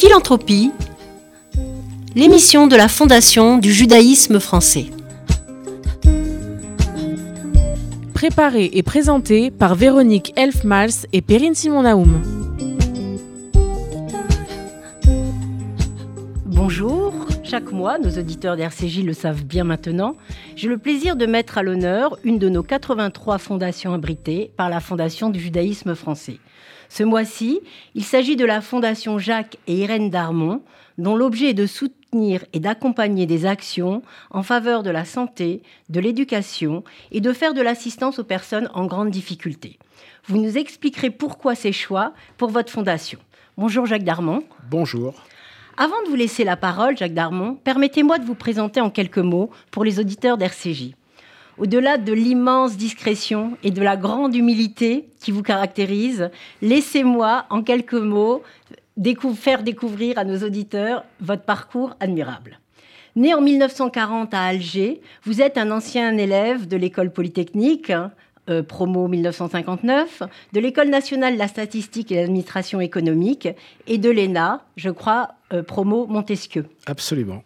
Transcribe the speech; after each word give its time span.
Philanthropie, 0.00 0.70
l'émission 2.14 2.68
de 2.68 2.76
la 2.76 2.86
Fondation 2.86 3.58
du 3.58 3.72
judaïsme 3.72 4.38
français. 4.38 4.86
Préparée 8.14 8.70
et 8.74 8.84
présentée 8.84 9.50
par 9.50 9.74
Véronique 9.74 10.32
Elfmals 10.36 11.08
et 11.12 11.20
Perrine 11.20 11.56
Simon-Naoum. 11.56 12.22
Bonjour, 16.46 17.12
chaque 17.42 17.72
mois, 17.72 17.98
nos 17.98 18.20
auditeurs 18.20 18.56
d'RCJ 18.56 19.02
le 19.02 19.14
savent 19.14 19.42
bien 19.42 19.64
maintenant, 19.64 20.14
j'ai 20.54 20.68
le 20.68 20.78
plaisir 20.78 21.16
de 21.16 21.26
mettre 21.26 21.58
à 21.58 21.64
l'honneur 21.64 22.16
une 22.22 22.38
de 22.38 22.48
nos 22.48 22.62
83 22.62 23.38
fondations 23.38 23.94
abritées 23.94 24.52
par 24.56 24.70
la 24.70 24.78
Fondation 24.78 25.28
du 25.28 25.40
judaïsme 25.40 25.96
français. 25.96 26.38
Ce 26.88 27.02
mois-ci, 27.02 27.60
il 27.94 28.04
s'agit 28.04 28.36
de 28.36 28.44
la 28.44 28.60
Fondation 28.60 29.18
Jacques 29.18 29.58
et 29.66 29.78
Irène 29.78 30.10
Darmon, 30.10 30.62
dont 30.96 31.16
l'objet 31.16 31.50
est 31.50 31.54
de 31.54 31.66
soutenir 31.66 32.44
et 32.52 32.60
d'accompagner 32.60 33.26
des 33.26 33.46
actions 33.46 34.02
en 34.30 34.42
faveur 34.42 34.82
de 34.82 34.90
la 34.90 35.04
santé, 35.04 35.62
de 35.90 36.00
l'éducation 36.00 36.82
et 37.12 37.20
de 37.20 37.32
faire 37.32 37.54
de 37.54 37.60
l'assistance 37.60 38.18
aux 38.18 38.24
personnes 38.24 38.70
en 38.74 38.86
grande 38.86 39.10
difficulté. 39.10 39.78
Vous 40.26 40.38
nous 40.38 40.56
expliquerez 40.58 41.10
pourquoi 41.10 41.54
ces 41.54 41.72
choix 41.72 42.12
pour 42.36 42.50
votre 42.50 42.72
fondation. 42.72 43.18
Bonjour 43.56 43.86
Jacques 43.86 44.04
Darmon. 44.04 44.42
Bonjour. 44.70 45.14
Avant 45.76 46.02
de 46.04 46.08
vous 46.08 46.16
laisser 46.16 46.42
la 46.42 46.56
parole, 46.56 46.96
Jacques 46.96 47.14
Darmon, 47.14 47.54
permettez-moi 47.54 48.18
de 48.18 48.24
vous 48.24 48.34
présenter 48.34 48.80
en 48.80 48.90
quelques 48.90 49.18
mots 49.18 49.50
pour 49.70 49.84
les 49.84 50.00
auditeurs 50.00 50.36
d'RCJ. 50.36 50.94
Au-delà 51.58 51.98
de 51.98 52.12
l'immense 52.12 52.76
discrétion 52.76 53.56
et 53.64 53.72
de 53.72 53.82
la 53.82 53.96
grande 53.96 54.34
humilité 54.34 55.08
qui 55.20 55.32
vous 55.32 55.42
caractérise, 55.42 56.30
laissez-moi 56.62 57.46
en 57.50 57.62
quelques 57.62 57.94
mots 57.94 58.42
faire 59.34 59.62
découvrir 59.62 60.18
à 60.18 60.24
nos 60.24 60.38
auditeurs 60.38 61.04
votre 61.20 61.42
parcours 61.42 61.96
admirable. 62.00 62.60
Né 63.16 63.34
en 63.34 63.40
1940 63.40 64.32
à 64.34 64.42
Alger, 64.42 65.00
vous 65.24 65.42
êtes 65.42 65.58
un 65.58 65.70
ancien 65.70 66.16
élève 66.16 66.68
de 66.68 66.76
l'école 66.76 67.10
polytechnique, 67.10 67.90
hein, 67.90 68.12
euh, 68.48 68.62
promo 68.62 69.08
1959, 69.08 70.22
de 70.52 70.60
l'École 70.60 70.88
nationale 70.88 71.34
de 71.34 71.38
la 71.38 71.48
statistique 71.48 72.12
et 72.12 72.16
de 72.16 72.20
l'administration 72.20 72.80
économique 72.80 73.48
et 73.86 73.98
de 73.98 74.10
l'ENA, 74.10 74.64
je 74.76 74.90
crois, 74.90 75.30
euh, 75.52 75.62
promo 75.62 76.06
Montesquieu. 76.06 76.66
Absolument. 76.86 77.42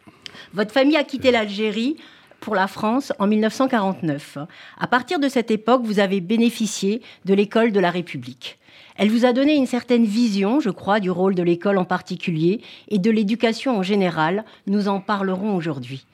Votre 0.53 0.73
famille 0.73 0.97
a 0.97 1.05
quitté 1.05 1.31
l'Algérie 1.31 1.97
pour 2.43 2.55
la 2.55 2.67
France 2.67 3.13
en 3.19 3.27
1949. 3.27 4.37
À 4.79 4.87
partir 4.89 5.19
de 5.19 5.29
cette 5.29 5.51
époque, 5.51 5.83
vous 5.85 6.01
avez 6.01 6.21
bénéficié 6.21 7.01
de 7.25 7.33
l'école 7.33 7.73
de 7.73 7.81
la 7.81 7.91
République. 7.91 8.59
Elle 8.97 9.11
vous 9.11 9.25
a 9.25 9.33
donné 9.33 9.55
une 9.55 9.67
certaine 9.67 10.05
vision, 10.05 10.61
je 10.61 10.69
crois, 10.69 11.01
du 11.01 11.11
rôle 11.11 11.35
de 11.35 11.43
l'école 11.43 11.79
en 11.79 11.85
particulier 11.85 12.61
et 12.89 12.99
de 12.99 13.11
l'éducation 13.11 13.79
en 13.79 13.83
général. 13.83 14.45
Nous 14.67 14.89
en 14.89 15.01
parlerons 15.01 15.55
aujourd'hui. 15.55 16.05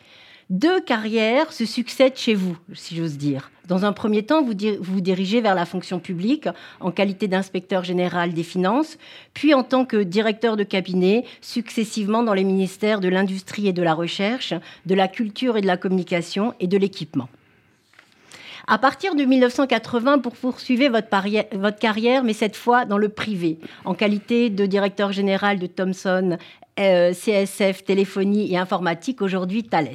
Deux 0.51 0.81
carrières 0.81 1.53
se 1.53 1.67
succèdent 1.67 2.17
chez 2.17 2.35
vous, 2.35 2.57
si 2.73 2.97
j'ose 2.97 3.19
dire. 3.19 3.51
Dans 3.67 3.85
un 3.85 3.93
premier 3.93 4.23
temps, 4.23 4.43
vous 4.43 4.55
vous 4.81 5.01
dirigez 5.03 5.43
vers 5.43 5.55
la 5.55 5.67
fonction 5.67 6.01
publique 6.01 6.49
en 6.81 6.91
qualité 6.91 7.29
d'inspecteur 7.29 7.85
général 7.85 8.33
des 8.33 8.43
finances, 8.43 8.97
puis 9.35 9.53
en 9.53 9.63
tant 9.63 9.85
que 9.85 9.99
directeur 9.99 10.57
de 10.57 10.65
cabinet, 10.65 11.27
successivement 11.43 12.23
dans 12.23 12.33
les 12.33 12.45
ministères 12.45 13.01
de 13.01 13.09
l'Industrie 13.09 13.69
et 13.69 13.75
de 13.75 13.83
la 13.83 13.93
Recherche, 13.93 14.55
de 14.87 14.95
la 14.95 15.07
Culture 15.07 15.59
et 15.59 15.61
de 15.61 15.67
la 15.67 15.77
Communication 15.77 16.55
et 16.61 16.67
de 16.67 16.79
l'Équipement. 16.79 17.29
À 18.71 18.77
partir 18.77 19.15
de 19.15 19.25
1980, 19.25 20.19
pour 20.19 20.35
poursuivre 20.35 20.91
votre, 20.91 21.09
votre, 21.57 21.79
carrière, 21.79 22.23
mais 22.23 22.35
cette 22.35 22.55
fois 22.55 22.85
dans 22.85 22.99
le 22.99 23.09
privé, 23.09 23.59
en 23.87 23.95
qualité 23.95 24.51
de 24.51 24.67
directeur 24.67 25.11
général 25.11 25.59
de 25.59 25.67
Thomson 25.67 26.37
euh, 26.79 27.13
CSF, 27.13 27.85
téléphonie 27.85 28.53
et 28.53 28.59
informatique, 28.59 29.23
aujourd'hui 29.23 29.65
Thales. 29.65 29.89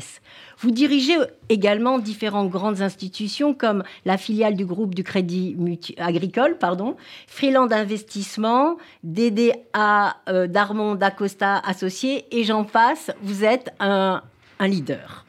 Vous 0.60 0.72
dirigez 0.72 1.16
également 1.50 2.00
différentes 2.00 2.50
grandes 2.50 2.82
institutions 2.82 3.54
comme 3.54 3.84
la 4.06 4.18
filiale 4.18 4.56
du 4.56 4.66
groupe 4.66 4.96
du 4.96 5.04
Crédit 5.04 5.56
Agricole, 5.98 6.58
pardon, 6.58 6.96
Freeland 7.28 7.72
Investissement, 7.72 8.78
DDA 9.04 10.18
euh, 10.30 10.48
Darmon 10.48 10.96
d'Acosta 10.96 11.58
Associés, 11.60 12.26
et 12.32 12.44
j'en 12.44 12.64
passe. 12.64 13.12
Vous 13.22 13.44
êtes 13.44 13.72
un 13.80 14.22
leader. 14.62 15.26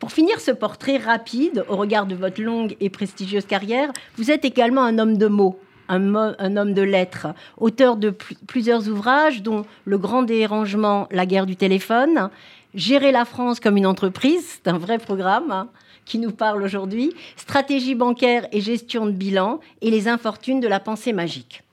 Pour 0.00 0.12
finir 0.12 0.40
ce 0.40 0.50
portrait 0.50 0.96
rapide, 0.96 1.62
au 1.68 1.76
regard 1.76 2.06
de 2.06 2.14
votre 2.14 2.40
longue 2.40 2.74
et 2.80 2.88
prestigieuse 2.88 3.44
carrière, 3.44 3.92
vous 4.16 4.30
êtes 4.30 4.46
également 4.46 4.82
un 4.82 4.98
homme 4.98 5.18
de 5.18 5.26
mots. 5.26 5.60
Un, 5.92 6.56
homme 6.56 6.72
de 6.72 6.82
lettres, 6.82 7.26
auteur 7.56 7.96
de 7.96 8.14
plusieurs 8.46 8.88
ouvrages, 8.88 9.42
dont 9.42 9.66
Le 9.84 9.98
Grand 9.98 10.22
Dérangement, 10.22 11.08
La 11.10 11.26
guerre 11.26 11.46
du 11.46 11.56
téléphone, 11.56 12.30
Gérer 12.74 13.10
la 13.10 13.24
France 13.24 13.58
comme 13.58 13.76
une 13.76 13.86
entreprise, 13.86 14.46
c'est 14.46 14.68
un 14.68 14.78
vrai 14.78 14.98
programme 14.98 15.50
hein, 15.50 15.68
qui 16.04 16.18
nous 16.18 16.30
parle 16.30 16.62
aujourd'hui, 16.62 17.12
Stratégie 17.36 17.96
bancaire 17.96 18.46
et 18.52 18.60
gestion 18.60 19.06
de 19.06 19.10
bilan, 19.10 19.58
et 19.80 19.90
Les 19.90 20.06
infortunes 20.06 20.60
de 20.60 20.68
la 20.68 20.78
pensée 20.78 21.12
magique. 21.12 21.64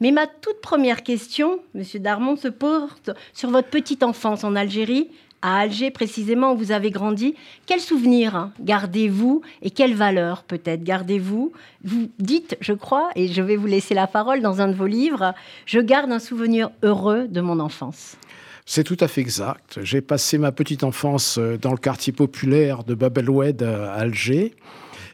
Mais 0.00 0.10
ma 0.10 0.26
toute 0.26 0.60
première 0.62 1.02
question, 1.02 1.60
Monsieur 1.74 2.00
Darmon, 2.00 2.36
se 2.36 2.48
porte 2.48 3.10
sur 3.34 3.50
votre 3.50 3.68
petite 3.68 4.02
enfance 4.02 4.44
en 4.44 4.56
Algérie, 4.56 5.10
à 5.42 5.58
Alger 5.58 5.90
précisément 5.90 6.52
où 6.52 6.56
vous 6.56 6.72
avez 6.72 6.90
grandi. 6.90 7.34
Quels 7.66 7.80
souvenirs 7.80 8.50
gardez-vous 8.60 9.42
et 9.62 9.70
quelles 9.70 9.94
valeurs 9.94 10.42
peut-être 10.44 10.82
gardez-vous? 10.82 11.52
Vous 11.84 12.10
dites, 12.18 12.56
je 12.60 12.72
crois, 12.72 13.10
et 13.16 13.28
je 13.28 13.42
vais 13.42 13.56
vous 13.56 13.66
laisser 13.66 13.94
la 13.94 14.06
parole 14.06 14.40
dans 14.40 14.60
un 14.60 14.68
de 14.68 14.74
vos 14.74 14.86
livres, 14.86 15.34
je 15.66 15.80
garde 15.80 16.10
un 16.10 16.18
souvenir 16.18 16.70
heureux 16.82 17.28
de 17.28 17.40
mon 17.40 17.60
enfance. 17.60 18.16
C'est 18.64 18.82
tout 18.82 18.96
à 18.98 19.06
fait 19.06 19.20
exact. 19.20 19.78
J'ai 19.82 20.00
passé 20.00 20.38
ma 20.38 20.50
petite 20.50 20.82
enfance 20.82 21.38
euh, 21.38 21.56
dans 21.56 21.70
le 21.70 21.76
quartier 21.76 22.12
populaire 22.12 22.82
de 22.82 22.94
Bab 22.94 23.16
el 23.16 23.30
Oued 23.30 23.62
à 23.62 23.92
Alger 23.92 24.54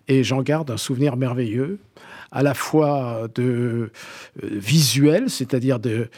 et 0.08 0.24
j'en 0.24 0.42
garde 0.42 0.70
un 0.70 0.76
souvenir 0.76 1.16
merveilleux 1.16 1.78
à 2.30 2.42
la 2.42 2.54
fois 2.54 3.28
de 3.34 3.42
euh, 3.42 3.90
visuel, 4.42 5.28
c'est-à-dire 5.28 5.78
de, 5.78 6.08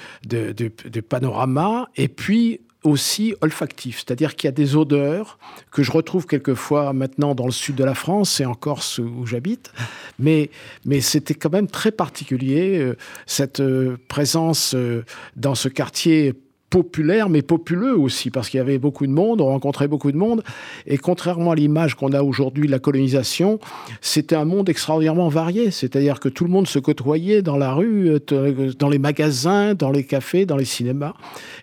panorama, 1.08 1.88
et 1.96 2.08
puis 2.08 2.60
aussi 2.84 3.34
olfactif, 3.40 3.96
c'est-à-dire 3.98 4.36
qu'il 4.36 4.46
y 4.46 4.48
a 4.48 4.52
des 4.52 4.76
odeurs 4.76 5.38
que 5.72 5.82
je 5.82 5.90
retrouve 5.90 6.26
quelquefois 6.26 6.92
maintenant 6.92 7.34
dans 7.34 7.46
le 7.46 7.52
sud 7.52 7.74
de 7.74 7.84
la 7.84 7.94
France 7.94 8.40
et 8.40 8.44
en 8.44 8.54
Corse 8.54 8.98
où 8.98 9.26
j'habite, 9.26 9.72
mais, 10.18 10.50
mais 10.84 11.00
c'était 11.00 11.34
quand 11.34 11.50
même 11.50 11.66
très 11.66 11.90
particulier, 11.90 12.78
euh, 12.78 12.96
cette 13.26 13.60
euh, 13.60 13.96
présence 14.08 14.74
euh, 14.74 15.04
dans 15.36 15.54
ce 15.54 15.68
quartier 15.68 16.34
populaire, 16.74 17.28
mais 17.28 17.42
populeux 17.42 17.96
aussi, 17.96 18.32
parce 18.32 18.48
qu'il 18.48 18.58
y 18.58 18.60
avait 18.60 18.78
beaucoup 18.78 19.06
de 19.06 19.12
monde, 19.12 19.40
on 19.40 19.46
rencontrait 19.46 19.86
beaucoup 19.86 20.10
de 20.10 20.16
monde. 20.16 20.42
Et 20.88 20.98
contrairement 20.98 21.52
à 21.52 21.54
l'image 21.54 21.94
qu'on 21.94 22.12
a 22.12 22.20
aujourd'hui 22.20 22.66
de 22.66 22.72
la 22.72 22.80
colonisation, 22.80 23.60
c'était 24.00 24.34
un 24.34 24.44
monde 24.44 24.68
extraordinairement 24.68 25.28
varié. 25.28 25.70
C'est-à-dire 25.70 26.18
que 26.18 26.28
tout 26.28 26.42
le 26.42 26.50
monde 26.50 26.66
se 26.66 26.80
côtoyait 26.80 27.42
dans 27.42 27.56
la 27.56 27.72
rue, 27.72 28.18
euh, 28.32 28.72
dans 28.76 28.88
les 28.88 28.98
magasins, 28.98 29.74
dans 29.74 29.92
les 29.92 30.02
cafés, 30.02 30.46
dans 30.46 30.56
les 30.56 30.64
cinémas. 30.64 31.14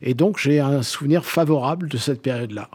Et 0.01 0.13
donc, 0.13 0.37
j'ai 0.39 0.61
un 0.61 0.81
souvenir 0.81 1.25
favorable 1.25 1.89
de 1.89 1.97
cette 1.97 2.21
période-là. 2.21 2.69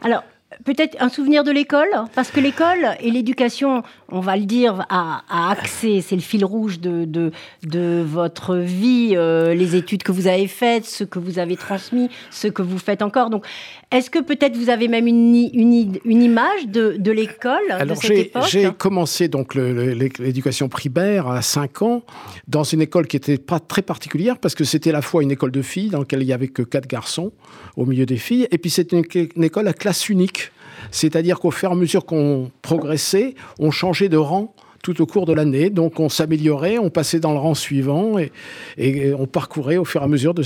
Alors, 0.00 0.22
peut-être 0.64 0.96
un 1.00 1.08
souvenir 1.08 1.44
de 1.44 1.50
l'école, 1.50 1.88
parce 2.14 2.30
que 2.30 2.40
l'école 2.40 2.96
et 3.00 3.10
l'éducation, 3.10 3.82
on 4.08 4.20
va 4.20 4.36
le 4.36 4.44
dire, 4.44 4.86
a, 4.88 5.22
accès, 5.50 6.00
c'est 6.00 6.14
le 6.14 6.22
fil 6.22 6.44
rouge 6.44 6.80
de, 6.80 7.04
de, 7.04 8.02
votre 8.02 8.56
vie, 8.56 9.12
euh, 9.14 9.54
les 9.54 9.76
études 9.76 10.02
que 10.02 10.12
vous 10.12 10.26
avez 10.26 10.46
faites, 10.46 10.84
ce 10.84 11.04
que 11.04 11.18
vous 11.18 11.38
avez 11.38 11.56
transmis, 11.56 12.08
ce 12.30 12.48
que 12.48 12.62
vous 12.62 12.78
faites 12.78 13.02
encore. 13.02 13.30
Donc, 13.30 13.44
est-ce 13.90 14.10
que 14.10 14.18
peut-être 14.18 14.56
vous 14.56 14.70
avez 14.70 14.88
même 14.88 15.06
une, 15.06 15.34
une, 15.34 15.98
une 16.04 16.22
image 16.22 16.66
de, 16.66 16.96
de 16.98 17.10
l'école 17.12 17.86
de 17.86 17.94
cette 17.94 18.10
époque 18.10 18.44
J'ai 18.48 18.70
commencé 18.72 19.28
donc 19.28 19.54
l'éducation 19.54 20.68
primaire 20.68 21.28
à 21.28 21.42
5 21.42 21.82
ans 21.82 22.02
dans 22.48 22.64
une 22.64 22.80
école 22.80 23.06
qui 23.06 23.16
n'était 23.16 23.38
pas 23.38 23.60
très 23.60 23.82
particulière 23.82 24.38
parce 24.38 24.54
que 24.54 24.64
c'était 24.64 24.90
à 24.90 24.94
la 24.94 25.02
fois 25.02 25.22
une 25.22 25.30
école 25.30 25.50
de 25.50 25.62
filles 25.62 25.90
dans 25.90 26.00
laquelle 26.00 26.22
il 26.22 26.26
n'y 26.26 26.32
avait 26.32 26.48
que 26.48 26.62
quatre 26.62 26.86
garçons 26.86 27.32
au 27.76 27.86
milieu 27.86 28.06
des 28.06 28.16
filles 28.16 28.48
et 28.50 28.58
puis 28.58 28.70
c'était 28.70 28.96
une, 28.96 29.04
une 29.36 29.44
école 29.44 29.68
à 29.68 29.72
classe 29.72 30.08
unique. 30.08 30.41
C'est-à-dire 30.90 31.38
qu'au 31.40 31.50
fur 31.50 31.70
et 31.70 31.72
à 31.72 31.76
mesure 31.76 32.04
qu'on 32.04 32.50
progressait, 32.62 33.34
on 33.58 33.70
changeait 33.70 34.08
de 34.08 34.16
rang 34.16 34.54
tout 34.82 35.00
au 35.00 35.06
cours 35.06 35.26
de 35.26 35.32
l'année. 35.32 35.70
Donc 35.70 36.00
on 36.00 36.08
s'améliorait, 36.08 36.78
on 36.78 36.90
passait 36.90 37.20
dans 37.20 37.32
le 37.32 37.38
rang 37.38 37.54
suivant 37.54 38.18
et, 38.18 39.14
on 39.14 39.26
parcourait 39.26 39.76
au 39.76 39.84
fur 39.84 40.02
et 40.02 40.04
à 40.04 40.08
mesure 40.08 40.34
de 40.34 40.42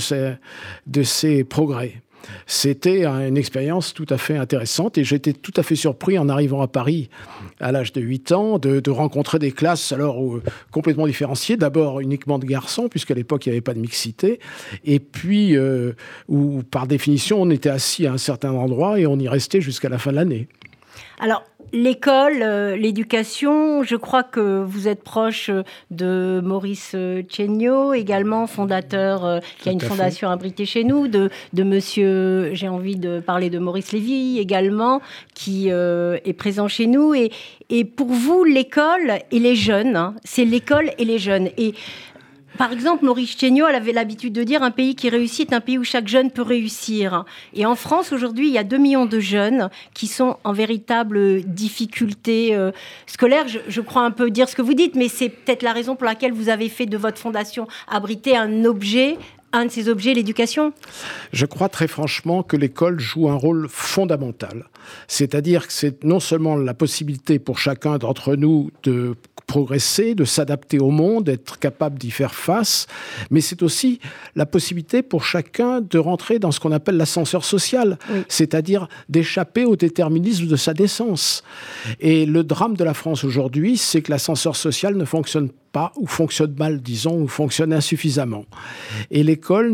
de 0.85 1.03
ces 1.03 1.43
progrès. 1.43 2.01
C'était 2.45 3.05
une 3.05 3.37
expérience 3.37 3.93
tout 3.93 4.05
à 4.09 4.17
fait 4.17 4.37
intéressante 4.37 4.97
et 4.97 5.03
j'étais 5.03 5.33
tout 5.33 5.53
à 5.55 5.63
fait 5.63 5.75
surpris 5.75 6.17
en 6.17 6.29
arrivant 6.29 6.61
à 6.61 6.67
Paris 6.67 7.09
à 7.59 7.71
l'âge 7.71 7.93
de 7.93 8.01
8 8.01 8.31
ans 8.31 8.59
de, 8.59 8.89
rencontrer 8.89 9.37
des 9.37 9.51
classes 9.51 9.91
alors 9.91 10.23
euh, 10.23 10.41
complètement 10.71 11.07
différenciées. 11.07 11.57
D'abord 11.57 11.99
uniquement 11.99 12.39
de 12.39 12.45
garçons 12.45 12.87
puisqu'à 12.89 13.13
l'époque 13.13 13.45
il 13.45 13.49
n'y 13.49 13.53
avait 13.53 13.61
pas 13.61 13.73
de 13.73 13.79
mixité 13.79 14.39
et 14.85 14.99
puis 14.99 15.55
euh, 15.55 15.93
où 16.27 16.63
par 16.63 16.87
définition 16.87 17.41
on 17.41 17.49
était 17.49 17.69
assis 17.69 18.07
à 18.07 18.13
un 18.13 18.17
certain 18.17 18.51
endroit 18.51 18.99
et 18.99 19.05
on 19.05 19.17
y 19.19 19.27
restait 19.27 19.61
jusqu'à 19.61 19.89
la 19.89 19.97
fin 19.97 20.11
de 20.11 20.15
l'année. 20.15 20.47
Alors, 21.19 21.43
l'école, 21.73 22.43
euh, 22.43 22.75
l'éducation, 22.75 23.81
je 23.81 23.95
crois 23.95 24.21
que 24.21 24.63
vous 24.63 24.87
êtes 24.87 25.03
proche 25.03 25.49
de 25.89 26.41
Maurice 26.43 26.95
Chéniaud, 27.27 27.93
également 27.93 28.45
fondateur, 28.45 29.25
euh, 29.25 29.39
qui 29.57 29.69
a 29.69 29.71
une 29.71 29.81
fondation 29.81 30.29
abritée 30.29 30.65
chez 30.65 30.83
nous, 30.83 31.07
de, 31.07 31.31
de 31.53 31.63
monsieur, 31.63 32.53
j'ai 32.53 32.67
envie 32.67 32.97
de 32.97 33.19
parler 33.19 33.49
de 33.49 33.57
Maurice 33.57 33.93
Lévy 33.93 34.37
également, 34.37 35.01
qui 35.33 35.71
euh, 35.71 36.19
est 36.23 36.33
présent 36.33 36.67
chez 36.67 36.85
nous. 36.85 37.15
Et, 37.15 37.31
et 37.69 37.83
pour 37.83 38.09
vous, 38.09 38.43
l'école 38.43 39.19
et 39.31 39.39
les 39.39 39.55
jeunes, 39.55 39.95
hein, 39.95 40.13
c'est 40.23 40.45
l'école 40.45 40.91
et 40.99 41.05
les 41.05 41.17
jeunes. 41.17 41.49
Et 41.57 41.73
par 42.57 42.71
exemple, 42.71 43.05
Maurice 43.05 43.37
Chéniaud, 43.37 43.65
avait 43.65 43.91
l'habitude 43.91 44.33
de 44.33 44.43
dire 44.43 44.63
un 44.63 44.71
pays 44.71 44.95
qui 44.95 45.09
réussit 45.09 45.51
est 45.51 45.55
un 45.55 45.61
pays 45.61 45.77
où 45.77 45.83
chaque 45.83 46.07
jeune 46.07 46.31
peut 46.31 46.41
réussir. 46.41 47.25
Et 47.53 47.65
en 47.65 47.75
France, 47.75 48.11
aujourd'hui, 48.11 48.47
il 48.47 48.53
y 48.53 48.57
a 48.57 48.63
2 48.63 48.77
millions 48.77 49.05
de 49.05 49.19
jeunes 49.19 49.69
qui 49.93 50.07
sont 50.07 50.37
en 50.43 50.53
véritable 50.53 51.43
difficulté 51.43 52.55
euh, 52.55 52.71
scolaire. 53.05 53.45
Je, 53.47 53.81
crois 53.81 54.03
un 54.03 54.11
peu 54.11 54.31
dire 54.31 54.49
ce 54.49 54.55
que 54.55 54.61
vous 54.61 54.73
dites, 54.73 54.95
mais 54.95 55.07
c'est 55.07 55.29
peut-être 55.29 55.63
la 55.63 55.73
raison 55.73 55.95
pour 55.95 56.05
laquelle 56.05 56.33
vous 56.33 56.49
avez 56.49 56.69
fait 56.69 56.85
de 56.85 56.97
votre 56.97 57.17
fondation 57.17 57.67
abriter 57.87 58.35
un 58.35 58.65
objet 58.65 59.17
un 59.53 59.65
de 59.65 59.71
ces 59.71 59.87
objets, 59.87 60.13
l'éducation? 60.13 60.73
Je 61.31 61.45
crois 61.45 61.69
très 61.69 61.87
franchement 61.87 62.43
que 62.43 62.57
l'école 62.57 62.99
joue 62.99 63.29
un 63.29 63.35
rôle 63.35 63.67
fondamental. 63.69 64.65
C'est-à-dire 65.07 65.67
que 65.67 65.73
c'est 65.73 66.03
non 66.03 66.19
seulement 66.19 66.55
la 66.55 66.73
possibilité 66.73 67.39
pour 67.39 67.59
chacun 67.59 67.97
d'entre 67.97 68.35
nous 68.35 68.71
de 68.83 69.15
progresser, 69.47 70.13
de 70.13 70.25
s'adapter 70.25 70.77
au 70.77 70.91
monde, 70.91 71.23
d'être 71.23 71.57
capable 71.57 71.97
d'y 71.97 72.11
faire 72.11 72.35
face, 72.35 72.85
mais 73.31 73.39
c'est 73.41 73.63
aussi 73.63 73.99
la 74.35 74.45
possibilité 74.45 75.01
pour 75.01 75.23
chacun 75.23 75.79
de 75.79 75.97
rentrer 75.97 76.37
dans 76.37 76.51
ce 76.51 76.59
qu'on 76.59 76.73
appelle 76.73 76.97
l'ascenseur 76.97 77.45
social, 77.45 77.97
c'est-à-dire 78.27 78.89
d'échapper 79.07 79.63
au 79.63 79.77
déterminisme 79.77 80.47
de 80.47 80.55
sa 80.57 80.73
naissance. 80.73 81.43
Et 82.01 82.25
le 82.25 82.43
drame 82.43 82.75
de 82.75 82.83
la 82.83 82.93
France 82.93 83.23
aujourd'hui, 83.23 83.77
c'est 83.77 84.01
que 84.01 84.11
l'ascenseur 84.11 84.57
social 84.57 84.95
ne 84.95 85.05
fonctionne 85.05 85.49
pas 85.71 85.91
ou 85.97 86.07
fonctionne 86.07 86.55
mal, 86.57 86.81
disons, 86.81 87.21
ou 87.21 87.27
fonctionne 87.27 87.73
insuffisamment. 87.73 88.45
Et 89.11 89.23
l'école, 89.23 89.71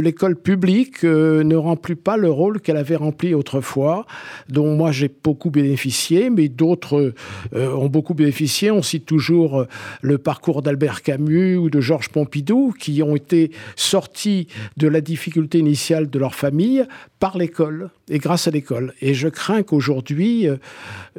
l'école 0.00 0.36
publique 0.36 1.04
euh, 1.04 1.42
ne 1.44 1.56
remplit 1.56 1.94
pas 1.94 2.16
le 2.16 2.30
rôle 2.30 2.60
qu'elle 2.60 2.76
avait 2.76 2.96
rempli 2.96 3.34
autrefois, 3.34 4.06
dont 4.48 4.74
moi 4.74 4.92
j'ai 4.92 5.10
beaucoup 5.22 5.50
bénéficié, 5.50 6.30
mais 6.30 6.48
d'autres 6.48 7.14
euh, 7.54 7.74
ont 7.74 7.88
beaucoup 7.88 8.14
bénéficié. 8.14 8.70
On 8.70 8.82
cite 8.82 9.06
toujours 9.06 9.60
euh, 9.60 9.68
le 10.02 10.18
parcours 10.18 10.62
d'Albert 10.62 11.02
Camus 11.02 11.56
ou 11.56 11.70
de 11.70 11.80
Georges 11.80 12.08
Pompidou, 12.08 12.74
qui 12.78 13.02
ont 13.02 13.16
été 13.16 13.50
sortis 13.76 14.48
de 14.76 14.88
la 14.88 15.00
difficulté 15.00 15.58
initiale 15.58 16.10
de 16.10 16.18
leur 16.18 16.34
famille 16.34 16.84
par 17.20 17.38
l'école 17.38 17.90
et 18.08 18.18
grâce 18.18 18.48
à 18.48 18.50
l'école. 18.50 18.94
Et 19.00 19.14
je 19.14 19.28
crains 19.28 19.62
qu'aujourd'hui, 19.62 20.48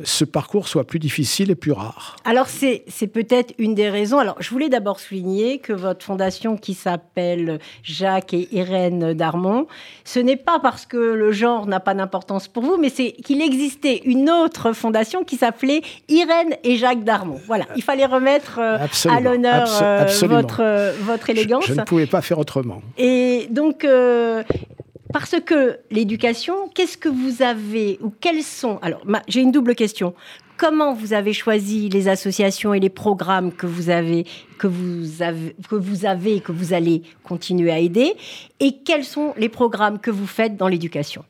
ce 0.03 0.25
parcours 0.25 0.67
soit 0.67 0.83
plus 0.83 0.99
difficile 0.99 1.51
et 1.51 1.55
plus 1.55 1.71
rare. 1.71 2.17
Alors 2.25 2.47
c'est 2.47 3.07
peut-être 3.07 3.53
une 3.57 3.75
des 3.75 3.89
raisons. 3.89 4.19
Alors 4.19 4.35
je 4.39 4.49
voulais 4.49 4.67
d'abord 4.67 4.99
souligner 4.99 5.59
que 5.59 5.71
votre 5.71 6.03
fondation 6.03 6.57
qui 6.57 6.73
s'appelle 6.73 7.59
Jacques 7.83 8.33
et 8.33 8.49
Irène 8.51 9.13
Darmon, 9.13 9.67
ce 10.03 10.19
n'est 10.19 10.37
pas 10.37 10.59
parce 10.59 10.85
que 10.85 10.97
le 10.97 11.31
genre 11.31 11.67
n'a 11.67 11.79
pas 11.79 11.93
d'importance 11.93 12.47
pour 12.47 12.63
vous, 12.63 12.77
mais 12.77 12.89
c'est 12.89 13.11
qu'il 13.11 13.41
existait 13.41 14.01
une 14.05 14.29
autre 14.29 14.73
fondation 14.73 15.23
qui 15.23 15.37
s'appelait 15.37 15.81
Irène 16.09 16.55
et 16.63 16.77
Jacques 16.77 17.03
Darmon. 17.03 17.39
Voilà, 17.47 17.65
il 17.75 17.83
fallait 17.83 18.05
remettre 18.05 18.59
euh, 18.59 18.77
à 19.09 19.19
l'honneur 19.19 19.67
euh, 19.81 20.05
votre, 20.23 20.61
euh, 20.61 20.93
votre 21.01 21.29
élégance. 21.29 21.65
Je, 21.67 21.73
ne 21.73 21.83
pouvais 21.83 22.07
pas 22.07 22.21
faire 22.21 22.39
autrement. 22.39 22.81
Et 22.97 23.47
donc, 23.49 23.85
parce 25.13 25.35
que 25.45 25.79
l'éducation, 25.89 26.69
qu'est-ce 26.73 26.97
que 26.97 27.09
vous 27.09 27.41
avez 27.41 27.99
ou 28.01 28.11
quels 28.19 28.43
sont 28.43 28.79
Alors, 28.81 29.01
j'ai 29.27 29.41
une 29.41 29.51
double 29.51 29.75
question. 29.75 30.13
Comment 30.57 30.93
vous 30.93 31.13
avez 31.13 31.33
choisi 31.33 31.89
les 31.89 32.07
associations 32.07 32.73
et 32.73 32.79
les 32.79 32.89
programmes 32.89 33.51
que 33.51 33.65
vous 33.65 33.89
avez, 33.89 34.25
que 34.59 34.67
vous 34.67 35.23
avez, 35.23 35.55
que 35.67 35.75
vous 35.75 36.05
avez 36.05 36.35
et 36.35 36.39
que 36.39 36.51
vous 36.51 36.73
allez 36.73 37.01
continuer 37.23 37.71
à 37.71 37.79
aider? 37.79 38.13
Et 38.59 38.77
quels 38.85 39.03
sont 39.03 39.33
les 39.37 39.49
programmes 39.49 39.99
que 39.99 40.11
vous 40.11 40.27
faites 40.27 40.57
dans 40.57 40.67
l'éducation? 40.67 41.25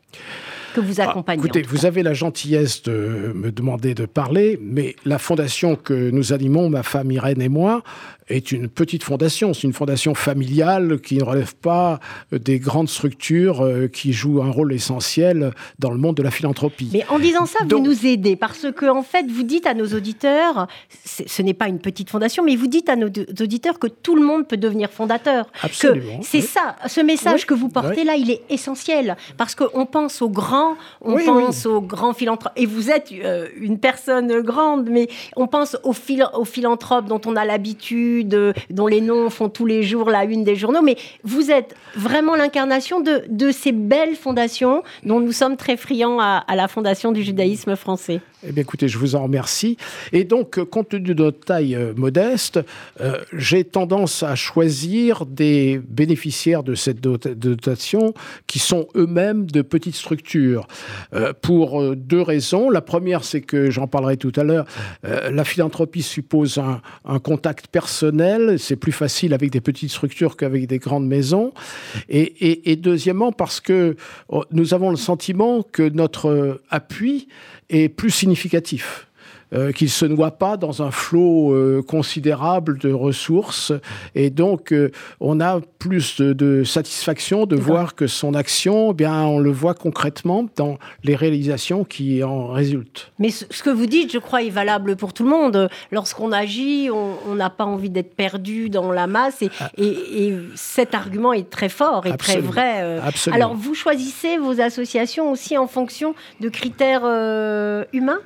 Que 0.72 0.80
vous 0.80 1.00
ah, 1.00 1.10
accompagnez. 1.10 1.38
écoutez, 1.38 1.62
vous 1.62 1.86
avez 1.86 2.02
la 2.02 2.14
gentillesse 2.14 2.82
de 2.82 3.32
me 3.34 3.50
demander 3.50 3.94
de 3.94 4.06
parler, 4.06 4.58
mais 4.62 4.96
la 5.04 5.18
fondation 5.18 5.76
que 5.76 6.10
nous 6.10 6.32
animons, 6.32 6.68
ma 6.68 6.82
femme 6.82 7.10
Irène 7.10 7.42
et 7.42 7.48
moi, 7.48 7.82
est 8.28 8.52
une 8.52 8.68
petite 8.68 9.02
fondation. 9.04 9.54
C'est 9.54 9.62
une 9.62 9.72
fondation 9.72 10.14
familiale 10.14 11.00
qui 11.00 11.18
ne 11.18 11.24
relève 11.24 11.54
pas 11.54 12.00
des 12.32 12.58
grandes 12.58 12.88
structures 12.88 13.62
euh, 13.62 13.88
qui 13.88 14.12
jouent 14.12 14.42
un 14.42 14.50
rôle 14.50 14.72
essentiel 14.72 15.52
dans 15.78 15.90
le 15.90 15.98
monde 15.98 16.16
de 16.16 16.22
la 16.22 16.30
philanthropie. 16.30 16.88
Mais 16.92 17.04
en 17.08 17.18
disant 17.18 17.46
ça, 17.46 17.58
vous 17.68 17.80
nous 17.80 18.06
aidez 18.06 18.36
parce 18.36 18.66
que, 18.74 18.86
en 18.86 19.02
fait, 19.02 19.26
vous 19.30 19.42
dites 19.42 19.66
à 19.66 19.74
nos 19.74 19.86
auditeurs, 19.86 20.66
ce 21.04 21.42
n'est 21.42 21.54
pas 21.54 21.68
une 21.68 21.78
petite 21.78 22.10
fondation, 22.10 22.44
mais 22.44 22.56
vous 22.56 22.66
dites 22.66 22.88
à 22.88 22.96
nos 22.96 23.08
auditeurs 23.08 23.78
que 23.78 23.88
tout 23.88 24.16
le 24.16 24.22
monde 24.22 24.46
peut 24.46 24.56
devenir 24.56 24.90
fondateur. 24.90 25.50
Absolument. 25.62 26.20
C'est 26.22 26.40
ça, 26.40 26.76
ce 26.86 27.00
message 27.00 27.46
que 27.46 27.54
vous 27.54 27.68
portez 27.68 28.04
là, 28.04 28.16
il 28.16 28.30
est 28.30 28.42
essentiel 28.48 29.16
parce 29.36 29.54
qu'on 29.54 29.86
pense 29.86 30.22
aux 30.22 30.30
grands, 30.30 30.61
on 31.00 31.18
pense 31.18 31.66
aux 31.66 31.80
grands 31.80 32.14
philanthropes. 32.14 32.52
Et 32.56 32.66
vous 32.66 32.90
êtes 32.90 33.12
euh, 33.12 33.48
une 33.56 33.78
personne 33.78 34.40
grande, 34.40 34.88
mais 34.88 35.08
on 35.36 35.46
pense 35.46 35.76
aux, 35.84 35.94
aux 36.34 36.44
philanthropes 36.44 37.06
dont 37.06 37.20
on 37.26 37.36
a 37.36 37.44
l'habitude 37.44 38.54
dont 38.70 38.86
les 38.86 39.00
noms 39.00 39.30
font 39.30 39.48
tous 39.48 39.66
les 39.66 39.82
jours 39.82 40.10
la 40.10 40.24
une 40.24 40.44
des 40.44 40.56
journaux, 40.56 40.82
mais 40.82 40.96
vous 41.24 41.50
êtes 41.50 41.74
vraiment 41.94 42.34
l'incarnation 42.36 43.00
de, 43.00 43.24
de, 43.28 43.50
ces 43.50 43.72
belles 43.72 44.16
fondations 44.16 44.82
dont 45.04 45.20
nous 45.20 45.32
sommes 45.32 45.56
très 45.56 45.76
friands 45.76 46.18
à, 46.20 46.44
la 46.54 46.68
Fondation 46.68 47.12
du 47.12 47.22
judaïsme 47.22 47.76
français. 47.76 48.20
Eh 48.44 48.50
bien, 48.50 48.62
écoutez, 48.62 48.88
je 48.88 48.98
vous 48.98 49.14
en 49.14 49.22
remercie. 49.22 49.76
Et 50.12 50.24
donc, 50.24 50.58
euh, 50.58 50.64
compte 50.64 50.88
tenu 50.88 51.14
de 51.14 51.22
notre 51.22 51.38
taille 51.38 51.76
euh, 51.76 51.92
modeste, 51.94 52.58
euh, 53.00 53.18
j'ai 53.32 53.62
tendance 53.62 54.24
à 54.24 54.34
choisir 54.34 55.26
des 55.26 55.80
bénéficiaires 55.88 56.64
de 56.64 56.74
cette 56.74 57.00
dotation 57.00 58.14
qui 58.48 58.58
sont 58.58 58.88
eux-mêmes 58.96 59.46
de 59.46 59.62
petites 59.62 59.94
structures. 59.94 60.66
pour 61.42 61.94
deux 61.94 62.20
raisons. 62.20 62.70
La 62.70 62.80
première, 62.80 63.24
c'est 63.24 63.40
que, 63.40 63.70
j'en 63.70 63.86
parlerai 63.86 64.16
tout 64.16 64.32
à 64.36 64.44
l'heure, 64.44 64.66
la 65.02 65.44
philanthropie 65.44 66.02
suppose 66.02 66.58
un, 66.58 67.18
contact 67.18 67.68
personnel 67.68 68.58
c'est 68.58 68.76
plus 68.76 68.92
facile 68.92 69.34
avec 69.34 69.50
des 69.50 69.60
petites 69.60 69.90
structures 69.90 70.36
qu'avec 70.36 70.66
des 70.66 70.78
grandes 70.78 71.06
maisons. 71.06 71.52
Et, 72.08 72.76
deuxièmement, 72.76 73.32
parce 73.32 73.60
que 73.60 73.96
oh, 74.28 74.44
nous 74.50 74.74
avons 74.74 74.90
le 74.90 74.96
sentiment 74.96 75.62
que 75.62 75.88
notre 75.88 76.60
appui 76.70 77.28
est 77.68 77.88
plus 77.88 78.10
significatif. 78.10 79.08
Euh, 79.54 79.70
qu'il 79.70 79.90
se 79.90 80.06
noie 80.06 80.30
pas 80.30 80.56
dans 80.56 80.82
un 80.82 80.90
flot 80.90 81.52
euh, 81.52 81.82
considérable 81.82 82.78
de 82.78 82.90
ressources. 82.90 83.72
Et 84.14 84.30
donc, 84.30 84.72
euh, 84.72 84.90
on 85.20 85.40
a 85.40 85.60
plus 85.78 86.22
de, 86.22 86.64
satisfaction 86.64 87.44
de 87.44 87.56
voir 87.56 87.94
que 87.94 88.06
son 88.06 88.32
action, 88.32 88.92
eh 88.92 88.94
bien, 88.94 89.24
on 89.24 89.38
le 89.38 89.50
voit 89.50 89.74
concrètement 89.74 90.46
dans 90.56 90.78
les 91.04 91.16
réalisations 91.16 91.84
qui 91.84 92.24
en 92.24 92.46
résultent. 92.46 93.12
Mais 93.18 93.28
ce, 93.28 93.62
que 93.62 93.68
vous 93.68 93.84
dites, 93.84 94.10
je 94.10 94.18
crois, 94.18 94.42
est 94.42 94.48
valable 94.50 94.96
pour 94.96 95.12
tout 95.12 95.24
le 95.24 95.30
monde. 95.30 95.68
Lorsqu'on 95.90 96.32
agit, 96.32 96.88
on 96.90 97.34
n'a 97.34 97.50
pas 97.50 97.64
envie 97.64 97.90
d'être 97.90 98.14
perdu 98.14 98.70
dans 98.70 98.90
la 98.90 99.06
masse. 99.06 99.42
Et, 99.42 99.50
ah. 99.60 99.70
et, 99.76 100.34
cet 100.54 100.94
argument 100.94 101.34
est 101.34 101.50
très 101.50 101.68
fort 101.68 102.06
et 102.06 102.16
très 102.16 102.40
vrai. 102.40 103.00
Alors, 103.30 103.54
vous 103.54 103.74
choisissez 103.74 104.38
vos 104.38 104.62
associations 104.62 105.30
aussi 105.30 105.58
en 105.58 105.66
fonction 105.66 106.14
de 106.40 106.48
critères 106.48 107.04
humains? 107.92 108.20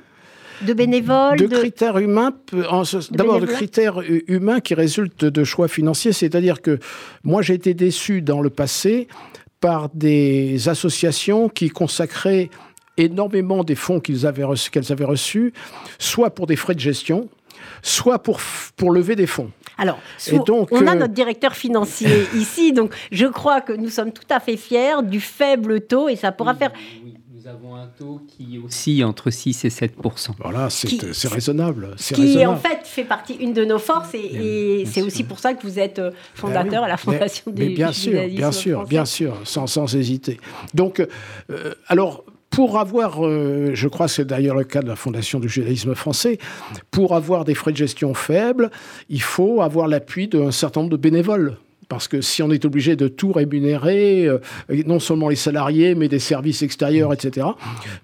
De 0.61 0.73
bénévoles 0.73 1.37
De, 1.37 1.47
critères 1.47 1.97
humains, 1.97 2.33
d'abord 3.11 3.39
de 3.39 3.45
critères 3.45 4.01
humains 4.27 4.59
qui 4.59 4.73
résultent 4.73 5.25
de 5.25 5.43
choix 5.43 5.67
financiers, 5.67 6.13
c'est-à-dire 6.13 6.61
que 6.61 6.79
moi 7.23 7.41
j'ai 7.41 7.53
été 7.53 7.73
déçu 7.73 8.21
dans 8.21 8.41
le 8.41 8.49
passé 8.49 9.07
par 9.59 9.89
des 9.93 10.69
associations 10.69 11.49
qui 11.49 11.69
consacraient 11.69 12.49
énormément 12.97 13.63
des 13.63 13.75
fonds 13.75 13.99
qu'elles 13.99 14.25
avaient, 14.25 14.43
reçus, 14.43 14.71
avaient 14.89 15.05
reçus, 15.05 15.53
soit 15.99 16.31
pour 16.31 16.47
des 16.47 16.55
frais 16.55 16.73
de 16.73 16.79
gestion, 16.79 17.29
soit 17.81 18.19
pour, 18.19 18.39
pour 18.75 18.91
lever 18.91 19.15
des 19.15 19.27
fonds. 19.27 19.51
Alors, 19.77 19.99
donc, 20.45 20.69
on 20.71 20.87
a 20.87 20.95
euh, 20.95 20.95
notre 20.95 21.13
directeur 21.13 21.55
financier 21.55 22.27
ici, 22.35 22.73
donc 22.73 22.93
je 23.11 23.27
crois 23.27 23.61
que 23.61 23.73
nous 23.73 23.89
sommes 23.89 24.11
tout 24.11 24.25
à 24.29 24.39
fait 24.39 24.57
fiers 24.57 25.03
du 25.03 25.19
faible 25.21 25.81
taux 25.81 26.09
et 26.09 26.15
ça 26.15 26.31
pourra 26.31 26.55
faire 26.55 26.71
nous 27.47 27.53
avons 27.53 27.75
un 27.75 27.87
taux 27.87 28.21
qui 28.27 28.59
oscille 28.63 29.03
entre 29.03 29.29
6 29.29 29.65
et 29.65 29.69
7% 29.69 30.31
Voilà, 30.39 30.69
c'est 30.69 31.27
raisonnable. 31.27 31.95
Qui, 31.97 32.45
en 32.45 32.57
fait, 32.57 32.79
fait 32.85 33.03
partie 33.03 33.35
une 33.35 33.53
de 33.53 33.63
nos 33.63 33.79
forces 33.79 34.13
et, 34.13 34.83
c'est 34.85 35.01
aussi 35.01 35.23
pour 35.23 35.39
ça 35.39 35.53
que 35.53 35.63
vous 35.63 35.79
êtes 35.79 35.99
euh, 35.99 36.11
fondateur 36.33 36.83
à 36.83 36.87
la 36.87 36.97
Fondation 36.97 37.51
des 37.51 37.69
bien 37.69 37.91
sûr, 37.91 38.27
bien 38.27 38.51
sûr, 38.51 38.85
bien 38.85 39.05
sûr, 39.05 39.37
sans, 39.43 39.67
sans 39.67 39.95
hésiter. 39.95 40.39
Donc, 40.73 41.05
euh, 41.49 41.73
alors, 41.87 42.23
pour 42.49 42.79
avoir, 42.79 43.25
euh, 43.25 43.71
je 43.73 43.87
crois 43.87 44.07
que 44.07 44.13
c'est 44.13 44.25
d'ailleurs 44.25 44.55
le 44.55 44.63
cas 44.63 44.81
de 44.81 44.87
la 44.87 44.95
Fondation 44.95 45.39
du 45.39 45.47
judaïsme 45.47 45.95
français, 45.95 46.39
pour 46.91 47.15
avoir 47.15 47.45
des 47.45 47.53
frais 47.53 47.71
de 47.71 47.77
gestion 47.77 48.13
faibles, 48.13 48.71
il 49.09 49.21
faut 49.21 49.61
avoir 49.61 49.87
l'appui 49.87 50.27
d'un 50.27 50.51
certain 50.51 50.81
nombre 50.81 50.91
de 50.91 50.97
bénévoles 50.97 51.57
Parce 51.89 52.07
que 52.07 52.21
si 52.21 52.43
on 52.43 52.51
est 52.51 52.65
obligé 52.65 52.95
de 52.95 53.07
tout 53.07 53.31
rémunérer, 53.31 54.25
euh, 54.25 54.39
non 54.85 54.99
seulement 54.99 55.29
les 55.29 55.35
salariés, 55.35 55.95
mais 55.95 56.07
des 56.07 56.19
services 56.19 56.61
extérieurs, 56.61 57.13
etc., 57.13 57.47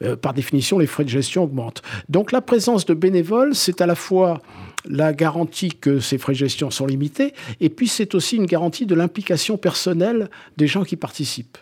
euh, 0.04 0.16
par 0.16 0.34
définition, 0.34 0.80
les 0.80 0.88
frais 0.88 1.04
de 1.04 1.10
gestion 1.10 1.44
augmentent. 1.44 1.82
Donc 2.10 2.32
la 2.32 2.42
présence 2.42 2.86
de 2.86 2.94
bénévoles, 2.94 3.56
c'est 3.56 3.82
à 3.82 3.86
la 3.86 3.96
fois 3.96 4.42
la 4.86 5.14
garantie 5.14 5.70
que 5.70 6.00
ces 6.00 6.18
frais 6.18 6.34
de 6.34 6.38
gestion 6.38 6.72
sont 6.72 6.86
limités, 6.86 7.34
et 7.62 7.70
puis 7.70 7.88
c'est 7.88 8.16
aussi 8.16 8.36
une 8.36 8.46
garantie 8.46 8.86
de 8.86 8.96
l'implication 8.96 9.58
personnelle 9.58 10.30
des 10.58 10.68
gens 10.68 10.84
qui 10.84 10.96
participent. 10.96 11.58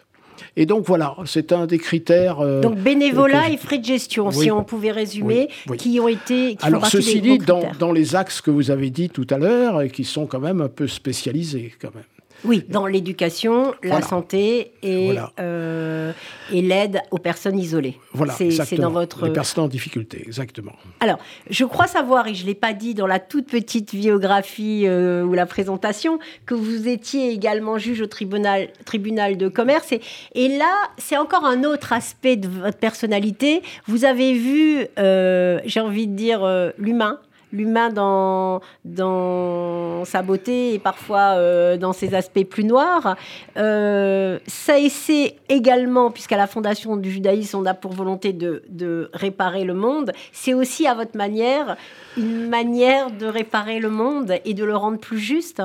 Et 0.55 0.65
donc 0.65 0.85
voilà, 0.85 1.15
c'est 1.25 1.51
un 1.51 1.65
des 1.65 1.77
critères. 1.77 2.39
Euh, 2.39 2.61
donc 2.61 2.77
bénévolat 2.77 3.49
et 3.49 3.57
frais 3.57 3.77
de 3.77 3.85
gestion, 3.85 4.31
si 4.31 4.51
on 4.51 4.63
pouvait 4.63 4.91
résumer, 4.91 5.49
qui 5.77 5.99
ont 5.99 6.07
été. 6.07 6.55
Qui 6.55 6.65
Alors 6.65 6.85
ceci 6.85 7.21
dit, 7.21 7.37
dans, 7.37 7.63
dans, 7.79 7.91
les 7.91 8.15
axes 8.15 8.41
que 8.41 8.51
vous 8.51 8.71
avez 8.71 8.89
dit 8.89 9.09
tout 9.09 9.27
à 9.29 9.37
l'heure, 9.37 9.81
et 9.81 9.89
qui 9.89 10.03
sont 10.03 10.25
quand 10.25 10.39
même 10.39 10.61
un 10.61 10.69
peu 10.69 10.87
spécialisés 10.87 11.73
quand 11.81 11.93
même. 11.93 12.03
Oui, 12.43 12.65
dans 12.69 12.87
l'éducation, 12.87 13.75
la 13.83 14.01
santé 14.01 14.73
et, 14.81 15.15
euh, 15.39 16.11
et 16.51 16.61
l'aide 16.61 17.01
aux 17.11 17.17
personnes 17.17 17.59
isolées. 17.59 17.97
Voilà, 18.13 18.33
c'est 18.33 18.75
dans 18.77 18.89
votre... 18.89 19.25
Les 19.25 19.33
personnes 19.33 19.65
en 19.65 19.67
difficulté, 19.67 20.23
exactement. 20.25 20.73
Alors, 20.99 21.19
je 21.49 21.65
crois 21.65 21.87
savoir, 21.87 22.27
et 22.27 22.33
je 22.33 22.43
ne 22.43 22.47
l'ai 22.47 22.55
pas 22.55 22.73
dit 22.73 22.93
dans 22.93 23.07
la 23.07 23.19
toute 23.19 23.47
petite 23.47 23.93
biographie 23.93 24.83
euh, 24.85 25.23
ou 25.23 25.33
la 25.33 25.45
présentation, 25.45 26.19
que 26.45 26.55
vous 26.55 26.87
étiez 26.87 27.29
également 27.29 27.77
juge 27.77 28.01
au 28.01 28.07
tribunal, 28.07 28.69
tribunal 28.85 29.37
de 29.37 29.47
commerce. 29.47 29.91
Et, 29.91 30.01
et 30.33 30.57
là, 30.57 30.73
c'est 30.97 31.17
encore 31.17 31.45
un 31.45 31.63
autre 31.63 31.93
aspect 31.93 32.37
de 32.37 32.47
votre 32.47 32.77
personnalité. 32.77 33.61
Vous 33.87 34.05
avez 34.05 34.33
vu, 34.33 34.87
euh, 34.97 35.59
j'ai 35.65 35.79
envie 35.79 36.07
de 36.07 36.15
dire, 36.15 36.71
l'humain 36.77 37.19
l'humain 37.51 37.89
dans, 37.89 38.61
dans 38.85 40.05
sa 40.05 40.21
beauté 40.21 40.73
et 40.73 40.79
parfois 40.79 41.35
euh, 41.35 41.77
dans 41.77 41.93
ses 41.93 42.13
aspects 42.13 42.43
plus 42.43 42.63
noirs. 42.63 43.15
Euh, 43.57 44.39
ça 44.47 44.79
essaie 44.79 45.35
également, 45.49 46.11
puisqu'à 46.11 46.37
la 46.37 46.47
fondation 46.47 46.97
du 46.97 47.11
judaïsme, 47.11 47.57
on 47.57 47.65
a 47.65 47.73
pour 47.73 47.93
volonté 47.93 48.33
de, 48.33 48.63
de 48.69 49.09
réparer 49.13 49.63
le 49.63 49.73
monde, 49.73 50.11
c'est 50.31 50.53
aussi 50.53 50.87
à 50.87 50.93
votre 50.93 51.17
manière 51.17 51.77
une 52.17 52.49
manière 52.49 53.11
de 53.11 53.25
réparer 53.25 53.79
le 53.79 53.89
monde 53.89 54.33
et 54.43 54.53
de 54.53 54.65
le 54.65 54.75
rendre 54.75 54.99
plus 54.99 55.19
juste 55.19 55.61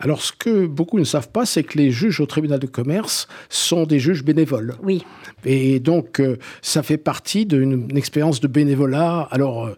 Alors, 0.00 0.22
ce 0.22 0.32
que 0.32 0.66
beaucoup 0.66 0.98
ne 0.98 1.04
savent 1.04 1.28
pas, 1.28 1.44
c'est 1.44 1.62
que 1.62 1.76
les 1.76 1.90
juges 1.90 2.20
au 2.20 2.26
tribunal 2.26 2.58
de 2.58 2.66
commerce 2.66 3.28
sont 3.48 3.84
des 3.84 3.98
juges 3.98 4.24
bénévoles. 4.24 4.74
Oui. 4.82 5.04
Et 5.44 5.80
donc, 5.80 6.20
euh, 6.20 6.38
ça 6.62 6.82
fait 6.82 6.96
partie 6.96 7.46
d'une 7.46 7.94
expérience 7.96 8.40
de 8.40 8.48
bénévolat. 8.48 9.28
Alors, 9.30 9.70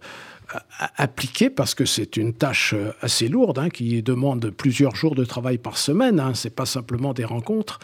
appliquer 0.97 1.51
parce 1.51 1.75
que 1.75 1.85
c'est 1.85 2.17
une 2.17 2.33
tâche 2.33 2.75
euh, 2.75 2.93
assez 3.01 3.29
lourde 3.29 3.59
hein, 3.59 3.69
qui 3.71 4.03
demande 4.03 4.51
plusieurs 4.51 4.97
jours 4.97 5.15
de 5.15 5.25
travail 5.25 5.59
par 5.59 5.79
semaine. 5.79 6.21
Hein, 6.21 6.33
c'est 6.35 6.55
pas 6.55 6.67
simplement 6.67 7.13
des 7.13 7.25
rencontres. 7.25 7.79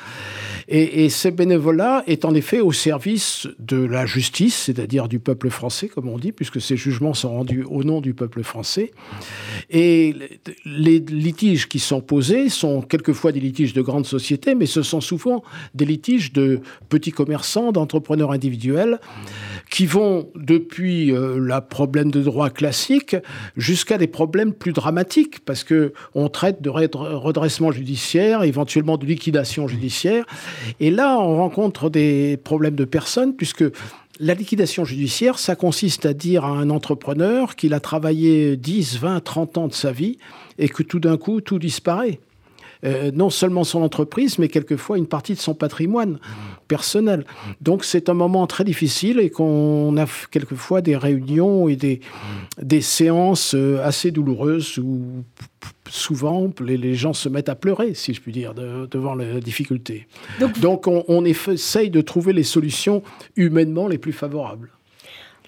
Et, 0.69 1.05
et 1.05 1.09
ces 1.09 1.31
bénévolats 1.31 2.05
est 2.07 2.25
en 2.25 2.35
effet 2.35 2.61
au 2.61 2.73
service 2.73 3.49
de 3.59 3.77
la 3.77 4.07
justice, 4.07 4.57
c'est-à-dire 4.57 5.09
du 5.09 5.19
peuple 5.19 5.51
français, 5.51 5.89
comme 5.89 6.09
on 6.09 6.19
dit, 6.19 6.33
puisque 6.33 6.61
ces 6.61 6.77
jugements 6.77 7.15
sont 7.15 7.31
rendus 7.31 7.65
au 7.65 7.85
nom 7.85 8.01
du 8.01 8.15
peuple 8.15 8.43
français. 8.43 8.93
Et 9.71 10.15
les 10.65 11.01
litiges 11.01 11.69
qui 11.69 11.79
sont 11.79 12.01
posés 12.01 12.49
sont 12.49 12.83
quelquefois 12.83 13.33
des 13.33 13.41
litiges 13.41 13.73
de 13.73 13.83
grandes 13.83 14.07
sociétés, 14.07 14.55
mais 14.55 14.67
ce 14.67 14.83
sont 14.83 15.01
souvent 15.01 15.43
des 15.75 15.85
litiges 15.85 16.33
de 16.33 16.61
petits 16.89 17.13
commerçants, 17.13 17.73
d'entrepreneurs 17.73 18.33
individuels, 18.33 19.01
qui 19.71 19.87
vont 19.87 20.29
depuis 20.35 21.13
euh, 21.13 21.39
le 21.39 21.61
problème 21.61 22.11
de 22.11 22.21
droit 22.23 22.51
classique 22.51 23.17
jusqu'à 23.57 23.99
des 23.99 24.09
problèmes 24.09 24.53
plus 24.53 24.73
dramatiques, 24.73 25.41
parce 25.45 25.65
que 25.65 25.93
on 26.15 26.29
traite 26.29 26.61
de 26.61 26.69
redressement 26.69 27.71
judiciaire, 27.71 28.43
éventuellement 28.43 28.99
de 28.99 29.07
liquidation 29.07 29.69
judiciaire, 29.69 30.27
et 30.81 30.91
là 30.91 31.19
on 31.19 31.37
rencontre 31.37 31.89
des 31.89 32.37
problèmes 32.37 32.75
de 32.75 32.85
personnes, 32.85 33.35
puisque 33.35 33.65
la 34.19 34.35
liquidation 34.35 34.85
judiciaire, 34.85 35.39
ça 35.39 35.57
consiste 35.57 36.05
à 36.05 36.13
dire 36.13 36.45
à 36.45 36.51
un 36.51 36.69
entrepreneur 36.69 37.57
qu'il 37.57 37.73
a 37.73 37.81
travaillé 37.81 38.57
10, 38.57 38.99
20, 38.99 39.21
30 39.21 39.59
ans 39.59 39.69
de 39.69 39.73
sa 39.73 39.93
vie 39.93 40.19
et 40.59 40.69
que 40.69 40.83
tout 40.83 41.01
d'un 41.01 41.17
coup, 41.17 41.41
tout 41.41 41.59
disparaît. 41.59 42.21
Euh, 42.83 43.11
non 43.13 43.29
seulement 43.29 43.65
son 43.65 43.83
entreprise, 43.83 44.39
mais 44.39 44.49
quelquefois 44.49 44.97
une 44.97 45.07
partie 45.07 45.35
de 45.35 45.39
son 45.39 45.55
patrimoine 45.55 46.19
personnel. 46.67 47.27
Donc 47.61 47.85
c'est 47.85 48.09
un 48.09 48.15
moment 48.15 48.47
très 48.47 48.65
difficile 48.65 49.21
et 49.21 49.29
qu'on 49.29 49.97
a 49.99 50.07
quelquefois 50.31 50.81
des 50.81 50.97
réunions 50.97 51.69
et 51.69 51.77
des, 51.77 52.01
des 52.61 52.81
séances 52.81 53.55
euh, 53.55 53.85
assez 53.85 54.11
douloureuses 54.11 54.79
où 54.79 55.25
souvent 55.91 56.51
les, 56.61 56.95
gens 56.95 57.13
se 57.13 57.29
mettent 57.29 57.51
à 57.51 57.55
pleurer, 57.55 57.93
si 57.93 58.15
je 58.15 58.21
puis 58.23 58.33
dire, 58.33 58.55
devant 58.55 59.15
la 59.15 59.41
difficulté. 59.41 60.07
Donc, 60.61 60.87
on, 60.87 61.05
on 61.09 61.25
essaye 61.25 61.91
de 61.91 62.01
trouver 62.01 62.33
les 62.33 62.45
solutions 62.45 63.03
humainement 63.37 63.89
les 63.89 63.99
plus 63.99 64.13
favorables. 64.13 64.71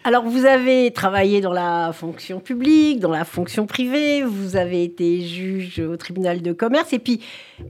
Alors, 0.04 0.24
vous 0.24 0.46
avez 0.46 0.90
travaillé 0.90 1.40
dans 1.40 1.52
la 1.52 1.92
fonction 1.92 2.40
publique, 2.40 2.98
dans 2.98 3.12
la 3.12 3.24
fonction 3.24 3.66
privée, 3.66 4.24
vous 4.24 4.56
avez 4.56 4.82
été 4.82 5.20
juge 5.20 5.78
au 5.78 5.96
tribunal 5.96 6.42
de 6.42 6.52
commerce, 6.52 6.92
et 6.92 6.98
puis 6.98 7.20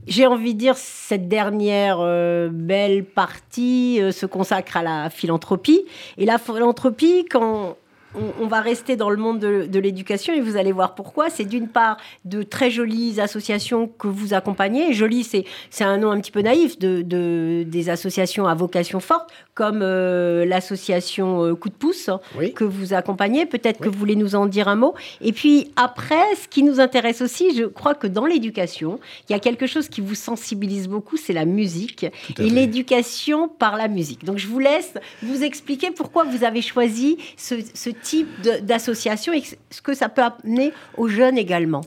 j'ai 0.07 0.25
envie 0.25 0.55
de 0.55 0.59
dire, 0.59 0.75
cette 0.75 1.27
dernière 1.27 1.97
euh, 1.99 2.49
belle 2.51 3.05
partie 3.05 4.01
euh, 4.01 4.11
se 4.11 4.25
consacre 4.25 4.77
à 4.77 4.81
la 4.81 5.11
philanthropie. 5.11 5.85
Et 6.17 6.25
la 6.25 6.39
philanthropie, 6.39 7.25
quand 7.29 7.77
on, 8.15 8.47
va 8.47 8.61
rester 8.61 8.95
dans 8.95 9.09
le 9.09 9.17
monde 9.17 9.39
de, 9.39 9.79
l'éducation 9.79 10.33
et 10.33 10.41
vous 10.41 10.57
allez 10.57 10.71
voir 10.71 10.95
pourquoi. 10.95 11.29
C'est 11.29 11.45
d'une 11.45 11.67
part 11.67 11.97
de 12.25 12.43
très 12.43 12.69
jolies 12.69 13.19
associations 13.19 13.87
que 13.87 14.07
vous 14.07 14.33
accompagnez. 14.33 14.93
Jolie, 14.93 15.23
c'est, 15.23 15.83
un 15.83 15.97
nom 15.97 16.11
un 16.11 16.19
petit 16.19 16.31
peu 16.31 16.41
naïf 16.41 16.79
de, 16.79 17.63
des 17.63 17.89
associations 17.89 18.47
à 18.47 18.55
vocation 18.55 18.99
forte, 18.99 19.31
comme 19.55 19.81
euh, 19.81 20.45
l'association 20.45 21.43
euh, 21.43 21.55
Coup 21.55 21.69
de 21.69 21.75
pouce 21.75 22.09
que 22.55 22.63
vous 22.63 22.93
accompagnez. 22.93 23.45
Peut-être 23.45 23.79
que 23.79 23.89
vous 23.89 23.97
voulez 23.97 24.15
nous 24.15 24.35
en 24.35 24.47
dire 24.47 24.67
un 24.67 24.75
mot. 24.75 24.95
Et 25.21 25.31
puis 25.31 25.71
après, 25.75 26.35
ce 26.41 26.47
qui 26.47 26.63
nous 26.63 26.79
intéresse 26.79 27.21
aussi, 27.21 27.55
je 27.55 27.65
crois 27.65 27.93
que 27.93 28.07
dans 28.07 28.25
l'éducation, 28.25 28.99
il 29.29 29.33
y 29.33 29.35
a 29.35 29.39
quelque 29.39 29.67
chose 29.67 29.87
qui 29.87 30.01
vous 30.01 30.15
sensibilise 30.15 30.87
beaucoup, 30.87 31.17
c'est 31.17 31.33
la 31.33 31.45
musique 31.45 32.05
et 32.39 32.49
l'éducation 32.49 33.47
par 33.47 33.77
la 33.77 33.87
musique. 33.87 34.25
Donc 34.25 34.37
je 34.37 34.47
vous 34.47 34.59
laisse 34.59 34.93
vous 35.21 35.43
expliquer 35.43 35.91
pourquoi 35.91 36.23
vous 36.23 36.43
avez 36.43 36.61
choisi 36.61 37.17
ce, 37.37 37.55
ce 37.73 37.89
type 37.89 38.27
d'association 38.63 39.33
et 39.33 39.43
ce 39.69 39.81
que 39.81 39.93
ça 39.93 40.09
peut 40.09 40.23
amener 40.23 40.71
aux 40.97 41.07
jeunes 41.07 41.37
également 41.37 41.81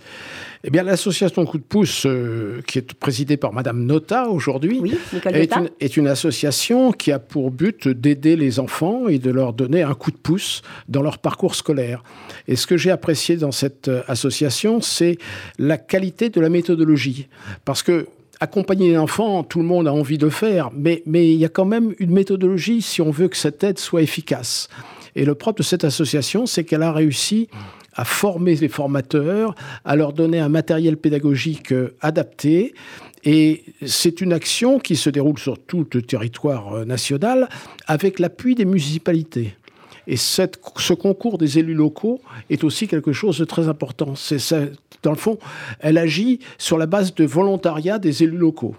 eh 0.64 0.70
bien, 0.70 0.82
l'association 0.82 1.44
Coup 1.46 1.58
de 1.58 1.62
pouce, 1.62 2.06
euh, 2.06 2.60
qui 2.66 2.78
est 2.78 2.94
présidée 2.94 3.36
par 3.36 3.52
Madame 3.52 3.84
Nota 3.84 4.28
aujourd'hui, 4.28 4.80
est, 5.24 5.54
une, 5.54 5.70
est 5.80 5.96
une 5.96 6.08
association 6.08 6.92
qui 6.92 7.12
a 7.12 7.18
pour 7.18 7.50
but 7.50 7.88
d'aider 7.88 8.36
les 8.36 8.58
enfants 8.58 9.06
et 9.08 9.18
de 9.18 9.30
leur 9.30 9.52
donner 9.52 9.82
un 9.82 9.94
coup 9.94 10.10
de 10.10 10.16
pouce 10.16 10.62
dans 10.88 11.02
leur 11.02 11.18
parcours 11.18 11.54
scolaire. 11.54 12.02
Et 12.48 12.56
ce 12.56 12.66
que 12.66 12.76
j'ai 12.76 12.90
apprécié 12.90 13.36
dans 13.36 13.52
cette 13.52 13.88
euh, 13.88 14.02
association, 14.08 14.80
c'est 14.80 15.18
la 15.58 15.78
qualité 15.78 16.30
de 16.30 16.40
la 16.40 16.48
méthodologie. 16.48 17.28
Parce 17.64 17.82
que 17.82 18.08
accompagner 18.40 18.90
les 18.90 18.98
enfants, 18.98 19.44
tout 19.44 19.60
le 19.60 19.64
monde 19.64 19.88
a 19.88 19.92
envie 19.92 20.18
de 20.18 20.28
faire, 20.28 20.70
mais, 20.74 21.02
mais 21.06 21.30
il 21.30 21.38
y 21.38 21.44
a 21.44 21.48
quand 21.48 21.64
même 21.64 21.94
une 21.98 22.10
méthodologie 22.10 22.82
si 22.82 23.00
on 23.00 23.10
veut 23.10 23.28
que 23.28 23.36
cette 23.36 23.62
aide 23.64 23.78
soit 23.78 24.02
efficace. 24.02 24.68
Et 25.14 25.24
le 25.24 25.34
propre 25.34 25.58
de 25.58 25.62
cette 25.62 25.84
association, 25.84 26.44
c'est 26.44 26.64
qu'elle 26.64 26.82
a 26.82 26.92
réussi 26.92 27.48
à 27.96 28.04
former 28.04 28.54
les 28.56 28.68
formateurs, 28.68 29.54
à 29.84 29.96
leur 29.96 30.12
donner 30.12 30.38
un 30.38 30.48
matériel 30.48 30.96
pédagogique 30.96 31.72
euh, 31.72 31.94
adapté. 32.00 32.74
Et 33.24 33.64
c'est 33.84 34.20
une 34.20 34.32
action 34.32 34.78
qui 34.78 34.94
se 34.96 35.10
déroule 35.10 35.38
sur 35.38 35.58
tout 35.58 35.86
le 35.92 36.02
territoire 36.02 36.74
euh, 36.74 36.84
national 36.84 37.48
avec 37.86 38.18
l'appui 38.18 38.54
des 38.54 38.64
municipalités. 38.64 39.54
Et 40.06 40.16
ce 40.16 40.92
concours 40.92 41.36
des 41.36 41.58
élus 41.58 41.74
locaux 41.74 42.20
est 42.48 42.62
aussi 42.62 42.86
quelque 42.86 43.12
chose 43.12 43.38
de 43.38 43.44
très 43.44 43.68
important. 43.68 44.14
C'est 44.14 44.38
dans 45.02 45.10
le 45.10 45.16
fond, 45.16 45.38
elle 45.80 45.98
agit 45.98 46.38
sur 46.58 46.78
la 46.78 46.86
base 46.86 47.14
de 47.14 47.24
volontariat 47.24 47.98
des 47.98 48.22
élus 48.22 48.36
locaux. 48.36 48.76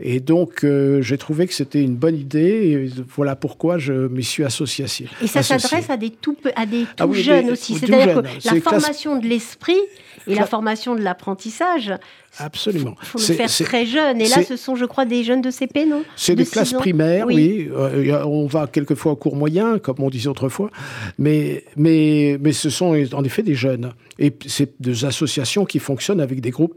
Et 0.00 0.18
donc, 0.18 0.64
euh, 0.64 1.00
j'ai 1.02 1.18
trouvé 1.18 1.46
que 1.46 1.54
c'était 1.54 1.82
une 1.82 1.94
bonne 1.94 2.16
idée. 2.16 2.40
Et 2.40 3.02
voilà 3.14 3.36
pourquoi 3.36 3.78
je 3.78 3.92
m'y 3.92 4.24
suis 4.24 4.44
associé. 4.44 4.86
Et 5.22 5.26
ça 5.26 5.42
s'adresse 5.42 5.88
à 5.88 5.96
des 5.96 6.10
tout, 6.10 6.36
à 6.56 6.66
des 6.66 6.86
ah 6.98 7.06
jeunes 7.12 7.50
aussi. 7.50 7.74
C'est-à-dire 7.74 8.22
que 8.22 8.54
la 8.54 8.60
formation 8.60 9.18
de 9.18 9.26
l'esprit 9.26 9.80
et 10.26 10.34
la 10.34 10.46
formation 10.46 10.94
de 10.94 11.00
l'apprentissage. 11.00 11.92
Absolument. 12.38 12.96
Il 13.02 13.06
faut 13.06 13.18
le 13.18 13.24
faire 13.24 13.48
très 13.48 13.86
jeune. 13.86 14.20
Et 14.20 14.28
là, 14.28 14.42
ce 14.42 14.56
sont, 14.56 14.74
je 14.74 14.84
crois, 14.84 15.04
des 15.04 15.22
jeunes 15.22 15.42
de 15.42 15.50
CP, 15.50 15.86
non? 15.86 16.02
C'est 16.16 16.34
des 16.34 16.46
classes 16.46 16.72
primaires, 16.72 17.26
oui. 17.26 17.68
Euh, 17.72 18.24
on 18.24 18.46
va 18.46 18.66
quelquefois 18.66 19.12
au 19.12 19.16
cours 19.16 19.36
moyen, 19.36 19.78
comme 19.78 19.96
on 20.00 20.10
disait 20.10 20.28
autrefois. 20.28 20.70
Mais, 21.18 21.64
mais, 21.76 22.38
mais 22.40 22.52
ce 22.52 22.70
sont 22.70 22.96
en 23.12 23.24
effet 23.24 23.42
des 23.42 23.54
jeunes. 23.54 23.92
Et 24.18 24.32
c'est 24.46 24.74
des 24.80 25.04
associations 25.04 25.64
qui 25.64 25.78
fonctionnent 25.78 26.20
avec 26.20 26.40
des 26.40 26.50
groupes 26.50 26.74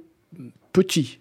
petits. 0.71 1.17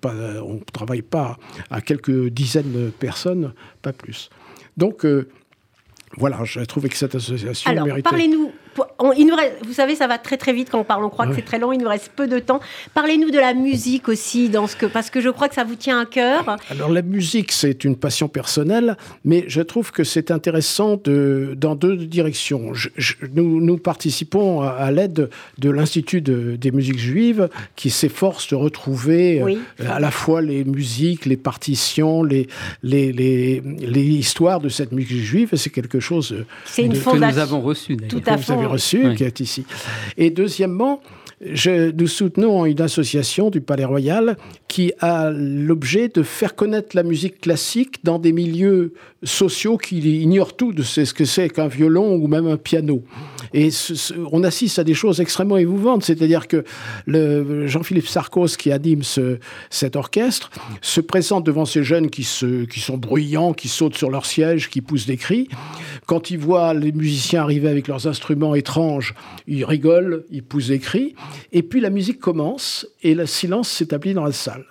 Pas, 0.00 0.14
euh, 0.14 0.40
on 0.40 0.54
ne 0.54 0.60
travaille 0.72 1.02
pas 1.02 1.36
à 1.70 1.82
quelques 1.82 2.28
dizaines 2.28 2.72
de 2.72 2.90
personnes, 2.90 3.52
pas 3.82 3.92
plus. 3.92 4.30
Donc, 4.78 5.04
euh, 5.04 5.28
voilà, 6.16 6.42
j'ai 6.44 6.64
trouvé 6.66 6.88
que 6.88 6.96
cette 6.96 7.14
association 7.14 7.70
Alors, 7.70 7.88
parlez-nous, 8.02 8.52
il 9.12 9.26
nous 9.26 9.34
reste, 9.34 9.54
vous 9.64 9.72
savez, 9.72 9.94
ça 9.94 10.06
va 10.06 10.18
très 10.18 10.36
très 10.36 10.52
vite 10.52 10.68
quand 10.70 10.80
on 10.80 10.84
parle. 10.84 11.04
On 11.04 11.10
croit 11.10 11.26
que 11.26 11.34
c'est 11.34 11.42
très 11.42 11.58
long. 11.58 11.72
Il 11.72 11.80
nous 11.80 11.88
reste 11.88 12.10
peu 12.14 12.26
de 12.26 12.38
temps. 12.38 12.60
Parlez-nous 12.94 13.30
de 13.30 13.38
la 13.38 13.54
musique 13.54 14.08
aussi, 14.08 14.48
dans 14.48 14.66
ce 14.66 14.76
que, 14.76 14.86
parce 14.86 15.10
que 15.10 15.20
je 15.20 15.28
crois 15.28 15.48
que 15.48 15.54
ça 15.54 15.64
vous 15.64 15.74
tient 15.74 16.00
à 16.00 16.06
cœur. 16.06 16.56
Alors 16.70 16.90
la 16.90 17.02
musique, 17.02 17.52
c'est 17.52 17.84
une 17.84 17.96
passion 17.96 18.28
personnelle, 18.28 18.96
mais 19.24 19.44
je 19.48 19.60
trouve 19.60 19.92
que 19.92 20.04
c'est 20.04 20.30
intéressant 20.30 21.00
de, 21.02 21.54
dans 21.56 21.74
deux 21.74 21.96
directions. 21.96 22.72
nous, 23.34 23.60
nous, 23.60 23.76
participons 23.76 24.62
à, 24.62 24.90
l'aide 24.90 25.28
de 25.58 25.70
l'Institut 25.70 26.20
des 26.20 26.70
musiques 26.70 26.98
juives 26.98 27.48
qui 27.76 27.90
s'efforce 27.90 28.48
de 28.48 28.54
retrouver 28.54 29.42
euh, 29.42 29.56
à 29.88 30.00
la 30.00 30.10
fois 30.10 30.40
les 30.40 30.64
musiques, 30.64 31.26
les 31.26 31.36
partitions, 31.36 32.22
les, 32.22 32.46
les, 32.82 33.12
les, 33.12 33.60
les 33.60 34.02
histoires 34.02 34.60
de 34.60 34.68
cette 34.68 34.92
musique 34.92 35.22
juive. 35.22 35.50
C'est 35.54 35.70
quelque 35.70 36.00
chose 36.00 36.32
euh, 36.32 36.82
une 36.82 36.92
que 36.92 37.16
nous 37.16 37.38
avons 37.38 37.60
reçu. 37.60 37.96
Tout 37.96 38.22
à 38.26 38.36
fait. 38.36 38.44
Vous 38.44 38.52
avez 38.52 38.66
reçu, 38.66 38.93
qui 39.16 39.24
est 39.24 39.40
ici. 39.40 39.64
Et 40.16 40.30
deuxièmement, 40.30 41.00
je, 41.40 41.90
nous 41.90 42.06
soutenons 42.06 42.64
une 42.66 42.80
association 42.80 43.50
du 43.50 43.60
Palais 43.60 43.84
Royal 43.84 44.36
qui 44.68 44.92
a 45.00 45.30
l'objet 45.30 46.08
de 46.08 46.22
faire 46.22 46.54
connaître 46.54 46.96
la 46.96 47.02
musique 47.02 47.40
classique 47.40 48.04
dans 48.04 48.18
des 48.18 48.32
milieux 48.32 48.94
sociaux 49.22 49.76
qui 49.76 49.98
ignorent 49.98 50.56
tout 50.56 50.72
de 50.72 50.82
ce 50.82 51.12
que 51.12 51.24
c'est 51.24 51.48
qu'un 51.48 51.68
violon 51.68 52.14
ou 52.16 52.26
même 52.26 52.46
un 52.46 52.56
piano. 52.56 53.02
Et 53.52 53.70
on 54.32 54.42
assiste 54.42 54.78
à 54.78 54.84
des 54.84 54.94
choses 54.94 55.20
extrêmement 55.20 55.56
émouvantes, 55.56 56.04
c'est-à-dire 56.04 56.48
que 56.48 56.64
Jean-Philippe 57.06 58.08
Sarkos, 58.08 58.56
qui 58.58 58.72
anime 58.72 59.02
cet 59.70 59.96
orchestre, 59.96 60.50
se 60.80 61.00
présente 61.00 61.44
devant 61.44 61.64
ces 61.64 61.84
jeunes 61.84 62.10
qui, 62.10 62.26
qui 62.70 62.80
sont 62.80 62.96
bruyants, 62.96 63.52
qui 63.52 63.68
sautent 63.68 63.96
sur 63.96 64.10
leur 64.10 64.26
siège, 64.26 64.70
qui 64.70 64.80
poussent 64.80 65.06
des 65.06 65.16
cris. 65.16 65.48
Quand 66.06 66.30
il 66.30 66.38
voit 66.38 66.74
les 66.74 66.92
musiciens 66.92 67.42
arriver 67.42 67.68
avec 67.68 67.88
leurs 67.88 68.06
instruments 68.06 68.54
étranges, 68.54 69.14
il 69.46 69.64
rigole, 69.64 70.24
il 70.30 70.42
pousse 70.42 70.68
des 70.68 70.78
cris. 70.78 71.14
Et 71.52 71.62
puis 71.62 71.80
la 71.80 71.90
musique 71.90 72.20
commence 72.20 72.86
et 73.02 73.14
le 73.14 73.26
silence 73.26 73.68
s'établit 73.68 74.14
dans 74.14 74.24
la 74.24 74.32
salle. 74.32 74.64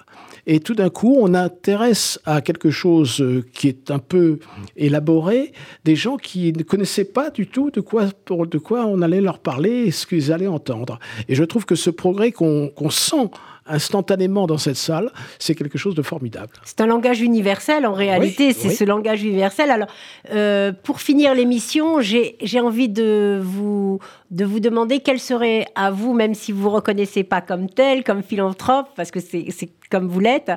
Et 0.45 0.59
tout 0.59 0.75
d'un 0.75 0.89
coup, 0.89 1.15
on 1.19 1.33
intéresse 1.33 2.19
à 2.25 2.41
quelque 2.41 2.69
chose 2.69 3.21
euh, 3.21 3.45
qui 3.53 3.69
est 3.69 3.91
un 3.91 3.99
peu 3.99 4.39
élaboré, 4.75 5.53
des 5.85 5.95
gens 5.95 6.17
qui 6.17 6.51
ne 6.51 6.63
connaissaient 6.63 7.05
pas 7.05 7.29
du 7.29 7.47
tout 7.47 7.71
de 7.71 7.79
quoi, 7.79 8.07
de 8.27 8.57
quoi 8.57 8.85
on 8.85 9.01
allait 9.01 9.21
leur 9.21 9.39
parler 9.39 9.85
et 9.85 9.91
ce 9.91 10.05
qu'ils 10.05 10.33
allaient 10.33 10.47
entendre. 10.47 10.99
Et 11.29 11.35
je 11.35 11.43
trouve 11.45 11.65
que 11.65 11.75
ce 11.75 11.89
progrès 11.89 12.33
qu'on 12.33 12.71
sent 12.89 13.29
instantanément 13.65 14.47
dans 14.47 14.57
cette 14.57 14.75
salle, 14.75 15.11
c'est 15.39 15.55
quelque 15.55 15.77
chose 15.77 15.95
de 15.95 16.01
formidable. 16.01 16.53
C'est 16.65 16.81
un 16.81 16.87
langage 16.87 17.21
universel 17.21 17.85
en 17.85 17.93
réalité, 17.93 18.53
c'est 18.53 18.69
ce 18.69 18.83
langage 18.83 19.23
universel. 19.23 19.71
Alors, 19.71 19.87
euh, 20.31 20.71
pour 20.71 21.01
finir 21.01 21.33
l'émission, 21.33 22.01
j'ai 22.01 22.59
envie 22.59 22.89
de 22.89 23.39
vous, 23.41 23.99
de 24.31 24.45
vous 24.45 24.59
demander 24.59 24.99
quel 24.99 25.19
serait 25.19 25.65
à 25.75 25.91
vous, 25.91 26.13
même 26.13 26.33
si 26.33 26.51
vous 26.51 26.59
ne 26.59 26.63
vous 26.63 26.69
reconnaissez 26.71 27.23
pas 27.23 27.41
comme 27.41 27.69
tel, 27.69 28.03
comme 28.03 28.23
philanthrope, 28.23 28.87
parce 28.95 29.11
que 29.11 29.19
c'est 29.19 29.69
comme 29.89 30.07
vous 30.07 30.19
l'êtes, 30.19 30.51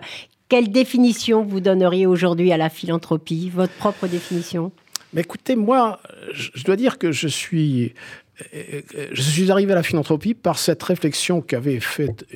quelle 0.48 0.70
définition 0.70 1.42
vous 1.42 1.60
donneriez 1.60 2.06
aujourd'hui 2.06 2.52
à 2.52 2.56
la 2.56 2.70
philanthropie, 2.70 3.50
votre 3.50 3.72
propre 3.74 4.06
définition? 4.06 4.72
Mais 5.12 5.22
écoutez, 5.22 5.56
moi, 5.56 6.00
je 6.32 6.62
dois 6.64 6.76
dire 6.76 6.98
que 6.98 7.10
je 7.10 7.28
suis, 7.28 7.94
euh, 8.54 8.82
je 9.12 9.22
suis 9.22 9.50
arrivé 9.50 9.72
à 9.72 9.76
la 9.76 9.82
philanthropie 9.82 10.34
par 10.34 10.58
cette 10.58 10.82
réflexion 10.82 11.40
qu'avait 11.40 11.80
faite 11.80 12.26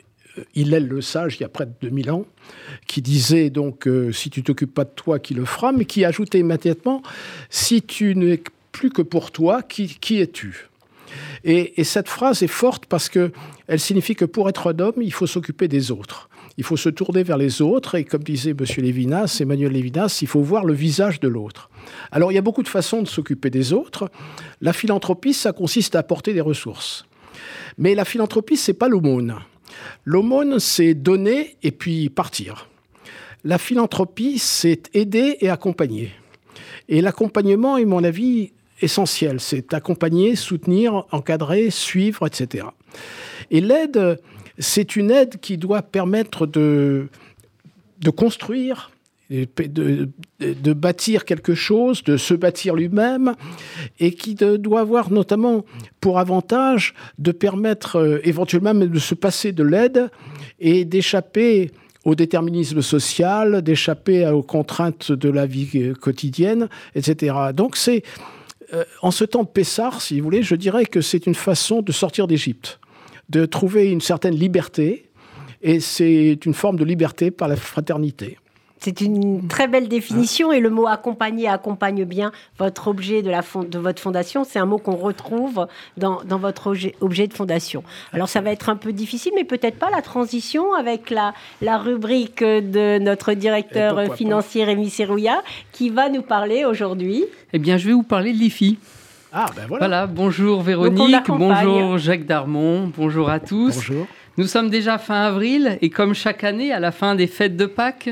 Hillel 0.55 0.87
le 0.87 1.01
Sage, 1.01 1.37
il 1.37 1.43
y 1.43 1.45
a 1.45 1.49
près 1.49 1.67
de 1.67 1.73
2000 1.81 2.11
ans, 2.11 2.25
qui 2.87 3.03
disait 3.03 3.51
donc 3.51 3.87
euh, 3.87 4.13
si 4.13 4.31
tu 4.31 4.43
t'occupes 4.43 4.75
pas 4.75 4.85
de 4.85 4.91
toi, 4.91 5.19
qui 5.19 5.35
le 5.35 5.45
fera, 5.45 5.73
mais 5.73 5.85
qui 5.85 6.05
ajoutait 6.05 6.39
immédiatement 6.39 7.03
si 7.49 7.83
tu 7.83 8.15
n'es 8.15 8.43
plus 8.73 8.91
que 8.91 9.03
pour 9.03 9.31
toi, 9.31 9.63
qui, 9.63 10.21
es-tu? 10.21 10.69
Et, 11.45 11.83
cette 11.85 12.09
phrase 12.09 12.43
est 12.43 12.49
forte 12.49 12.87
parce 12.87 13.09
que 13.09 13.33
elle 13.67 13.81
signifie 13.81 14.15
que 14.15 14.25
pour 14.25 14.49
être 14.49 14.73
un 14.73 14.79
homme, 14.79 15.03
il 15.03 15.13
faut 15.13 15.27
s'occuper 15.27 15.69
des 15.69 15.91
autres. 15.91 16.29
Il 16.57 16.65
faut 16.65 16.77
se 16.77 16.89
tourner 16.89 17.23
vers 17.23 17.39
les 17.39 17.63
autres 17.63 17.95
et 17.95 18.05
comme 18.05 18.23
disait 18.23 18.51
M. 18.51 18.65
Lévinas, 18.79 19.39
Emmanuel 19.41 19.73
Lévinas, 19.73 20.19
il 20.23 20.29
faut 20.29 20.43
voir 20.43 20.65
le 20.65 20.75
visage 20.75 21.19
de 21.21 21.29
l'autre. 21.29 21.71
Alors 22.13 22.33
il 22.33 22.35
y 22.35 22.39
a 22.39 22.43
beaucoup 22.43 22.63
de 22.63 22.69
façons 22.69 23.03
de 23.03 23.09
s'occuper 23.09 23.51
des 23.51 23.73
autres. 23.73 24.11
La 24.61 24.73
philanthropie, 24.73 25.33
ça 25.33 25.53
consiste 25.53 25.97
à 25.97 26.01
apporter 26.01 26.33
des 26.33 26.41
ressources. 26.41 27.07
Mais 27.79 27.95
la 27.95 28.05
philanthropie, 28.05 28.57
c'est 28.57 28.75
pas 28.75 28.89
l'aumône. 28.89 29.37
L'aumône, 30.05 30.59
c'est 30.59 30.95
donner 30.95 31.57
et 31.63 31.71
puis 31.71 32.09
partir. 32.09 32.69
La 33.45 33.59
philanthropie, 33.59 34.39
c'est 34.39 34.95
aider 34.95 35.39
et 35.41 35.49
accompagner. 35.49 36.13
Et 36.89 37.01
l'accompagnement 37.01 37.79
est, 37.79 37.85
mon 37.85 38.05
avis, 38.05 38.53
essentiel. 38.83 39.41
C'est 39.41 39.73
accompagner, 39.75 40.37
soutenir, 40.37 41.05
encadrer, 41.11 41.71
suivre, 41.71 42.27
etc. 42.27 42.67
Et 43.51 43.61
l'aide, 43.61 44.21
c'est 44.59 44.97
une 44.97 45.11
aide 45.11 45.41
qui 45.41 45.57
doit 45.57 45.83
permettre 45.83 46.47
de, 46.47 47.09
de 48.01 48.11
construire 48.11 48.90
de, 49.31 50.73
bâtir 50.73 51.25
quelque 51.25 51.55
chose, 51.55 52.03
de 52.03 52.17
se 52.17 52.35
bâtir 52.35 52.75
lui-même, 52.75 53.35
et 53.99 54.13
qui 54.13 54.35
doit 54.35 54.81
avoir 54.81 55.11
notamment 55.11 55.65
pour 56.01 56.19
avantage 56.19 56.95
de 57.19 57.33
permettre 57.33 57.97
euh, 57.97 58.21
éventuellement 58.25 58.75
de 58.75 58.99
se 58.99 59.15
passer 59.15 59.53
de 59.53 59.63
l'aide 59.63 60.11
et 60.59 60.85
d'échapper 60.85 61.71
au 62.05 62.15
déterminisme 62.15 62.83
social, 62.83 63.63
d'échapper 63.63 64.27
aux 64.27 64.43
contraintes 64.43 65.13
de 65.13 65.29
la 65.29 65.47
vie 65.47 65.71
euh, 65.77 65.95
quotidienne, 65.95 66.69
etc. 66.95 67.35
Donc 67.55 67.77
c'est, 67.77 68.03
euh, 68.73 68.85
en 69.03 69.11
ce 69.11 69.25
temps 69.25 69.45
de 69.45 69.49
Pessar, 69.49 70.01
si 70.01 70.19
vous 70.19 70.25
voulez, 70.25 70.43
je 70.43 70.57
dirais 70.57 70.87
que 70.87 71.01
c'est 71.01 71.27
une 71.27 71.35
façon 71.35 71.83
de 71.83 71.93
sortir 71.93 72.27
d'Égypte, 72.27 72.81
de 73.29 73.47
trouver 73.47 73.91
une 73.91 74.01
certaine 74.01 74.35
liberté, 74.35 75.07
et 75.63 75.79
c'est 75.79 76.39
une 76.47 76.55
forme 76.55 76.77
de 76.77 76.85
liberté 76.85 77.31
par 77.31 77.47
la 77.47 77.57
fraternité. 77.57 78.39
C'est 78.81 79.03
une 79.03 79.47
très 79.47 79.69
belle 79.69 79.89
définition 79.89 80.53
et 80.53 80.61
le 80.61 80.71
mot 80.71 80.87
accompagner 80.87 81.49
accompagne 81.49 82.05
bien 82.05 82.33
votre 82.59 82.89
objet 82.89 83.21
de, 83.21 83.31
la 83.31 83.43
de 83.43 83.79
votre 83.79 84.01
fondation. 84.01 84.43
C'est 84.43 84.59
un 84.59 84.65
mot 84.65 84.79
qu'on 84.79 84.97
retrouve 84.97 85.67
dans, 85.99 86.23
votre 86.25 86.75
objet, 87.01 87.27
de 87.27 87.35
fondation. 87.35 87.85
Alors 88.15 88.31
ça 88.31 88.41
va 88.41 88.51
être 88.51 88.71
un 88.71 88.77
peu 88.77 88.95
difficile, 88.95 89.33
mais 89.35 89.45
peut-être 89.45 89.79
pas 89.79 89.91
la 89.91 90.01
transition 90.01 90.73
avec 90.73 91.11
la, 91.11 91.35
la 91.61 91.77
rubrique 91.77 92.43
de 92.43 92.99
notre 92.99 93.35
directeur 93.35 94.15
financier 94.15 94.65
Rémi 94.65 94.89
Serrouilla 94.89 95.43
qui 95.73 95.91
va 95.91 96.09
nous 96.09 96.23
parler 96.23 96.65
aujourd'hui. 96.65 97.27
Eh 97.53 97.59
bien, 97.59 97.77
je 97.77 97.87
vais 97.87 97.93
vous 97.93 98.03
parler 98.03 98.33
de 98.33 98.39
l'IFI. 98.39 98.79
Ah, 99.33 99.47
ben 99.55 99.67
voilà. 99.69 99.87
Voilà, 99.87 100.07
bonjour 100.07 100.63
Véronique, 100.63 101.29
bonjour 101.29 101.99
Jacques 101.99 102.27
Darmon, 102.27 102.91
bonjour 102.97 103.29
à 103.29 103.41
tous. 103.41 103.75
Bonjour. 103.75 104.07
Nous 104.39 104.47
sommes 104.47 104.71
déjà 104.71 104.99
fin 104.99 105.23
avril 105.23 105.79
et 105.83 105.91
comme 105.91 106.15
chaque 106.15 106.45
année, 106.45 106.73
à 106.73 106.81
la 106.81 106.93
fin 106.93 107.15
des 107.15 107.27
fêtes 107.27 107.57
de 107.57 107.67
Pâques, 107.67 108.11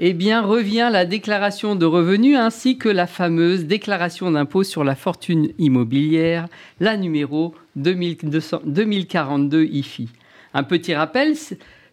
eh 0.00 0.12
bien, 0.12 0.42
revient 0.42 0.90
la 0.92 1.04
déclaration 1.04 1.74
de 1.74 1.84
revenus 1.84 2.36
ainsi 2.36 2.78
que 2.78 2.88
la 2.88 3.08
fameuse 3.08 3.64
déclaration 3.64 4.30
d'impôt 4.30 4.62
sur 4.62 4.84
la 4.84 4.94
fortune 4.94 5.48
immobilière, 5.58 6.46
la 6.78 6.96
numéro 6.96 7.54
2042 7.74 9.64
IFI. 9.64 10.08
Un 10.54 10.62
petit 10.62 10.94
rappel, 10.94 11.34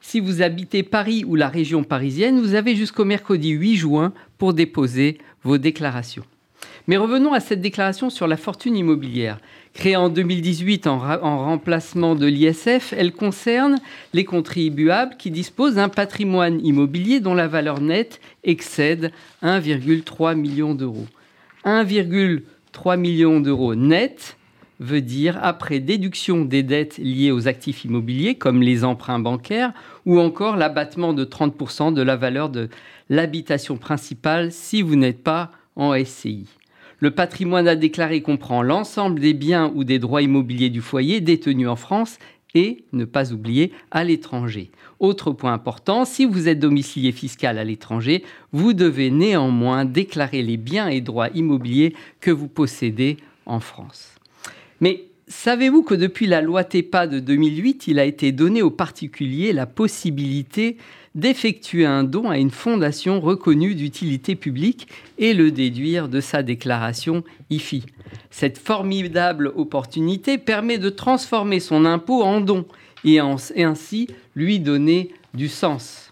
si 0.02 0.20
vous 0.20 0.44
habitez 0.44 0.84
Paris 0.84 1.24
ou 1.26 1.36
la 1.36 1.50
région 1.50 1.84
parisienne, 1.84 2.40
vous 2.40 2.54
avez 2.54 2.76
jusqu'au 2.76 3.06
mercredi 3.06 3.50
8 3.50 3.76
juin 3.76 4.14
pour 4.38 4.54
déposer 4.54 5.18
vos 5.44 5.58
déclarations. 5.58 6.26
Mais 6.88 6.98
revenons 6.98 7.34
à 7.34 7.40
cette 7.40 7.62
déclaration 7.62 8.12
sur 8.12 8.28
la 8.28 8.38
fortune 8.38 8.78
immobilière. 8.78 9.40
Créée 9.74 9.96
en 9.96 10.10
2018 10.10 10.86
en, 10.88 11.00
remplacement 11.00 12.16
de 12.16 12.28
l'ISF, 12.28 12.94
elle 12.96 13.12
concerne 13.12 13.80
les 14.14 14.24
contribuables 14.24 15.18
qui 15.18 15.32
disposent 15.32 15.76
d'un 15.76 15.90
patrimoine 15.90 16.64
immobilier 16.64 17.20
dont 17.20 17.34
la 17.34 17.48
valeur 17.48 17.82
nette 17.82 18.22
excède 18.44 19.12
1,3 19.44 20.36
million 20.36 20.76
d'euros. 20.76 21.08
1,3 21.66 22.98
million 22.98 23.40
d'euros 23.40 23.74
net 23.74 24.38
veut 24.80 25.02
dire 25.02 25.40
après 25.42 25.80
déduction 25.80 26.46
des 26.46 26.62
dettes 26.62 26.98
liées 26.98 27.32
aux 27.32 27.48
actifs 27.48 27.84
immobiliers 27.86 28.36
comme 28.36 28.62
les 28.62 28.84
emprunts 28.84 29.20
bancaires 29.20 29.74
ou 30.06 30.20
encore 30.20 30.56
l'abattement 30.56 31.14
de 31.14 31.26
30% 31.26 31.94
de 31.94 32.02
la 32.02 32.16
valeur 32.16 32.50
de 32.50 32.70
l'habitation 33.10 33.78
principale 33.78 34.52
si 34.52 34.82
vous 34.82 34.96
n'êtes 34.96 35.24
pas 35.24 35.52
en 35.76 35.94
SCI. 36.04 36.46
Le 37.06 37.12
patrimoine 37.12 37.68
à 37.68 37.76
déclarer 37.76 38.24
comprend 38.24 38.64
l'ensemble 38.64 39.20
des 39.20 39.36
biens 39.36 39.72
ou 39.76 39.84
des 39.84 40.00
droits 40.00 40.24
immobiliers 40.24 40.72
du 40.72 40.82
foyer 40.82 41.22
détenus 41.22 41.68
en 41.68 41.76
France 41.76 42.18
et, 42.56 42.84
ne 42.94 43.06
pas 43.06 43.32
oublier, 43.32 43.74
à 43.92 44.04
l'étranger. 44.04 44.72
Autre 45.00 45.30
point 45.32 45.54
important, 45.54 46.04
si 46.04 46.26
vous 46.26 46.48
êtes 46.48 46.58
domicilié 46.58 47.12
fiscal 47.12 47.60
à 47.60 47.64
l'étranger, 47.64 48.24
vous 48.54 48.74
devez 48.74 49.12
néanmoins 49.12 49.86
déclarer 49.86 50.42
les 50.42 50.58
biens 50.58 50.88
et 50.88 51.00
droits 51.00 51.30
immobiliers 51.36 51.94
que 52.22 52.32
vous 52.32 52.48
possédez 52.48 53.18
en 53.46 53.60
France. 53.60 54.16
Mais 54.82 55.04
savez-vous 55.28 55.84
que 55.84 55.94
depuis 55.94 56.26
la 56.26 56.42
loi 56.42 56.64
TEPA 56.64 57.06
de 57.06 57.20
2008, 57.20 57.86
il 57.86 58.00
a 58.00 58.06
été 58.06 58.32
donné 58.32 58.64
aux 58.64 58.72
particuliers 58.72 59.54
la 59.54 59.68
possibilité 59.68 60.78
d'effectuer 61.16 61.86
un 61.86 62.04
don 62.04 62.30
à 62.30 62.38
une 62.38 62.52
fondation 62.52 63.20
reconnue 63.20 63.74
d'utilité 63.74 64.36
publique 64.36 64.88
et 65.18 65.34
le 65.34 65.50
déduire 65.50 66.10
de 66.10 66.20
sa 66.20 66.44
déclaration 66.44 67.24
IFI. 67.50 67.86
Cette 68.30 68.58
formidable 68.58 69.52
opportunité 69.56 70.38
permet 70.38 70.78
de 70.78 70.90
transformer 70.90 71.60
son 71.60 71.86
impôt 71.86 72.22
en 72.22 72.42
don 72.42 72.66
et, 73.06 73.20
ainsi 73.20 74.08
lui 74.36 74.60
donner 74.60 75.12
du 75.34 75.48
sens. 75.48 76.12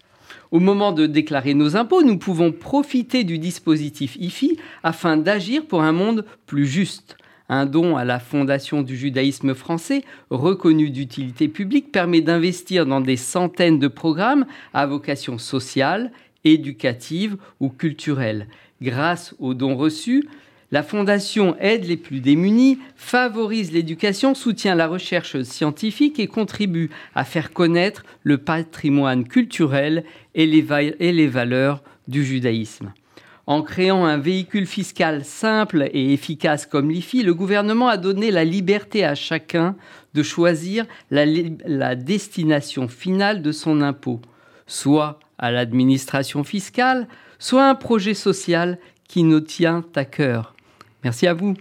Au 0.52 0.60
moment 0.60 0.92
de 0.92 1.08
déclarer 1.08 1.56
nos 1.56 1.76
impôts, 1.76 2.04
nous 2.04 2.18
pouvons 2.18 2.52
profiter 2.52 3.24
du 3.24 3.40
dispositif 3.40 4.16
IFI 4.18 4.58
afin 4.84 5.18
d'agir 5.18 5.66
pour 5.66 5.82
un 5.82 5.92
monde 5.92 6.26
plus 6.46 6.68
juste. 6.68 7.18
Un 7.50 7.66
don 7.66 7.98
à 7.98 8.06
la 8.06 8.20
Fondation 8.20 8.82
du 8.82 8.96
judaïsme 8.96 9.54
français, 9.54 10.04
reconnu 10.30 10.90
d'utilité 10.90 11.48
publique, 11.48 11.92
permet 11.92 12.22
d'investir 12.22 12.86
dans 12.86 13.02
des 13.02 13.18
centaines 13.18 13.80
de 13.80 13.88
programmes 13.88 14.46
à 14.74 14.86
vocation 14.86 15.38
sociale, 15.38 16.12
éducative 16.46 17.38
ou 17.60 17.70
culturelle. 17.70 18.48
Grâce 18.82 19.36
aux 19.40 19.54
dons 19.54 19.76
reçus, 19.76 20.28
la 20.74 20.82
Fondation 20.82 21.56
aide 21.60 21.86
les 21.86 21.98
plus 21.98 22.20
démunis, 22.20 22.80
favorise 22.96 23.72
l'éducation, 23.72 24.34
soutient 24.34 24.74
la 24.74 24.88
recherche 24.88 25.44
scientifique 25.44 26.20
et 26.20 26.26
contribue 26.26 26.90
à 27.14 27.26
faire 27.26 27.54
connaître 27.54 28.04
le 28.24 28.40
patrimoine 28.40 29.28
culturel 29.28 30.04
et 30.34 30.48
les, 30.48 31.28
valeurs 31.28 31.84
du 32.08 32.26
judaïsme. 32.26 32.92
En 33.46 33.62
créant 33.62 34.06
un 34.06 34.18
véhicule 34.18 34.66
fiscal 34.66 35.26
simple 35.26 35.90
et 35.92 36.14
efficace 36.14 36.66
comme 36.66 36.90
l'IFI, 36.90 37.24
le 37.24 37.34
gouvernement 37.34 37.90
a 37.90 37.98
donné 37.98 38.32
la 38.32 38.46
liberté 38.46 39.04
à 39.04 39.16
chacun 39.16 39.76
de 40.14 40.24
choisir 40.24 40.86
la 41.12 41.96
destination 41.96 42.88
finale 42.88 43.42
de 43.42 43.52
son 43.52 43.82
impôt, 43.82 44.22
soit 44.66 45.20
à 45.38 45.52
l'administration 45.52 46.46
fiscale, 46.46 47.08
soit 47.38 47.68
un 47.68 47.76
projet 47.76 48.14
social 48.14 48.80
qui 49.10 49.24
nous 49.24 49.42
tient 49.42 49.84
à 49.96 50.06
cœur. 50.06 50.56
Merci 51.04 51.28
à 51.28 51.34
vous. 51.34 51.56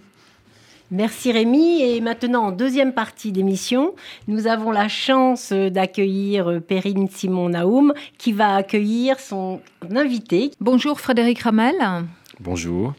Merci 0.95 1.31
Rémi. 1.31 1.81
Et 1.81 2.01
maintenant, 2.01 2.45
en 2.45 2.51
deuxième 2.51 2.93
partie 2.93 3.31
d'émission, 3.31 3.95
nous 4.27 4.45
avons 4.45 4.69
la 4.69 4.87
chance 4.87 5.51
d'accueillir 5.51 6.61
Perrine 6.67 7.09
Simon-Naoum 7.09 7.95
qui 8.19 8.31
va 8.31 8.57
accueillir 8.57 9.19
son 9.19 9.59
invité. 9.95 10.51
Bonjour 10.59 10.99
Frédéric 10.99 11.39
Ramel. 11.39 11.73
Bonjour. 12.39 12.93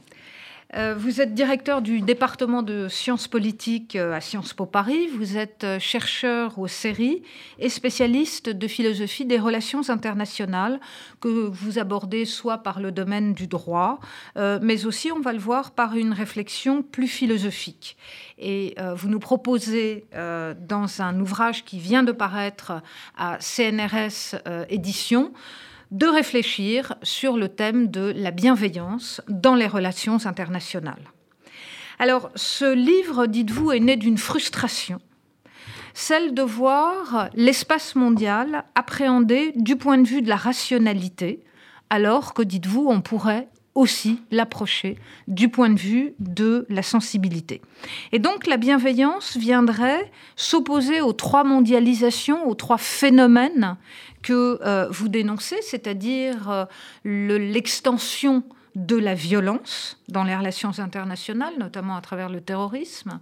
Euh, 0.77 0.95
vous 0.97 1.21
êtes 1.21 1.35
directeur 1.35 1.83
du 1.83 2.01
département 2.01 2.63
de 2.63 2.89
sciences 2.89 3.29
politiques 3.29 3.95
euh, 3.95 4.13
à 4.13 4.21
Sciences 4.21 4.55
Po 4.55 4.67
Paris. 4.67 5.09
Vous 5.17 5.37
êtes 5.37 5.63
euh, 5.63 5.79
chercheur 5.79 6.59
au 6.59 6.67
CERI 6.67 7.23
et 7.61 7.69
spécialiste 7.69 8.49
de 8.49 8.67
philosophie 8.67 9.25
des 9.25 9.39
relations 9.39 9.89
internationales 9.89 10.81
que 11.21 11.29
vous 11.29 11.79
abordez 11.79 12.25
soit 12.25 12.59
par 12.59 12.81
le 12.81 12.91
domaine 12.91 13.35
du 13.35 13.47
droit, 13.47 14.01
mais 14.37 14.85
aussi, 14.87 15.13
on 15.13 15.21
va 15.21 15.33
le 15.33 15.39
voir, 15.39 15.71
par 15.71 15.97
une 15.97 16.13
réflexion 16.13 16.83
plus 16.83 17.09
philosophique. 17.09 17.97
Et 18.39 18.75
vous 18.97 19.09
nous 19.09 19.19
proposez, 19.19 20.05
dans 20.13 21.03
un 21.03 21.21
ouvrage 21.21 21.65
qui 21.65 21.79
vient 21.79 22.03
de 22.03 22.13
paraître 22.13 22.83
à 23.17 23.39
CNRS 23.41 24.37
Éditions, 24.69 25.33
de 25.95 26.07
réfléchir 26.07 26.97
sur 27.05 27.37
le 27.37 27.49
thème 27.49 27.89
de 27.89 28.13
la 28.17 28.33
bienveillance 28.33 29.23
dans 29.29 29.55
les 29.55 29.69
relations 29.69 30.27
internationales. 30.27 31.13
Alors, 32.01 32.31
ce 32.35 32.75
livre, 32.75 33.27
dites-vous, 33.27 33.71
est 33.71 33.79
né 33.79 33.97
d'une 33.97 34.19
frustration, 34.19 35.01
celle 35.95 36.35
de 36.35 36.43
voir 36.43 37.31
l'espace 37.35 37.95
mondial 37.95 38.65
appréhendé 38.75 39.53
du 39.55 39.77
point 39.77 39.99
de 39.99 40.09
vue 40.09 40.21
de 40.21 40.29
la 40.29 40.35
rationalité, 40.35 41.45
alors 41.91 42.35
que, 42.35 42.43
dites-vous, 42.43 42.89
on 42.89 43.01
pourrait 43.01 43.47
aussi 43.75 44.21
l'approcher 44.31 44.99
du 45.27 45.49
point 45.49 45.71
de 45.71 45.79
vue 45.79 46.15
de 46.21 46.67
la 46.69 46.83
sensibilité. 46.83 47.61
Et 48.13 48.19
donc 48.19 48.47
la 48.47 48.57
bienveillance 48.57 49.37
viendrait 49.37 50.11
s'opposer 50.37 51.01
aux 51.01 51.13
trois 51.13 51.45
mondialisations, 51.45 52.49
aux 52.49 52.55
trois 52.55 52.79
phénomènes 52.79 53.77
que 54.23 54.59
euh, 54.65 54.89
vous 54.91 55.09
dénoncez, 55.09 55.61
c'est-à-dire 55.63 56.51
euh, 56.51 56.65
l'extension 57.05 58.45
de 58.75 58.97
la 58.97 59.15
violence 59.15 59.99
dans 60.09 60.25
les 60.25 60.35
relations 60.35 60.79
internationales, 60.79 61.55
notamment 61.59 61.97
à 61.97 62.01
travers 62.01 62.29
le 62.29 62.41
terrorisme, 62.41 63.21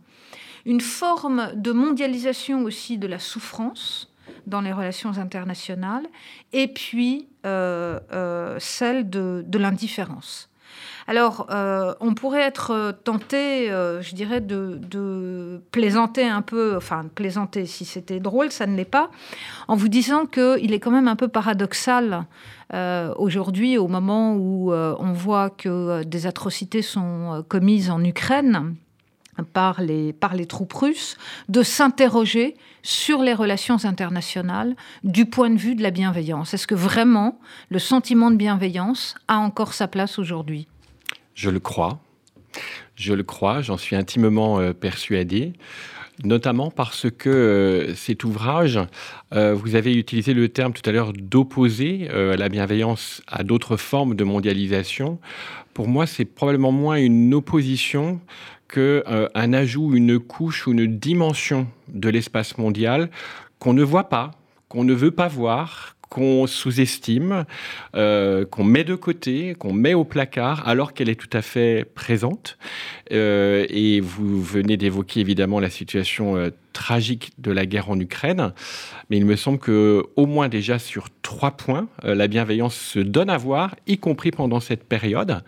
une 0.65 0.81
forme 0.81 1.51
de 1.57 1.73
mondialisation 1.73 2.62
aussi 2.62 2.99
de 2.99 3.07
la 3.07 3.19
souffrance 3.19 4.12
dans 4.46 4.61
les 4.61 4.72
relations 4.72 5.18
internationales, 5.18 6.07
et 6.52 6.68
puis 6.68 7.28
euh, 7.46 8.57
celle 8.59 9.09
de 9.11 9.59
l'indifférence. 9.59 10.48
Alors, 11.07 11.46
euh, 11.50 11.94
on 12.00 12.14
pourrait 12.14 12.42
être 12.42 12.98
tenté, 13.05 13.70
euh, 13.70 14.00
je 14.02 14.14
dirais, 14.14 14.40
de, 14.40 15.61
plaisanter 15.70 16.28
un 16.28 16.42
peu, 16.42 16.76
enfin, 16.76 17.07
plaisanter, 17.14 17.66
si 17.66 17.85
c'était 17.85 18.20
drôle, 18.20 18.50
ça 18.50 18.66
ne 18.66 18.76
l'est 18.76 18.85
pas, 18.85 19.11
en 19.68 19.76
vous 19.76 19.88
disant 19.88 20.26
qu'il 20.26 20.72
est 20.72 20.81
quand 20.81 20.90
même 20.90 21.09
un 21.09 21.16
peu 21.16 21.28
paradoxal 21.28 22.24
euh, 22.74 23.12
aujourd'hui, 23.16 23.78
au 23.78 23.88
moment 23.88 24.35
où 24.35 24.72
on 24.72 25.12
voit 25.12 25.50
que 25.50 26.05
des 26.05 26.26
atrocités 26.26 26.83
sont 26.83 27.44
commises 27.48 27.90
en 27.90 28.02
Ukraine, 28.05 28.74
par 29.53 29.81
les, 29.81 30.12
par 30.12 30.35
les 30.35 30.47
troupes 30.47 30.73
russes, 30.73 31.16
de 31.49 31.62
s'interroger 31.62 32.57
sur 32.83 33.23
les 33.23 33.35
relations 33.35 33.85
internationales 33.85 34.77
du 35.05 35.27
point 35.27 35.51
de 35.51 35.59
vue 35.59 35.75
de 35.75 35.83
la 35.83 35.90
bienveillance. 35.90 36.55
Est-ce 36.55 36.66
que 36.66 36.75
vraiment 36.75 37.38
le 37.71 37.79
sentiment 37.79 38.31
de 38.31 38.37
bienveillance 38.37 39.14
a 39.29 39.38
encore 39.38 39.73
sa 39.73 39.88
place 39.88 40.18
aujourd'hui? 40.18 40.68
Je 41.35 41.51
le 41.51 41.61
crois. 41.61 42.01
Je 42.95 43.14
le 43.14 43.23
crois, 43.23 43.62
j'en 43.62 43.79
suis 43.79 43.97
intimement 43.97 44.59
euh, 44.59 44.75
persuadé 44.75 45.55
notamment 46.25 46.70
parce 46.70 47.11
que 47.11 47.29
euh, 47.29 47.94
cet 47.94 48.25
ouvrage, 48.25 48.79
euh, 49.35 49.55
vous 49.55 49.75
avez 49.75 49.94
utilisé 49.94 50.35
le 50.35 50.48
terme 50.48 50.72
tout 50.72 50.88
à 50.88 50.92
l'heure 50.92 51.12
d'opposer 51.12 52.09
la 52.12 52.48
bienveillance 52.48 53.22
à 53.27 53.42
d'autres 53.44 53.77
formes 53.77 54.14
de 54.14 54.25
mondialisation. 54.25 55.18
Pour 55.75 55.88
moi, 55.88 56.07
c'est 56.07 56.25
probablement 56.25 56.72
moins 56.72 56.96
une 56.96 57.33
opposition 57.35 58.20
qu'un 58.68 59.53
ajout, 59.53 59.94
une 59.94 60.18
couche 60.18 60.66
ou 60.66 60.72
une 60.72 60.98
dimension 60.98 61.66
de 61.88 62.09
l'espace 62.09 62.59
mondial 62.59 63.11
qu'on 63.59 63.75
ne 63.75 63.83
voit 63.83 64.09
pas, 64.09 64.33
qu'on 64.68 64.85
ne 64.85 64.94
veut 64.94 65.11
pas 65.11 65.29
voir, 65.29 65.91
qu'on 66.12 66.46
sous-estime, 66.46 67.46
euh, 67.96 68.44
qu'on 68.44 68.64
met 68.64 68.85
de 68.85 68.94
côté, 68.94 69.55
qu'on 69.55 69.72
met 69.72 69.94
au 69.94 70.05
placard, 70.05 70.68
alors 70.68 70.92
qu'elle 70.92 71.09
est 71.09 71.18
tout 71.18 71.35
à 71.35 71.40
fait 71.40 71.87
présente. 71.94 72.59
Euh, 73.12 73.64
et 73.70 74.01
vous 74.01 74.42
venez 74.42 74.77
d'évoquer 74.77 75.20
évidemment 75.20 75.59
la 75.59 75.70
situation 75.70 76.37
euh, 76.37 76.51
tragique 76.73 77.33
de 77.39 77.51
la 77.51 77.67
guerre 77.67 77.91
en 77.91 77.99
Ukraine, 77.99 78.53
mais 79.11 79.17
il 79.17 79.27
me 79.27 79.37
semble 79.37 79.59
que 79.59 80.05
au 80.17 80.27
moins 80.27 80.49
déjà 80.49 80.79
sur 80.79 81.09
trois 81.23 81.53
points, 81.53 81.89
euh, 82.05 82.15
la 82.15 82.29
bienveillance 82.29 82.75
se 82.75 82.99
donne 82.99 83.31
à 83.31 83.39
voir, 83.39 83.77
y 83.87 83.99
compris 83.99 84.31
pendant 84.31 84.61
cette 84.61 84.85
période. 84.85 85.43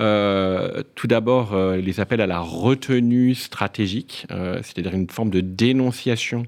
Euh, 0.00 0.82
tout 0.94 1.06
d'abord, 1.06 1.54
euh, 1.54 1.76
les 1.76 2.00
appels 2.00 2.20
à 2.20 2.26
la 2.26 2.40
retenue 2.40 3.34
stratégique, 3.34 4.26
c'est-à-dire 4.62 4.94
une 4.94 5.08
forme 5.08 5.30
de 5.30 5.40
dénonciation 5.40 6.44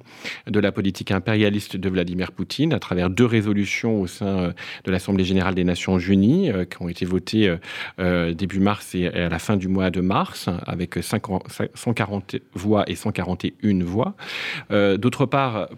de 0.47 0.61
la 0.61 0.73
politique 0.73 1.11
impérialiste 1.11 1.77
de 1.77 1.89
Vladimir 1.89 2.33
Poutine 2.33 2.73
à 2.73 2.79
travers 2.79 3.11
deux 3.11 3.27
résolutions 3.27 4.01
au 4.01 4.07
sein 4.07 4.53
de 4.85 4.91
l'Assemblée 4.91 5.25
générale 5.25 5.55
des 5.55 5.65
Nations 5.65 5.99
unies 5.99 6.51
qui 6.71 6.83
ont 6.83 6.89
été 6.89 7.05
votées 7.05 7.55
début 7.99 8.61
mars 8.61 8.95
et 8.95 9.09
à 9.09 9.29
la 9.29 9.39
fin 9.39 9.57
du 9.57 9.69
mois 9.69 9.91
de 9.91 10.01
mars 10.01 10.49
avec 10.67 10.99
140 11.03 12.37
voix 12.55 12.85
et 12.87 12.95
141 12.95 13.85
voix. 13.85 14.12
Euh, 14.71 14.97
d'autre 14.97 15.27
part, 15.27 15.69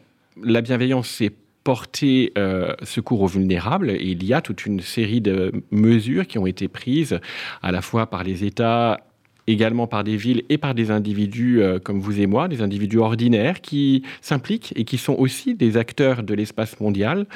la 0.42 0.60
bienveillance, 0.60 1.08
c'est 1.08 1.32
porter 1.64 2.32
euh, 2.36 2.74
secours 2.82 3.22
aux 3.22 3.26
vulnérables. 3.26 3.90
Et 3.90 4.10
il 4.10 4.24
y 4.24 4.34
a 4.34 4.42
toute 4.42 4.66
une 4.66 4.80
série 4.80 5.20
de 5.20 5.52
mesures 5.70 6.26
qui 6.26 6.38
ont 6.38 6.46
été 6.46 6.68
prises 6.68 7.18
à 7.62 7.72
la 7.72 7.80
fois 7.80 8.06
par 8.06 8.22
les 8.22 8.44
États 8.44 9.00
également 9.46 9.86
par 9.86 10.04
des 10.04 10.16
villes 10.16 10.42
et 10.48 10.56
par 10.56 10.74
des 10.74 10.90
individus 10.90 11.60
euh, 11.60 11.78
comme 11.78 12.00
vous 12.00 12.18
et 12.18 12.26
moi, 12.26 12.48
des 12.48 12.62
individus 12.62 12.98
ordinaires 12.98 13.60
qui 13.60 14.02
s'impliquent 14.22 14.72
et 14.76 14.84
qui 14.84 14.96
sont 14.96 15.14
aussi 15.14 15.54
des 15.54 15.76
acteurs 15.76 16.22
de 16.22 16.34
l'espace 16.34 16.80
mondial 16.80 17.26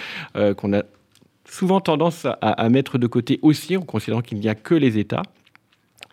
qu'on 0.57 0.73
a 0.73 0.83
souvent 1.51 1.81
tendance 1.81 2.27
à, 2.41 2.69
mettre 2.69 2.99
de 2.99 3.07
côté 3.07 3.39
aussi 3.43 3.77
en 3.77 3.83
considérant 3.83 4.21
qu'il 4.21 4.39
n'y 4.39 4.49
a 4.49 4.55
que 4.55 4.75
les 4.75 4.99
États. 4.99 5.23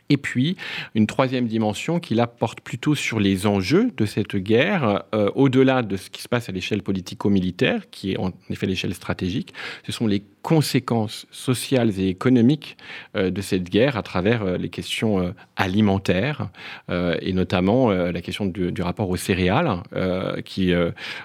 Et 0.10 0.18
puis, 0.18 0.56
une 0.94 1.08
troisième 1.08 1.48
dimension 1.48 2.00
qui 2.00 2.13
la 2.13 2.28
porte 2.28 2.62
plutôt 2.62 2.94
sur 2.94 3.20
les 3.20 3.48
enjeux 3.48 3.91
de 3.98 4.06
cette 4.06 4.36
guerre, 4.36 5.04
euh, 5.15 5.32
au-delà 5.34 5.82
de 5.82 5.98
ce 5.98 6.10
qui 6.10 6.22
se 6.22 6.30
passe 6.30 6.48
à 6.48 6.52
l'échelle 6.52 6.84
politico-militaire, 6.84 7.89
qui 7.89 8.12
est 8.12 8.18
en 8.18 8.32
effet 8.50 8.68
l'échelle 8.68 8.94
stratégique, 8.94 9.54
ce 9.86 9.91
sont 9.91 10.06
les 10.06 10.24
conséquences 10.44 11.26
sociales 11.32 12.00
et 12.00 12.08
économiques 12.08 12.78
de 13.15 13.41
cette 13.41 13.63
guerre 13.63 13.98
à 13.98 14.04
travers 14.04 14.60
les 14.60 14.70
questions 14.70 15.34
alimentaires 15.56 16.50
et 16.88 17.34
notamment 17.34 17.89
la 17.89 18.22
question 18.22 18.46
du, 18.46 18.72
du, 18.72 18.82
rapport 18.84 19.10
aux 19.10 19.15
céréales 19.15 19.82
qui, 20.46 20.72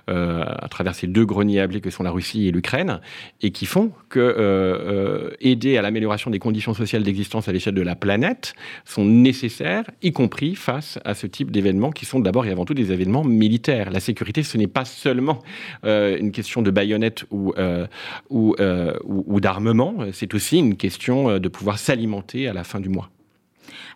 à 0.06 0.68
travers 0.70 0.94
ces 0.94 1.06
deux 1.06 1.26
greniers 1.26 1.60
à 1.60 1.66
blé 1.66 1.82
que 1.82 1.90
sont 1.90 2.02
la 2.02 2.10
Russie 2.10 2.48
et 2.48 2.50
l'Ukraine, 2.50 3.00
et 3.42 3.50
qui 3.50 3.66
font 3.66 3.92
que 4.08 5.36
aider 5.40 5.76
à 5.76 5.82
l'amélioration 5.82 6.30
des 6.30 6.38
conditions 6.38 6.72
sociales 6.72 7.02
d'existence 7.02 7.46
à 7.46 7.52
l'échelle 7.52 7.74
de 7.74 7.82
la 7.82 7.96
planète 7.96 8.54
sont 8.84 9.04
nécessaires, 9.04 9.84
y 10.02 10.12
compris 10.12 10.54
face 10.54 10.98
à 11.04 11.14
ce 11.14 11.26
type 11.26 11.50
d'événements 11.50 11.90
qui 11.90 12.06
sont 12.06 12.20
d'abord 12.20 12.46
et 12.46 12.50
avant 12.50 12.64
tout 12.64 12.74
des 12.74 12.92
événements 12.92 13.24
militaires. 13.24 13.90
La 13.90 14.00
sécurité, 14.00 14.42
ce 14.42 14.56
n'est 14.58 14.66
pas 14.66 14.84
seulement 14.84 15.40
euh, 15.84 16.16
une 16.18 16.32
question 16.32 16.62
de 16.62 16.70
baïonnette 16.70 17.24
ou, 17.30 17.52
euh, 17.58 17.86
euh, 18.32 18.94
ou, 19.04 19.24
ou 19.26 19.40
d'armement, 19.40 19.94
c'est 20.12 20.34
aussi 20.34 20.58
une 20.58 20.76
question 20.76 21.38
de 21.38 21.48
pouvoir 21.48 21.78
s'alimenter 21.78 22.48
à 22.48 22.52
la 22.52 22.64
fin 22.64 22.80
du 22.80 22.88
mois. 22.88 23.10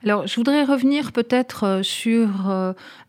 Alors, 0.02 0.26
je 0.26 0.36
voudrais 0.36 0.64
revenir 0.64 1.12
peut-être 1.12 1.80
sur 1.82 2.28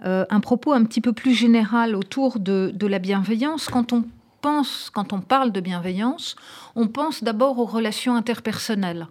un 0.01 0.39
propos 0.39 0.71
un 0.71 0.83
petit 0.85 1.01
peu 1.01 1.13
plus 1.13 1.33
général 1.33 1.95
autour 1.95 2.39
de, 2.39 2.71
de 2.73 2.87
la 2.87 2.99
bienveillance. 2.99 3.67
Quand 3.67 3.91
on 3.93 4.05
quand 4.93 5.13
on 5.13 5.21
parle 5.21 5.51
de 5.51 5.59
bienveillance, 5.59 6.35
on 6.75 6.87
pense 6.87 7.23
d'abord 7.23 7.57
aux 7.59 7.65
relations 7.65 8.15
interpersonnelles. 8.15 9.07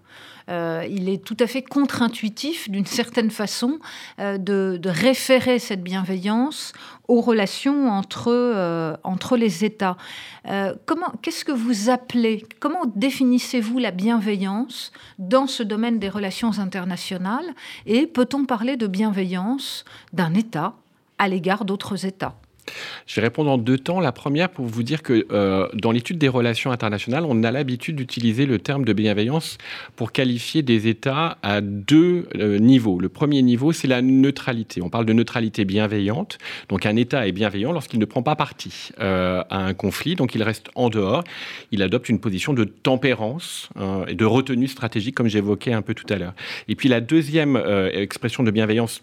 Euh, 0.50 0.86
il 0.88 1.08
est 1.08 1.24
tout 1.24 1.36
à 1.40 1.46
fait 1.46 1.62
contre-intuitif, 1.62 2.70
d'une 2.70 2.86
certaine 2.86 3.30
façon, 3.30 3.78
euh, 4.20 4.38
de, 4.38 4.78
référer 4.84 5.58
cette 5.58 5.82
bienveillance 5.82 6.72
aux 7.08 7.20
relations 7.20 7.88
entre, 7.88 8.30
euh, 8.30 8.94
entre 9.02 9.36
les 9.36 9.64
États. 9.64 9.96
qu'est-ce 11.22 11.44
que 11.44 11.52
vous 11.52 11.90
appelez, 11.90 12.46
comment 12.60 12.84
définissez-vous 12.94 13.78
la 13.78 13.90
bienveillance 13.90 14.92
dans 15.18 15.46
ce 15.46 15.62
domaine 15.62 15.98
des 15.98 16.10
relations 16.10 16.58
internationales? 16.58 17.54
Et 17.86 18.06
peut-on 18.06 18.44
parler 18.44 18.76
de 18.76 18.86
bienveillance 18.86 19.84
d'un 20.12 20.34
État 20.34 20.74
à 21.18 21.28
l'égard 21.28 21.64
d'autres 21.64 22.04
États? 22.06 22.36
Je 23.06 23.16
vais 23.16 23.26
répondre 23.26 23.50
en 23.50 23.58
deux 23.58 23.78
temps. 23.78 24.00
La 24.00 24.12
première, 24.12 24.48
pour 24.48 24.66
vous 24.66 24.82
dire 24.82 25.02
que 25.02 25.26
euh, 25.30 25.68
dans 25.74 25.92
l'étude 25.92 26.18
des 26.18 26.28
relations 26.28 26.72
internationales, 26.72 27.24
on 27.26 27.42
a 27.42 27.50
l'habitude 27.50 27.96
d'utiliser 27.96 28.46
le 28.46 28.58
terme 28.58 28.84
de 28.84 28.92
bienveillance 28.92 29.58
pour 29.96 30.12
qualifier 30.12 30.62
des 30.62 30.88
États 30.88 31.38
à 31.42 31.60
deux 31.60 32.28
euh, 32.36 32.58
niveaux. 32.58 32.98
Le 32.98 33.08
premier 33.08 33.42
niveau, 33.42 33.72
c'est 33.72 33.88
la 33.88 34.02
neutralité. 34.02 34.82
On 34.82 34.88
parle 34.88 35.06
de 35.06 35.12
neutralité 35.12 35.64
bienveillante. 35.64 36.38
Donc 36.68 36.86
un 36.86 36.96
État 36.96 37.26
est 37.26 37.32
bienveillant 37.32 37.72
lorsqu'il 37.72 38.00
ne 38.00 38.04
prend 38.04 38.22
pas 38.22 38.36
parti 38.36 38.90
euh, 39.00 39.42
à 39.50 39.58
un 39.58 39.74
conflit, 39.74 40.16
donc 40.16 40.34
il 40.34 40.42
reste 40.42 40.68
en 40.74 40.88
dehors. 40.88 41.24
Il 41.70 41.82
adopte 41.82 42.08
une 42.08 42.20
position 42.20 42.52
de 42.52 42.64
tempérance 42.64 43.68
et 44.08 44.14
de 44.14 44.24
retenue 44.24 44.68
stratégique, 44.68 45.14
comme 45.14 45.28
j'évoquais 45.28 45.72
un 45.72 45.82
peu 45.82 45.94
tout 45.94 46.06
à 46.08 46.16
l'heure. 46.16 46.34
Et 46.68 46.74
puis 46.74 46.88
la 46.88 47.00
deuxième 47.00 47.60
expression 47.92 48.42
de 48.42 48.50
bienveillance 48.50 49.02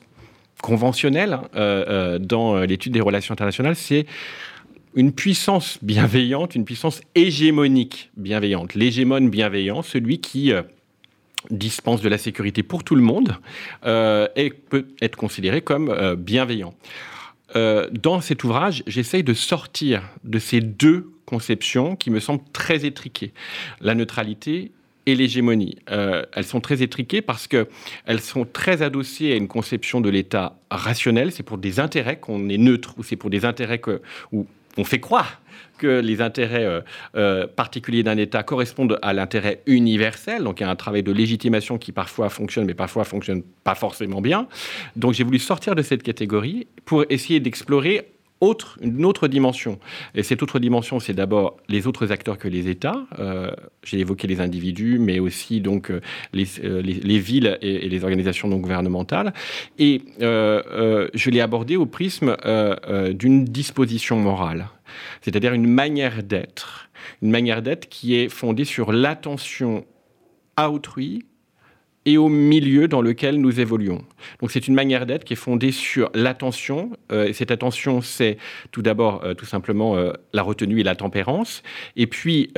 conventionnel 0.62 1.34
hein, 1.34 1.44
euh, 1.56 1.86
euh, 1.88 2.20
dans 2.20 2.56
euh, 2.56 2.66
l'étude 2.66 2.94
des 2.94 3.02
relations 3.02 3.34
internationales, 3.34 3.76
c'est 3.76 4.06
une 4.96 5.12
puissance 5.12 5.80
bienveillante, 5.82 6.56
une 6.56 6.66
puissance 6.66 7.02
hégémonique 7.16 8.12
bienveillante. 8.18 8.76
L'hégémone 8.76 9.30
bienveillant, 9.30 9.82
celui 9.82 10.20
qui 10.20 10.52
dispense 11.50 12.02
de 12.02 12.10
la 12.10 12.18
sécurité 12.18 12.62
pour 12.62 12.84
tout 12.84 12.96
le 12.96 13.02
monde 13.02 13.38
et 13.86 14.50
peut 14.50 14.88
être 15.02 15.16
considéré 15.16 15.62
comme 15.62 15.96
bienveillant. 16.18 16.74
dans 17.56 18.20
cet 18.20 18.44
ouvrage, 18.44 18.84
j'essaye 18.86 19.24
de 19.24 19.34
sortir 19.34 20.04
de 20.26 20.40
ces 20.40 20.60
deux 20.60 21.10
conceptions 21.26 21.96
qui 21.96 22.10
me 22.10 22.20
semblent 22.20 22.44
très 22.52 22.84
étriquées. 22.84 23.32
La 23.80 23.96
neutralité 23.96 24.74
et 25.06 25.16
l'hégémonie. 25.16 25.78
Euh, 25.90 26.24
elles 26.34 26.46
sont 26.46 26.62
très 26.62 26.82
étriquées 26.82 27.22
parce 27.22 27.48
qu'elles 27.48 28.22
sont 28.22 28.46
très 28.46 28.82
adossées 28.82 29.32
à 29.32 29.36
une 29.36 29.48
conception 29.48 30.02
de 30.02 30.10
l'État 30.10 30.58
rationnel. 30.70 31.32
C'est 31.32 31.44
pour 31.44 31.58
des 31.58 31.80
intérêts 31.80 32.20
qu'on 32.20 32.50
est 32.50 32.58
neutre, 32.58 32.94
ou 32.98 33.04
c'est 33.04 33.16
pour 33.16 33.30
des 33.30 33.46
intérêts 33.46 33.80
que, 33.80 34.02
où 34.32 34.46
on 34.78 34.84
fait 34.84 35.00
croire 35.00 35.42
que 35.78 36.00
les 36.00 36.22
intérêts 36.22 36.66
euh, 36.66 36.82
euh, 37.16 37.48
particuliers 37.48 38.04
d'un 38.04 38.18
État 38.18 38.44
correspondent 38.44 39.00
à 39.02 39.14
l'intérêt 39.14 39.62
universel. 39.66 40.44
Donc 40.44 40.60
il 40.60 40.64
y 40.64 40.66
a 40.66 40.70
un 40.70 40.76
travail 40.76 41.02
de 41.02 41.12
légitimation 41.12 41.80
qui 41.80 41.92
parfois 41.92 42.30
fonctionne, 42.30 42.66
mais 42.66 42.76
parfois 42.76 43.04
fonctionne 43.04 43.42
pas 43.64 43.76
forcément 43.76 44.22
bien. 44.22 44.48
Donc 44.96 45.14
j'ai 45.14 45.24
voulu 45.24 45.40
sortir 45.40 45.74
de 45.74 45.82
cette 45.82 46.04
catégorie 46.04 46.68
pour 46.86 47.06
essayer 47.10 47.40
d'explorer 47.40 48.12
autre, 48.42 48.78
une 48.82 49.06
autre 49.06 49.28
dimension. 49.28 49.80
Et 50.16 50.24
cette 50.24 50.44
autre 50.44 50.60
dimension, 50.60 51.00
c'est 51.00 51.14
d'abord 51.14 51.58
les 51.70 51.88
autres 51.88 52.12
acteurs 52.12 52.38
que 52.38 52.48
les 52.48 52.68
États. 52.68 53.06
Euh, 53.20 53.52
j'ai 53.84 54.00
évoqué 54.00 54.28
les 54.28 54.42
individus, 54.42 54.98
mais 55.00 55.20
aussi 55.20 55.62
donc 55.62 55.92
euh, 55.92 56.02
euh, 56.36 56.82
les, 56.82 56.94
les, 56.94 57.20
villes 57.20 57.58
et, 57.62 57.88
les 57.88 58.04
organisations 58.04 58.48
non 58.48 58.58
gouvernementales. 58.58 59.34
Et 59.78 60.02
je 60.20 61.30
l'ai 61.30 61.42
abordé 61.42 61.78
au 61.78 61.86
prisme 61.86 62.36
d'une 63.14 63.46
disposition 63.46 64.20
morale, 64.20 64.68
c'est-à-dire 65.22 65.54
une 65.54 65.68
manière 65.68 66.24
d'être, 66.24 66.90
une 67.22 67.30
manière 67.30 67.62
d'être 67.62 67.88
qui 67.90 68.16
est 68.16 68.30
fondée 68.30 68.66
sur 68.66 68.92
l'attention 68.92 69.86
à 70.58 70.72
autrui 70.72 71.26
et 72.06 72.18
au 72.18 72.30
milieu 72.30 72.88
dans 72.88 73.02
lequel 73.02 73.40
nous 73.40 73.60
évoluons. 73.60 74.04
Donc 74.40 74.52
c'est 74.52 74.68
une 74.68 74.74
manière 74.74 75.06
d'être 75.06 75.24
qui 75.24 75.34
est 75.34 75.38
fondée 75.38 75.72
sur 75.72 76.10
l'attention. 76.14 76.92
Euh, 77.12 77.28
et 77.28 77.34
cette 77.34 77.52
attention, 77.52 78.02
c'est 78.02 78.38
tout 78.72 78.82
d'abord 78.82 79.24
euh, 79.24 79.34
tout 79.34 79.46
simplement 79.46 79.96
euh, 79.96 80.14
la 80.34 80.42
retenue 80.42 80.80
et 80.80 80.84
la 80.84 80.96
tempérance. 80.96 81.62
Et 81.96 82.08
puis 82.08 82.52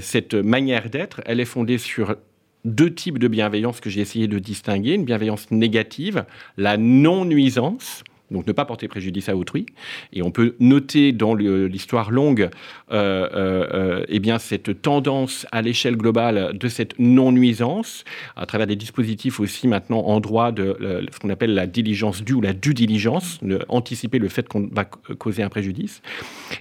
cette 0.00 0.34
manière 0.34 0.90
d'être, 0.90 1.20
elle 1.26 1.40
est 1.40 1.44
fondée 1.44 1.78
sur 1.78 2.16
deux 2.64 2.92
types 2.92 3.18
de 3.18 3.28
bienveillance 3.28 3.80
que 3.80 3.90
j'ai 3.90 4.00
essayé 4.00 4.28
de 4.28 4.38
distinguer. 4.38 4.94
Une 4.94 5.04
bienveillance 5.04 5.50
négative, 5.50 6.24
la 6.56 6.76
non-nuisance, 6.76 8.04
donc 8.30 8.46
ne 8.46 8.52
pas 8.52 8.64
porter 8.64 8.88
préjudice 8.88 9.28
à 9.28 9.36
autrui. 9.36 9.66
Et 10.12 10.22
on 10.22 10.30
peut 10.30 10.54
noter 10.60 11.12
dans 11.12 11.34
l'histoire 11.34 12.10
longue 12.10 12.50
euh, 12.92 13.28
euh, 13.34 13.66
euh, 13.72 14.04
eh 14.08 14.20
bien, 14.20 14.38
cette 14.38 14.82
tendance 14.82 15.46
à 15.52 15.62
l'échelle 15.62 15.96
globale 15.96 16.56
de 16.56 16.68
cette 16.68 16.98
non-nuisance, 16.98 18.04
à 18.36 18.46
travers 18.46 18.66
des 18.66 18.76
dispositifs 18.76 19.40
aussi 19.40 19.68
maintenant 19.68 20.00
en 20.00 20.20
droit 20.20 20.52
de 20.52 20.76
ce 21.12 21.18
qu'on 21.18 21.30
appelle 21.30 21.54
la 21.54 21.66
diligence 21.66 22.22
due 22.22 22.34
ou 22.34 22.40
la 22.40 22.52
due 22.52 22.74
diligence, 22.74 23.40
anticiper 23.68 24.18
le 24.18 24.28
fait 24.28 24.48
qu'on 24.48 24.68
va 24.72 24.84
causer 24.84 25.42
un 25.42 25.48
préjudice. 25.48 26.02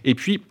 Et 0.04 0.16
puis, 0.16 0.42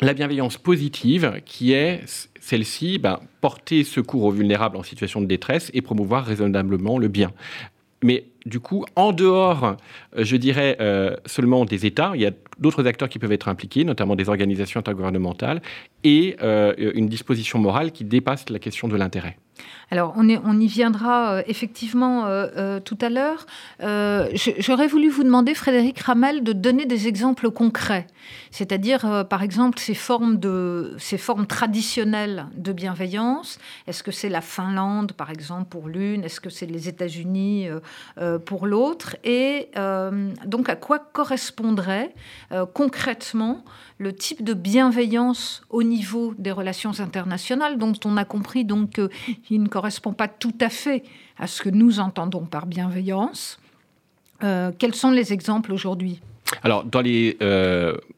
la 0.00 0.14
bienveillance 0.14 0.58
positive, 0.58 1.40
qui 1.44 1.72
est 1.72 2.00
celle-ci, 2.40 2.98
ben, 2.98 3.20
porter 3.40 3.84
secours 3.84 4.24
aux 4.24 4.32
vulnérables 4.32 4.76
en 4.76 4.82
situation 4.82 5.20
de 5.20 5.26
détresse 5.26 5.70
et 5.74 5.80
promouvoir 5.80 6.24
raisonnablement 6.24 6.98
le 6.98 7.08
bien. 7.08 7.32
Mais 8.02 8.24
du 8.46 8.60
coup, 8.60 8.84
en 8.96 9.12
dehors, 9.12 9.76
euh, 10.16 10.24
je 10.24 10.36
dirais, 10.36 10.76
euh, 10.80 11.16
seulement 11.26 11.64
des 11.64 11.86
États, 11.86 12.12
il 12.14 12.20
y 12.20 12.26
a 12.26 12.32
d'autres 12.58 12.86
acteurs 12.86 13.08
qui 13.08 13.18
peuvent 13.18 13.32
être 13.32 13.48
impliqués, 13.48 13.84
notamment 13.84 14.16
des 14.16 14.28
organisations 14.28 14.80
intergouvernementales, 14.80 15.62
et 16.04 16.36
euh, 16.42 16.74
une 16.94 17.08
disposition 17.08 17.58
morale 17.58 17.92
qui 17.92 18.04
dépasse 18.04 18.48
la 18.50 18.58
question 18.58 18.88
de 18.88 18.96
l'intérêt. 18.96 19.36
Alors, 19.92 20.14
on, 20.16 20.60
y 20.60 20.66
viendra 20.66 21.42
effectivement 21.46 22.24
tout 22.84 22.98
à 23.00 23.10
l'heure. 23.10 23.46
J'aurais 24.58 24.86
voulu 24.86 25.10
vous 25.10 25.22
demander, 25.22 25.54
Frédéric 25.54 26.00
Ramel, 26.00 26.42
de 26.42 26.54
donner 26.54 26.86
des 26.86 27.06
exemples 27.06 27.50
concrets, 27.50 28.06
c'est-à-dire, 28.50 29.26
par 29.28 29.42
exemple, 29.42 29.78
ces 29.78 29.94
formes, 29.94 30.38
traditionnelles 31.46 32.46
de 32.56 32.72
bienveillance. 32.72 33.58
Est-ce 33.86 34.02
que 34.02 34.10
c'est 34.10 34.30
la 34.30 34.40
Finlande, 34.40 35.12
par 35.12 35.30
exemple, 35.30 35.68
pour 35.68 35.86
l'une? 35.86 36.24
Est-ce 36.24 36.40
que 36.40 36.50
c'est 36.50 36.66
les 36.66 36.88
États-Unis? 36.88 37.68
Pour 38.38 38.66
l'autre 38.66 39.16
et 39.24 39.68
euh, 39.76 40.32
donc 40.46 40.68
à 40.68 40.76
quoi 40.76 40.98
correspondrait 40.98 42.14
euh, 42.52 42.66
concrètement 42.66 43.64
le 43.98 44.14
type 44.14 44.42
de 44.42 44.54
bienveillance 44.54 45.62
au 45.70 45.82
niveau 45.82 46.34
des 46.38 46.50
relations 46.50 46.98
internationales 47.00 47.78
dont 47.78 47.94
on 48.04 48.16
a 48.16 48.24
compris 48.24 48.64
donc 48.64 49.00
qu'il 49.44 49.62
ne 49.62 49.68
correspond 49.68 50.12
pas 50.12 50.28
tout 50.28 50.54
à 50.60 50.68
fait 50.68 51.02
à 51.38 51.46
ce 51.46 51.62
que 51.62 51.68
nous 51.68 52.00
entendons 52.00 52.44
par 52.44 52.66
bienveillance. 52.66 53.58
quels 54.40 54.94
sont 54.94 55.12
les 55.12 55.32
exemples 55.32 55.72
aujourd'hui? 55.72 56.20
Alors, 56.62 56.84
dans 56.84 57.02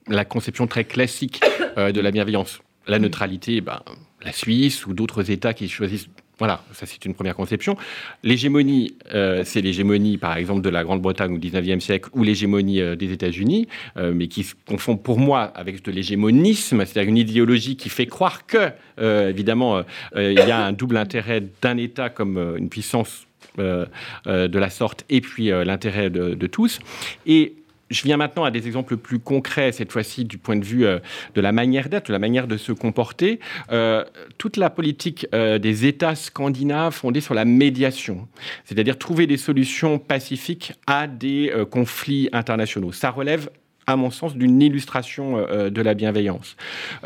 la 0.08 0.24
conception 0.24 0.66
très 0.66 0.84
classique 0.84 1.42
de 1.76 2.00
la 2.00 2.10
bienveillance, 2.10 2.60
la 2.86 2.98
neutralité, 2.98 3.60
ben, 3.60 3.82
la 4.22 4.32
Suisse 4.32 4.86
ou 4.86 4.94
d'autres 4.94 5.30
États 5.30 5.54
qui 5.54 5.68
choisissent 5.68 6.08
voilà, 6.38 6.62
ça 6.72 6.86
c'est 6.86 7.04
une 7.04 7.14
première 7.14 7.36
conception. 7.36 7.76
L'hégémonie, 8.22 8.96
euh, 9.12 9.42
c'est 9.44 9.60
l'hégémonie 9.60 10.18
par 10.18 10.36
exemple 10.36 10.62
de 10.62 10.68
la 10.68 10.82
Grande-Bretagne 10.82 11.34
au 11.34 11.38
XIXe 11.38 11.82
siècle 11.82 12.10
ou 12.12 12.22
l'hégémonie 12.22 12.80
euh, 12.80 12.96
des 12.96 13.12
États-Unis, 13.12 13.68
euh, 13.96 14.12
mais 14.14 14.26
qui 14.26 14.42
se 14.42 14.54
confond 14.66 14.96
pour 14.96 15.18
moi 15.18 15.42
avec 15.42 15.84
de 15.84 15.90
l'hégémonisme, 15.90 16.84
c'est-à-dire 16.84 17.08
une 17.08 17.18
idéologie 17.18 17.76
qui 17.76 17.88
fait 17.88 18.06
croire 18.06 18.46
que, 18.46 18.70
évidemment, 18.98 19.82
il 20.16 20.32
y 20.32 20.50
a 20.50 20.64
un 20.64 20.72
double 20.72 20.96
intérêt 20.96 21.42
d'un 21.62 21.76
État 21.76 22.10
comme 22.10 22.38
une 22.56 22.68
puissance 22.68 23.26
de 23.58 24.58
la 24.58 24.70
sorte 24.70 25.04
et 25.10 25.20
puis 25.20 25.46
l'intérêt 25.46 26.10
de, 26.10 26.34
de, 26.34 26.46
tous. 26.46 26.78
Et 27.26 27.54
je 27.94 28.02
viens 28.02 28.16
maintenant 28.16 28.44
à 28.44 28.50
des 28.50 28.66
exemples 28.66 28.96
plus 28.96 29.18
concrets, 29.18 29.72
cette 29.72 29.92
fois-ci 29.92 30.24
du 30.24 30.36
point 30.36 30.56
de 30.56 30.64
vue 30.64 30.84
euh, 30.84 30.98
de 31.34 31.40
la 31.40 31.52
manière 31.52 31.88
d'être, 31.88 32.08
de 32.08 32.12
la 32.12 32.18
manière 32.18 32.46
de 32.46 32.56
se 32.56 32.72
comporter. 32.72 33.40
Euh, 33.70 34.04
toute 34.36 34.56
la 34.56 34.68
politique 34.68 35.26
euh, 35.34 35.58
des 35.58 35.86
États 35.86 36.14
scandinaves 36.14 36.92
fondée 36.92 37.20
sur 37.20 37.34
la 37.34 37.44
médiation, 37.44 38.28
c'est-à-dire 38.64 38.98
trouver 38.98 39.26
des 39.26 39.36
solutions 39.36 39.98
pacifiques 39.98 40.72
à 40.86 41.06
des 41.06 41.52
conflits 41.70 42.28
internationaux. 42.32 42.92
Ça 42.92 43.10
relève 43.10 43.48
à 43.86 43.96
mon 43.96 44.10
sens, 44.10 44.36
d'une 44.36 44.60
illustration 44.62 45.38
euh, 45.38 45.46
euh, 45.50 45.70
de 45.70 45.82
la 45.82 45.94
bienveillance. 45.94 46.56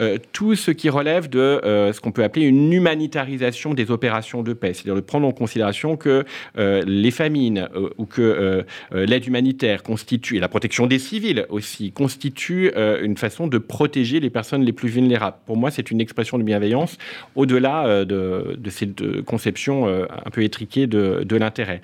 Euh, 0.01 0.19
tout 0.33 0.55
ce 0.55 0.71
qui 0.71 0.89
relève 0.89 1.29
de 1.29 1.61
ce 1.93 2.01
qu'on 2.01 2.13
peut 2.13 2.25
appeler 2.25 2.47
une 2.47 2.73
humanitarisation 2.73 3.75
des 3.75 3.91
opérations 3.91 4.43
de 4.43 4.53
paix, 4.53 4.73
c'est-à-dire 4.73 4.95
de 4.95 5.01
prendre 5.01 5.27
en 5.27 5.33
considération 5.33 5.97
que 5.97 6.25
les 6.57 7.11
famines 7.11 7.69
ou 7.97 8.07
que 8.07 8.65
l'aide 8.93 9.27
humanitaire 9.27 9.83
constitue, 9.83 10.37
et 10.37 10.41
la 10.41 10.49
protection 10.49 10.87
des 10.87 10.99
civils 10.99 11.47
aussi, 11.49 11.93
constitue 11.93 12.73
une 13.03 13.17
façon 13.17 13.47
de 13.47 13.59
protéger 13.59 14.21
les 14.21 14.31
personnes 14.31 14.63
les 14.63 14.73
plus 14.73 14.89
vulnérables. 14.89 15.37
Pour 15.47 15.57
moi, 15.57 15.71
c'est 15.71 15.91
une 15.91 16.01
expression 16.01 16.39
de 16.39 16.43
bienveillance 16.43 16.99
au-delà 17.35 18.05
de, 18.05 18.57
de, 18.59 18.71
cette 18.71 19.23
conception 19.23 19.87
un 19.89 20.31
peu 20.31 20.43
étriquée 20.43 20.87
de, 20.87 21.23
de 21.25 21.37
l'intérêt. 21.37 21.81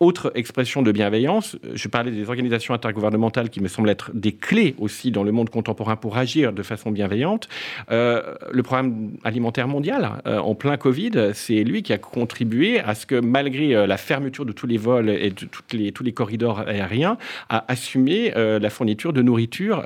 Autre 0.00 0.30
expression 0.36 0.82
de 0.82 0.92
bienveillance, 0.92 1.56
je 1.74 1.88
parlais 1.88 2.12
des 2.12 2.28
organisations 2.28 2.72
intergouvernementales 2.72 3.50
qui 3.50 3.60
me 3.60 3.66
semblent 3.66 3.90
être 3.90 4.12
des 4.14 4.30
clés 4.30 4.76
aussi 4.78 5.10
dans 5.10 5.24
le 5.24 5.32
monde 5.32 5.50
contemporain 5.50 5.96
pour 5.96 6.16
agir 6.16 6.52
de 6.52 6.62
façon 6.62 6.92
bienveillante. 6.92 7.48
Euh, 7.90 8.34
le 8.52 8.62
programme 8.62 9.10
alimentaire 9.24 9.66
mondial, 9.66 10.22
euh, 10.26 10.38
en 10.38 10.54
plein 10.54 10.76
Covid, 10.76 11.30
c'est 11.34 11.64
lui 11.64 11.82
qui 11.82 11.92
a 11.92 11.98
contribué 11.98 12.78
à 12.78 12.94
ce 12.94 13.06
que 13.06 13.16
malgré 13.16 13.74
euh, 13.74 13.88
la 13.88 13.96
fermeture 13.96 14.46
de 14.46 14.52
tous 14.52 14.68
les 14.68 14.76
vols 14.76 15.10
et 15.10 15.30
de 15.30 15.46
toutes 15.46 15.72
les, 15.72 15.90
tous 15.90 16.04
les 16.04 16.12
corridors 16.12 16.60
aériens, 16.60 17.18
a 17.48 17.64
assumé 17.66 18.32
la 18.36 18.70
fourniture 18.70 19.12
de 19.12 19.22
nourriture 19.22 19.82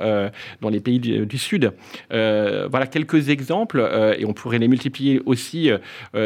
dans 0.61 0.69
les 0.69 0.79
pays 0.79 0.99
du 0.99 1.37
Sud. 1.37 1.73
voilà 2.09 2.87
quelques 2.87 3.29
exemples, 3.29 4.15
et 4.17 4.25
on 4.25 4.33
pourrait 4.33 4.59
les 4.59 4.67
multiplier 4.67 5.21
aussi 5.25 5.71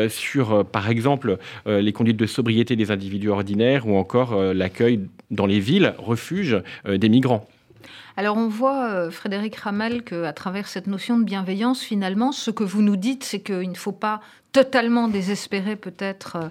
sur, 0.09 0.65
par 0.65 0.89
exemple, 0.89 1.37
les 1.65 1.93
conduites 1.93 2.17
de 2.17 2.25
sobriété 2.25 2.75
des 2.75 2.91
individus 2.91 3.29
ordinaires 3.29 3.76
ou 3.85 3.95
encore 3.95 4.33
euh, 4.33 4.53
l'accueil 4.53 5.07
dans 5.31 5.45
les 5.45 5.59
villes, 5.59 5.93
refuges 5.97 6.61
euh, 6.87 6.97
des 6.97 7.09
migrants. 7.09 7.47
Alors 8.15 8.37
on 8.37 8.47
voit, 8.47 8.89
euh, 8.89 9.11
Frédéric 9.11 9.55
Ramel, 9.57 10.03
qu'à 10.03 10.33
travers 10.33 10.67
cette 10.67 10.87
notion 10.87 11.19
de 11.19 11.23
bienveillance, 11.23 11.81
finalement, 11.81 12.31
ce 12.31 12.49
que 12.49 12.63
vous 12.63 12.81
nous 12.81 12.95
dites, 12.95 13.23
c'est 13.23 13.41
qu'il 13.41 13.69
ne 13.69 13.75
faut 13.75 13.91
pas 13.91 14.21
totalement 14.53 15.07
désespérer 15.07 15.75
peut-être 15.75 16.49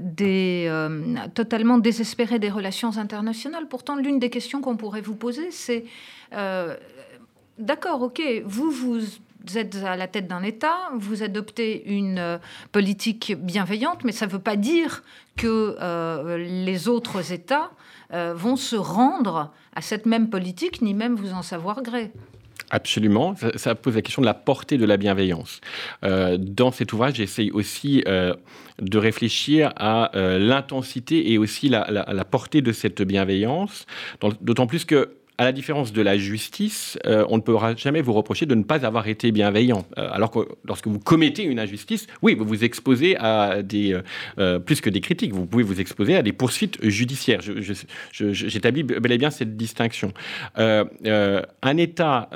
des, 0.00 0.88
totalement 1.34 1.76
désespérer 1.76 2.38
des 2.38 2.48
relations 2.48 2.96
internationales. 2.96 3.66
Pourtant, 3.68 3.96
l'une 3.96 4.18
des 4.18 4.30
questions 4.30 4.62
qu'on 4.62 4.76
pourrait 4.76 5.02
vous 5.02 5.16
poser, 5.16 5.50
c'est 5.50 5.84
d'accord, 7.58 8.00
ok, 8.00 8.22
vous, 8.46 8.70
vous 8.70 9.00
vous 9.00 9.06
êtes 9.54 9.76
à 9.76 9.96
la 9.96 10.06
tête 10.06 10.26
d'un 10.26 10.42
État, 10.42 10.76
vous 10.96 11.22
adoptez 11.22 11.90
une 11.92 12.18
euh, 12.18 12.38
politique 12.72 13.34
bienveillante, 13.38 14.04
mais 14.04 14.12
ça 14.12 14.26
ne 14.26 14.30
veut 14.30 14.38
pas 14.38 14.56
dire 14.56 15.02
que 15.36 15.76
euh, 15.80 16.38
les 16.38 16.88
autres 16.88 17.32
États 17.32 17.70
euh, 18.12 18.34
vont 18.34 18.56
se 18.56 18.76
rendre 18.76 19.52
à 19.74 19.80
cette 19.80 20.06
même 20.06 20.30
politique, 20.30 20.82
ni 20.82 20.94
même 20.94 21.14
vous 21.14 21.32
en 21.32 21.42
savoir 21.42 21.82
gré. 21.82 22.10
Absolument. 22.70 23.34
Ça, 23.56 23.74
pose 23.74 23.96
la 23.96 24.02
question 24.02 24.22
de 24.22 24.26
la 24.26 24.34
portée 24.34 24.78
de 24.78 24.84
la 24.84 24.96
bienveillance. 24.96 25.60
dans 26.02 26.70
cet 26.70 26.92
ouvrage, 26.92 27.14
j'essaye 27.16 27.50
aussi 27.50 28.04
de 28.04 28.98
réfléchir 28.98 29.72
à 29.74 30.12
l'intensité 30.14 31.32
et 31.32 31.38
aussi 31.38 31.68
la, 31.68 32.24
portée 32.30 32.62
de 32.62 32.70
cette 32.70 33.02
bienveillance, 33.02 33.86
d'autant 34.40 34.68
plus 34.68 34.84
que 34.84 35.16
à 35.40 35.44
la 35.44 35.52
différence 35.52 35.94
de 35.94 36.02
la 36.02 36.18
justice, 36.18 36.98
euh, 37.06 37.24
on 37.30 37.38
ne 37.38 37.40
pourra 37.40 37.74
jamais 37.74 38.02
vous 38.02 38.12
reprocher 38.12 38.44
de 38.44 38.54
ne 38.54 38.62
pas 38.62 38.84
avoir 38.84 39.08
été 39.08 39.32
bienveillant. 39.32 39.86
Euh, 39.96 40.06
alors 40.12 40.30
que 40.30 40.40
lorsque 40.66 40.86
vous 40.86 40.98
commettez 40.98 41.44
une 41.44 41.58
injustice, 41.58 42.08
oui, 42.20 42.34
vous 42.34 42.44
vous 42.44 42.62
exposez 42.62 43.16
à 43.16 43.62
des, 43.62 43.98
euh, 44.38 44.58
plus 44.58 44.82
que 44.82 44.90
des 44.90 45.00
critiques, 45.00 45.32
vous 45.32 45.46
pouvez 45.46 45.62
vous 45.62 45.80
exposer 45.80 46.14
à 46.14 46.20
des 46.20 46.34
poursuites 46.34 46.76
judiciaires. 46.86 47.40
J'établis 48.12 48.82
bel 48.82 49.12
et 49.12 49.16
bien 49.16 49.30
cette 49.30 49.56
distinction. 49.56 50.12
un 50.56 51.76
État, 51.78 52.28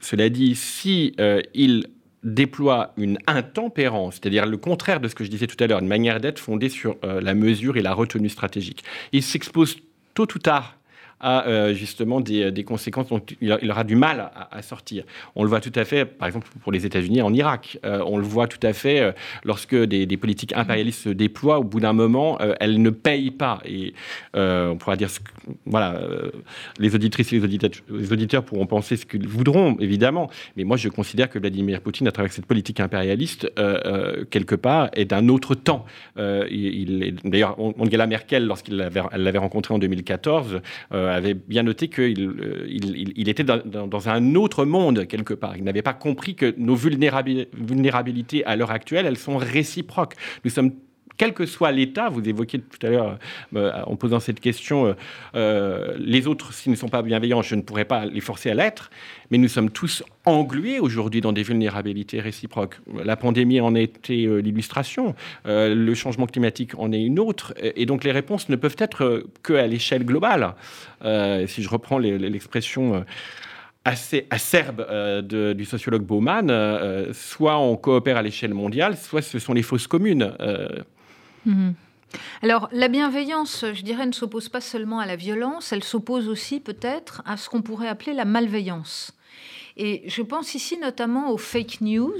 cela 0.00 0.28
dit, 0.28 0.54
si 0.54 1.16
il 1.54 1.88
déploie 2.22 2.92
une 2.96 3.18
intempérance, 3.26 4.20
c'est-à-dire 4.22 4.46
le 4.46 4.58
contraire 4.58 5.00
de 5.00 5.08
ce 5.08 5.16
que 5.16 5.24
je 5.24 5.30
disais 5.30 5.48
tout 5.48 5.56
à 5.58 5.66
l'heure, 5.66 5.80
une 5.80 5.88
manière 5.88 6.20
d'être 6.20 6.38
fondée 6.38 6.68
sur 6.68 6.96
la 7.02 7.34
mesure 7.34 7.76
et 7.76 7.82
la 7.82 7.94
retenue 7.94 8.28
stratégique. 8.28 8.84
Il 9.10 9.24
s'expose 9.24 9.76
tôt 10.14 10.28
ou 10.32 10.38
tard 10.38 10.78
à 11.24 11.48
euh, 11.48 11.72
justement 11.72 12.20
des, 12.20 12.52
des, 12.52 12.64
conséquences 12.64 13.08
dont 13.08 13.22
il, 13.40 13.70
aura 13.70 13.82
du 13.82 13.96
mal 13.96 14.30
à, 14.50 14.60
sortir. 14.60 15.04
On 15.34 15.42
le 15.42 15.48
voit 15.48 15.60
tout 15.60 15.72
à 15.74 15.86
fait, 15.86 16.04
par 16.04 16.28
exemple, 16.28 16.48
pour 16.62 16.70
les 16.70 16.84
États-Unis 16.84 17.22
en 17.22 17.32
Irak. 17.32 17.78
Euh, 17.86 18.04
on 18.06 18.18
le 18.18 18.24
voit 18.24 18.46
tout 18.46 18.64
à 18.64 18.74
fait 18.74 19.00
euh, 19.00 19.12
lorsque 19.42 19.74
des, 19.74 20.16
politiques 20.18 20.52
impérialistes 20.54 21.04
se 21.04 21.08
déploient. 21.08 21.60
Au 21.60 21.64
bout 21.64 21.80
d'un 21.80 21.94
moment, 21.94 22.38
elles 22.60 22.80
ne 22.80 22.90
payent 22.90 23.30
pas. 23.30 23.60
Et 23.64 23.94
on 24.34 24.76
pourra 24.76 24.96
dire, 24.96 25.08
voilà, 25.64 25.98
les 26.78 26.94
auditrices 26.94 27.32
et 27.32 27.40
les 27.40 28.12
auditeurs, 28.12 28.44
pourront 28.44 28.66
penser 28.66 28.96
ce 28.96 29.06
qu'ils 29.06 29.26
voudront, 29.26 29.76
évidemment. 29.80 30.30
Mais 30.56 30.64
moi, 30.64 30.76
je 30.76 30.88
considère 30.90 31.30
que 31.30 31.38
Vladimir 31.38 31.80
Poutine, 31.80 32.06
à 32.06 32.12
travers 32.12 32.32
cette 32.32 32.46
politique 32.46 32.80
impérialiste, 32.80 33.50
quelque 34.30 34.54
part, 34.54 34.90
est 34.92 35.06
d'un 35.06 35.28
autre 35.28 35.54
temps. 35.54 35.86
il, 36.16 37.16
D'ailleurs, 37.24 37.58
Angela 37.58 38.06
Merkel, 38.06 38.46
lorsqu'elle 38.46 38.76
l'avait 38.76 39.38
rencontré 39.38 39.74
en 39.74 39.78
2014, 39.78 40.60
avait 41.14 41.34
bien 41.34 41.62
noté 41.62 41.88
qu'il 41.88 42.20
euh, 42.20 42.66
il, 42.68 43.28
était 43.28 43.44
dans, 43.44 44.08
un 44.08 44.34
autre 44.34 44.64
monde 44.64 45.06
quelque 45.06 45.34
part. 45.34 45.56
Il 45.56 45.64
n'avait 45.64 45.82
pas 45.82 45.94
compris 45.94 46.34
que 46.34 46.54
nos 46.58 46.74
vulnérabilités 46.74 48.44
à 48.44 48.56
l'heure 48.56 48.70
actuelle, 48.70 49.06
elles 49.06 49.18
sont 49.18 49.36
réciproques. 49.36 50.14
Nous 50.44 50.50
sommes 50.50 50.72
quel 51.16 51.32
que 51.32 51.46
soit 51.46 51.72
l'État, 51.72 52.08
vous 52.08 52.26
évoquiez 52.28 52.60
tout 52.60 52.86
à 52.86 52.90
l'heure 52.90 53.18
euh, 53.54 53.72
en 53.86 53.96
posant 53.96 54.20
cette 54.20 54.40
question, 54.40 54.94
euh, 55.34 55.94
les 55.98 56.26
autres, 56.26 56.52
s'ils 56.52 56.72
ne 56.72 56.76
sont 56.76 56.88
pas 56.88 57.02
bienveillants, 57.02 57.42
je 57.42 57.54
ne 57.54 57.62
pourrais 57.62 57.84
pas 57.84 58.06
les 58.06 58.20
forcer 58.20 58.50
à 58.50 58.54
l'être, 58.54 58.90
mais 59.30 59.38
nous 59.38 59.48
sommes 59.48 59.70
tous 59.70 60.02
englués 60.24 60.80
aujourd'hui 60.80 61.20
dans 61.20 61.32
des 61.32 61.42
vulnérabilités 61.42 62.20
réciproques. 62.20 62.80
La 63.04 63.16
pandémie 63.16 63.60
en 63.60 63.74
euh, 63.74 64.40
l'illustration, 64.40 65.14
le 65.44 65.94
changement 65.94 66.26
climatique 66.26 66.72
en 66.78 66.92
est 66.92 67.02
une 67.02 67.18
autre, 67.18 67.54
et 67.60 67.86
donc 67.86 68.04
les 68.04 68.12
réponses 68.12 68.48
ne 68.48 68.56
peuvent 68.56 68.76
être 68.78 69.24
qu'à 69.42 69.66
l'échelle 69.66 70.04
globale. 70.04 70.54
si 71.46 71.62
je 71.62 71.68
reprends 71.68 71.98
l'expression 71.98 73.04
assez 73.84 74.26
acerbe 74.30 74.86
du 75.22 75.64
sociologue 75.64 76.02
Bauman, 76.02 76.50
soit 77.12 77.58
on 77.58 77.76
coopère 77.76 78.16
à 78.16 78.22
l'échelle 78.22 78.54
mondiale, 78.54 78.96
soit 78.96 79.22
ce 79.22 79.38
sont 79.38 79.52
les 79.52 79.62
fausses 79.62 79.86
communes. 79.86 80.32
Mhm. 81.44 81.74
Alors, 82.42 82.68
la 82.72 82.88
bienveillance, 82.88 83.64
je 83.74 83.82
dirais, 83.82 84.06
ne 84.06 84.12
s'oppose 84.12 84.48
pas 84.48 84.60
seulement 84.60 85.00
à 85.00 85.06
la 85.06 85.16
violence, 85.16 85.72
elle 85.72 85.84
s'oppose 85.84 86.28
aussi 86.28 86.60
peut-être 86.60 87.22
à 87.26 87.36
ce 87.36 87.48
qu'on 87.48 87.62
pourrait 87.62 87.88
appeler 87.88 88.14
la 88.14 88.24
malveillance. 88.24 89.12
Et 89.76 90.04
je 90.06 90.22
pense 90.22 90.54
ici 90.54 90.78
notamment 90.78 91.30
aux 91.30 91.36
fake 91.36 91.80
news, 91.80 92.12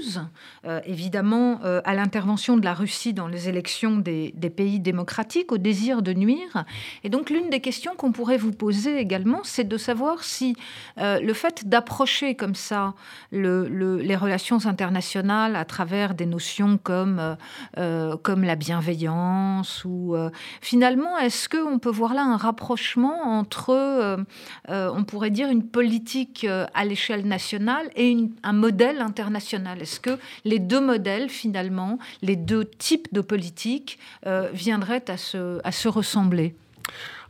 euh, 0.65 0.81
évidemment 0.85 1.61
euh, 1.63 1.81
à 1.85 1.95
l'intervention 1.95 2.57
de 2.57 2.65
la 2.65 2.73
Russie 2.73 3.13
dans 3.13 3.27
les 3.27 3.47
élections 3.47 3.95
des, 3.95 4.33
pays 4.55 4.79
démocratiques, 4.81 5.53
au 5.53 5.57
désir 5.57 6.01
de 6.01 6.13
nuire. 6.13 6.65
Et 7.03 7.09
donc 7.09 7.29
l'une 7.29 7.49
des 7.49 7.61
questions 7.61 7.95
qu'on 7.95 8.11
pourrait 8.11 8.37
vous 8.37 8.51
poser 8.51 8.99
également, 8.99 9.39
c'est 9.43 9.63
de 9.63 9.77
savoir 9.77 10.23
si 10.23 10.57
euh, 10.97 11.21
le 11.21 11.33
fait 11.33 11.67
d'approcher 11.67 12.35
comme 12.35 12.55
ça 12.55 12.93
les 13.31 14.15
relations 14.15 14.65
internationales 14.65 15.55
à 15.55 15.63
travers 15.63 16.13
des 16.13 16.25
notions 16.25 16.77
comme, 16.77 17.37
comme 17.75 18.43
la 18.43 18.55
bienveillance, 18.55 19.83
ou 19.85 20.15
finalement, 20.61 21.17
est-ce 21.17 21.49
qu'on 21.49 21.79
peut 21.79 21.89
voir 21.89 22.13
là 22.13 22.23
un 22.23 22.37
rapprochement 22.37 23.23
entre, 23.23 24.25
on 24.67 25.03
pourrait 25.03 25.31
dire, 25.31 25.49
une 25.49 25.67
politique 25.67 26.45
à 26.73 26.85
l'échelle 26.85 27.25
nationale, 27.25 27.44
et 27.53 28.17
un 28.43 28.53
modèle 28.53 29.01
international. 29.01 29.81
Est-ce 29.81 29.99
que 29.99 30.17
les 30.43 30.59
deux 30.59 30.81
modèles, 30.81 31.29
finalement, 31.29 31.99
les 32.21 32.35
deux 32.35 32.65
types 32.65 33.13
de 33.13 33.21
politique 33.21 33.99
euh, 34.25 34.49
viendraient 34.53 35.09
à 35.09 35.17
se, 35.17 35.87
ressembler? 35.87 36.55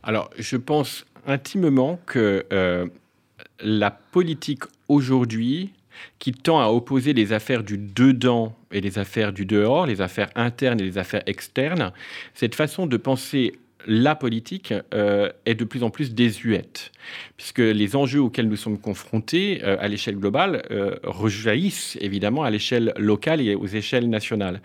Alors, 0.02 0.30
je 0.38 0.56
pense 0.56 1.04
intimement 1.26 1.98
que 2.06 2.46
euh, 2.52 2.86
la 3.60 3.90
politique 3.90 4.62
aujourd'hui 4.88 5.72
qui 6.18 6.32
tend 6.32 6.60
à 6.60 6.68
opposer 6.68 7.12
les 7.12 7.32
affaires 7.32 7.62
du 7.62 7.78
dedans 7.78 8.54
et 8.70 8.80
les 8.80 8.98
affaires 8.98 9.32
du 9.32 9.46
dehors, 9.46 9.86
les 9.86 10.00
affaires 10.00 10.30
internes 10.34 10.80
et 10.80 10.84
les 10.84 10.98
affaires 10.98 11.22
externes, 11.26 11.92
cette 12.34 12.54
façon 12.54 12.86
de 12.86 12.96
penser 12.96 13.58
la 13.86 14.14
politique 14.14 14.72
est 14.92 15.54
de 15.54 15.64
plus 15.64 15.82
en 15.82 15.90
plus 15.90 16.14
désuète, 16.14 16.92
puisque 17.36 17.58
les 17.58 17.96
enjeux 17.96 18.20
auxquels 18.20 18.48
nous 18.48 18.56
sommes 18.56 18.78
confrontés 18.78 19.62
à 19.62 19.88
l'échelle 19.88 20.16
globale 20.16 20.62
rejaillissent 21.02 21.96
évidemment 22.00 22.44
à 22.44 22.50
l'échelle 22.50 22.92
locale 22.96 23.40
et 23.40 23.54
aux 23.54 23.66
échelles 23.66 24.08
nationales. 24.08 24.60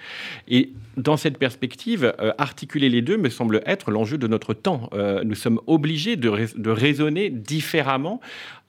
Et 0.47 0.71
dans 0.97 1.17
cette 1.17 1.37
perspective, 1.37 2.13
articuler 2.37 2.89
les 2.89 3.01
deux 3.01 3.17
me 3.17 3.29
semble 3.29 3.61
être 3.65 3.91
l'enjeu 3.91 4.17
de 4.17 4.27
notre 4.27 4.53
temps. 4.53 4.89
nous 5.23 5.35
sommes 5.35 5.59
obligés 5.67 6.15
de, 6.15 6.69
raisonner 6.69 7.29
différemment 7.29 8.21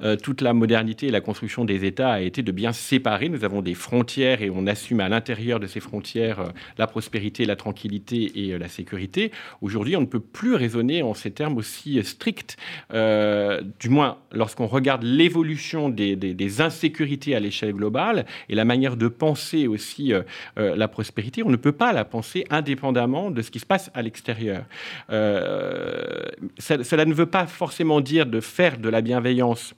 euh, 0.02 0.16
toute 0.16 0.40
la 0.40 0.52
modernité 0.52 1.06
et 1.06 1.10
la 1.10 1.20
construction 1.20 1.64
des 1.64 1.84
États 1.84 2.12
a 2.12 2.20
été 2.20 2.42
de 2.42 2.50
bien 2.50 2.72
séparer. 2.72 3.28
Nous 3.28 3.44
avons 3.44 3.62
des 3.62 3.74
frontières 3.74 4.42
et 4.42 4.50
on 4.50 4.66
assume 4.66 5.00
à 5.00 5.08
l'intérieur 5.08 5.60
de 5.60 5.66
ces 5.66 5.80
frontières 5.80 6.40
euh, 6.40 6.48
la 6.76 6.86
prospérité, 6.86 7.44
la 7.44 7.56
tranquillité 7.56 8.32
et 8.34 8.52
euh, 8.52 8.58
la 8.58 8.68
sécurité. 8.68 9.30
Aujourd'hui, 9.60 9.96
on 9.96 10.00
ne 10.00 10.06
peut 10.06 10.20
plus 10.20 10.41
raisonner 10.50 11.02
en 11.02 11.14
ces 11.14 11.30
termes 11.30 11.56
aussi 11.56 12.02
stricts, 12.04 12.56
du 12.90 13.88
moins 13.88 14.18
lorsqu'on 14.32 14.66
regarde 14.66 15.02
l'évolution 15.02 15.88
des, 15.88 16.16
des, 16.16 16.60
insécurités 16.60 17.34
à 17.34 17.40
l'échelle 17.40 17.72
globale 17.72 18.26
et 18.48 18.54
la 18.54 18.64
manière 18.64 18.96
de 18.96 19.08
penser 19.08 19.66
aussi 19.66 20.12
la 20.56 20.88
prospérité. 20.88 21.42
On 21.42 21.50
ne 21.50 21.56
peut 21.56 21.72
pas 21.72 21.92
la 21.92 22.04
penser 22.04 22.44
indépendamment 22.50 23.30
de 23.30 23.42
ce 23.42 23.50
qui 23.50 23.58
se 23.58 23.66
passe 23.66 23.90
à 23.94 24.02
l'extérieur. 24.02 24.64
cela 25.08 27.04
ne 27.04 27.14
veut 27.14 27.26
pas 27.26 27.46
forcément 27.46 28.00
dire 28.00 28.26
de 28.26 28.40
faire 28.40 28.78
de 28.78 28.88
la 28.88 29.00
bienveillance 29.00 29.74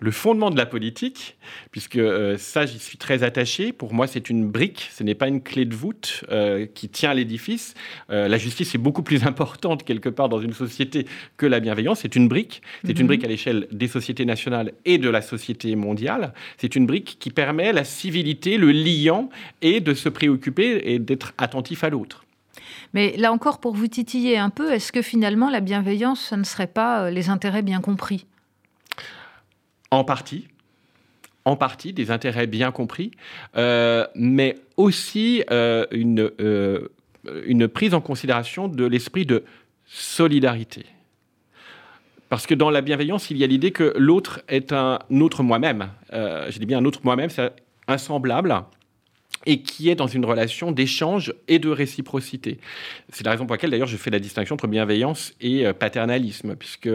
le 0.00 0.10
fondement 0.10 0.50
de 0.50 0.56
la 0.56 0.66
politique, 0.66 1.36
puisque 1.70 1.96
euh, 1.96 2.36
ça, 2.38 2.66
j'y 2.66 2.78
suis 2.78 2.98
très 2.98 3.22
attaché. 3.22 3.72
Pour 3.72 3.92
moi, 3.92 4.06
c'est 4.06 4.30
une 4.30 4.48
brique, 4.48 4.88
ce 4.92 5.02
n'est 5.02 5.14
pas 5.14 5.28
une 5.28 5.42
clé 5.42 5.64
de 5.64 5.74
voûte 5.74 6.24
euh, 6.30 6.66
qui 6.66 6.88
tient 6.88 7.12
l'édifice. 7.14 7.74
Euh, 8.10 8.28
la 8.28 8.38
justice 8.38 8.74
est 8.74 8.78
beaucoup 8.78 9.02
plus 9.02 9.24
importante 9.26 9.84
quelque 9.84 10.08
part 10.08 10.28
dans 10.28 10.40
une 10.40 10.52
société 10.52 11.06
que 11.36 11.46
la 11.46 11.60
bienveillance. 11.60 12.00
C'est 12.00 12.14
une 12.14 12.28
brique, 12.28 12.62
c'est 12.84 12.92
une 12.92 13.02
mhm. 13.02 13.06
brique 13.08 13.24
à 13.24 13.28
l'échelle 13.28 13.66
des 13.72 13.88
sociétés 13.88 14.24
nationales 14.24 14.72
et 14.84 14.98
de 14.98 15.08
la 15.08 15.20
société 15.20 15.74
mondiale. 15.74 16.32
C'est 16.58 16.76
une 16.76 16.86
brique 16.86 17.16
qui 17.18 17.30
permet 17.30 17.72
la 17.72 17.84
civilité, 17.84 18.56
le 18.56 18.70
liant 18.70 19.28
et 19.62 19.80
de 19.80 19.94
se 19.94 20.08
préoccuper 20.08 20.82
et 20.84 20.98
d'être 20.98 21.34
attentif 21.38 21.82
à 21.82 21.90
l'autre. 21.90 22.24
Mais 22.94 23.16
là 23.16 23.32
encore, 23.32 23.58
pour 23.58 23.74
vous 23.74 23.88
titiller 23.88 24.38
un 24.38 24.50
peu, 24.50 24.72
est-ce 24.72 24.92
que 24.92 25.02
finalement 25.02 25.50
la 25.50 25.60
bienveillance, 25.60 26.20
ce 26.20 26.34
ne 26.36 26.44
serait 26.44 26.68
pas 26.68 27.10
les 27.10 27.28
intérêts 27.28 27.62
bien 27.62 27.80
compris? 27.80 28.24
En 29.90 30.04
partie, 30.04 30.48
en 31.44 31.58
des 31.92 32.10
intérêts 32.10 32.46
bien 32.46 32.70
compris, 32.70 33.10
euh, 33.56 34.06
mais 34.14 34.56
aussi 34.76 35.42
euh, 35.50 35.86
une, 35.90 36.30
euh, 36.40 36.88
une 37.46 37.68
prise 37.68 37.94
en 37.94 38.00
considération 38.00 38.68
de 38.68 38.84
l'esprit 38.84 39.24
de 39.24 39.44
solidarité. 39.86 40.84
Parce 42.28 42.46
que 42.46 42.54
dans 42.54 42.68
la 42.68 42.82
bienveillance, 42.82 43.30
il 43.30 43.38
y 43.38 43.44
a 43.44 43.46
l'idée 43.46 43.70
que 43.70 43.94
l'autre 43.96 44.42
est 44.48 44.72
un 44.72 44.98
autre 45.10 45.42
moi-même. 45.42 45.88
je 46.12 46.58
dis 46.58 46.66
bien 46.66 46.78
un 46.78 46.84
autre 46.84 47.00
moi-même, 47.02 47.30
c'est 47.30 47.52
insemblable 47.86 48.54
et 49.48 49.62
qui 49.62 49.88
est 49.88 49.94
dans 49.94 50.06
une 50.06 50.26
relation 50.26 50.72
d'échange 50.72 51.32
et 51.48 51.58
de 51.58 51.70
réciprocité. 51.70 52.58
C'est 53.08 53.24
la 53.24 53.30
raison 53.30 53.46
pour 53.46 53.54
laquelle 53.54 53.70
d'ailleurs 53.70 53.88
je 53.88 53.96
fais 53.96 54.10
la 54.10 54.18
distinction 54.18 54.54
entre 54.54 54.66
bienveillance 54.66 55.32
et 55.40 55.66
euh, 55.66 55.72
paternalisme, 55.72 56.54
puisque 56.54 56.90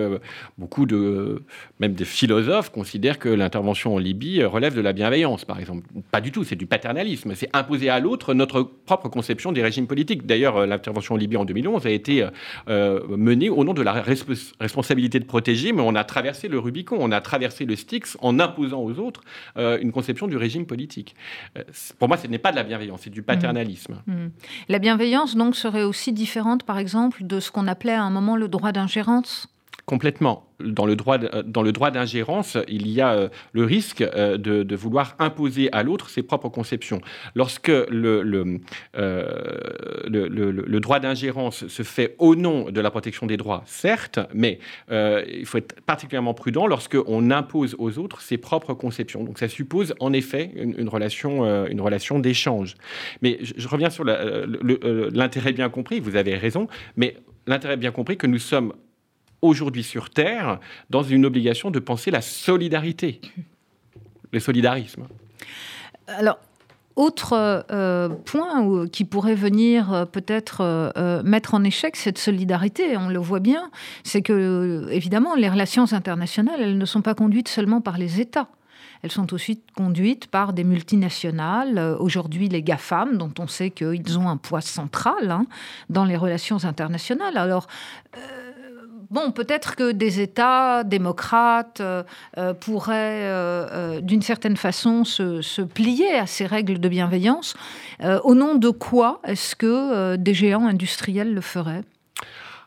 beaucoup 0.60 0.86
de, 0.86 1.42
même 1.80 1.94
des 1.94 2.06
philosophes 2.06 2.70
considèrent 2.70 3.18
que 3.18 3.28
l'intervention 3.28 3.96
en 3.96 3.98
Libye 3.98 4.42
euh, 4.42 4.48
relève 4.48 4.76
de 4.76 4.82
la 4.82 4.94
bienveillance, 4.94 5.46
par 5.46 5.60
exemple. 5.60 5.88
Pas 6.12 6.22
du 6.22 6.32
tout, 6.32 6.44
c'est 6.44 6.56
du 6.56 6.68
paternalisme, 6.68 7.34
c'est 7.34 7.50
imposer 7.54 7.90
à 7.90 8.00
l'autre 8.00 8.36
notre 8.36 8.62
propre 8.62 9.10
conception 9.10 9.52
des 9.52 9.64
régimes 9.64 9.88
politiques. 9.88 10.28
D'ailleurs, 10.28 10.58
euh, 10.58 10.66
l'intervention 10.68 11.16
en 11.16 11.18
Libye 11.18 11.38
en 11.38 11.46
2011 11.46 11.88
a 11.88 11.90
été 11.90 12.28
menée 12.68 13.50
au 13.50 13.64
nom 13.64 13.74
de 13.74 13.82
la 13.82 13.94
responsabilité 13.94 15.20
de 15.20 15.26
protéger, 15.26 15.72
mais 15.72 15.82
on 15.82 15.96
a 15.96 16.04
traversé 16.04 16.48
le 16.48 16.60
Rubicon, 16.60 16.98
on 17.00 17.12
a 17.12 17.20
traversé 17.20 17.66
le 17.66 17.76
Styx 17.76 18.16
en 18.22 18.40
imposant 18.40 18.82
aux 18.82 19.00
autres 19.00 19.22
une 19.56 19.92
conception 19.92 20.28
du 20.28 20.38
régime 20.38 20.66
politique. 20.66 21.16
pour 21.98 22.08
moi, 22.08 22.18
c'est 22.18 22.30
n'est 22.30 22.43
pas 22.44 22.52
de 22.52 22.58
la 22.58 22.64
bienveillance, 22.64 23.02
c'est 23.04 23.10
du 23.10 23.24
paternalisme. 23.24 24.04
Mmh. 24.06 24.14
Mmh. 24.14 24.32
La 24.70 24.80
bienveillance, 24.80 25.36
donc, 25.36 25.56
serait 25.56 25.84
aussi 25.84 26.14
différente, 26.14 26.64
par 26.64 26.78
exemple, 26.78 27.24
de 27.24 27.40
ce 27.40 27.50
qu'on 27.50 27.68
appelait 27.68 27.94
à 27.94 28.04
un 28.04 28.12
moment 28.12 28.36
le 28.36 28.48
droit 28.48 28.72
d'ingérence? 28.72 29.48
Complètement 29.86 30.48
dans 30.64 30.86
le 30.86 30.96
droit, 30.96 31.18
dans 31.18 31.62
le 31.62 31.72
droit 31.72 31.92
d'ingérence, 31.92 32.58
il 32.68 32.88
y 32.88 33.02
a 33.02 33.14
euh, 33.14 33.30
le 33.52 33.66
risque 33.66 34.02
euh, 34.02 34.38
de, 34.38 34.76
vouloir 34.76 35.16
imposer 35.20 35.70
à 35.72 35.84
l'autre 35.84 36.10
ses 36.10 36.24
propres 36.24 36.50
conceptions. 36.50 37.02
Lorsque 37.36 37.68
le, 37.68 38.22
le, 38.24 38.60
euh, 38.98 40.08
le, 40.08 40.80
droit 40.80 41.00
d'ingérence 41.00 41.68
se 41.68 41.84
fait 41.84 42.16
au 42.18 42.36
nom 42.36 42.72
de 42.72 42.82
la 42.82 42.92
protection 42.92 43.28
des 43.28 43.38
droits, 43.38 43.64
certes, 43.66 44.20
mais 44.34 44.60
il 44.90 45.46
faut 45.46 45.58
être 45.58 45.82
particulièrement 45.82 46.34
prudent 46.34 46.68
lorsqu'on 46.68 47.32
impose 47.32 47.76
aux 47.78 48.00
autres 48.00 48.22
ses 48.22 48.38
propres 48.38 48.74
conceptions. 48.74 49.24
Donc 49.24 49.40
ça 49.40 49.48
suppose 49.48 49.94
en 50.00 50.12
effet 50.14 50.52
une, 50.56 50.90
relation, 50.90 51.46
une 51.68 51.82
relation 51.82 52.20
d'échange. 52.20 52.76
Mais 53.22 53.40
je, 53.42 53.68
reviens 53.68 53.90
sur 53.90 54.04
l'intérêt 54.04 55.54
bien 55.54 55.70
compris, 55.70 56.00
vous 56.00 56.16
avez 56.16 56.36
raison, 56.36 56.68
mais 56.98 57.16
l'intérêt 57.48 57.78
bien 57.78 57.92
compris 57.92 58.18
que 58.18 58.28
nous 58.28 58.40
sommes 58.40 58.74
aujourd'hui 59.44 59.84
sur 59.84 60.10
Terre 60.10 60.60
dans 60.90 61.04
une 61.04 61.26
obligation 61.26 61.70
de 61.70 61.80
penser 61.80 62.10
la 62.10 62.22
solidarité, 62.22 63.22
le 64.32 64.40
solidarisme. 64.40 65.04
Alors, 66.08 66.40
autre 66.96 67.66
euh, 67.72 68.10
point 68.10 68.88
qui 68.88 69.04
pourrait 69.04 69.36
venir 69.36 69.92
euh, 69.92 70.06
peut-être 70.06 70.58
euh, 70.62 71.24
mettre 71.24 71.56
en 71.56 71.64
échec 71.64 71.96
cette 71.96 72.20
solidarité, 72.20 72.98
on 72.98 73.10
le 73.10 73.20
voit 73.20 73.40
bien, 73.40 73.72
c'est 74.04 74.22
que, 74.22 74.88
évidemment, 74.92 75.34
les 75.36 75.50
relations 75.50 75.92
internationales, 75.92 76.62
elles 76.62 76.78
ne 76.78 76.86
sont 76.86 77.02
pas 77.02 77.16
conduites 77.16 77.48
seulement 77.48 77.82
par 77.82 77.98
les 77.98 78.22
États. 78.22 78.48
Elles 79.02 79.12
sont 79.12 79.34
aussi 79.34 79.62
conduites 79.76 80.28
par 80.28 80.54
des 80.54 80.64
multinationales, 80.64 81.98
aujourd'hui 82.00 82.48
les 82.48 82.64
GAFAM, 82.64 83.18
dont 83.18 83.34
on 83.38 83.48
sait 83.48 83.70
qu'ils 83.70 84.18
ont 84.18 84.30
un 84.30 84.38
poids 84.38 84.62
central 84.62 85.30
hein, 85.30 85.46
dans 85.90 86.06
les 86.06 86.16
relations 86.16 86.64
internationales. 86.64 87.36
Alors, 87.36 87.68
Bon, 89.10 89.32
peut-être 89.32 89.76
que 89.76 89.92
des 89.92 90.22
États 90.22 90.84
démocrates 90.84 91.82
euh, 91.82 92.04
euh, 92.38 92.54
pourraient, 92.54 93.24
euh, 93.24 94.02
d'une 94.02 94.22
certaine 94.22 94.56
façon, 94.56 95.04
se, 95.04 95.62
plier 95.62 96.14
à 96.14 96.28
ces 96.28 96.46
règles 96.46 96.80
de 96.80 96.90
bienveillance. 96.90 97.56
au 98.24 98.36
nom 98.36 98.56
de 98.56 98.70
quoi 98.70 99.20
est-ce 99.26 99.56
que 99.56 100.16
des 100.16 100.34
géants 100.34 100.68
industriels 100.68 101.34
le 101.34 101.42
feraient? 101.42 101.84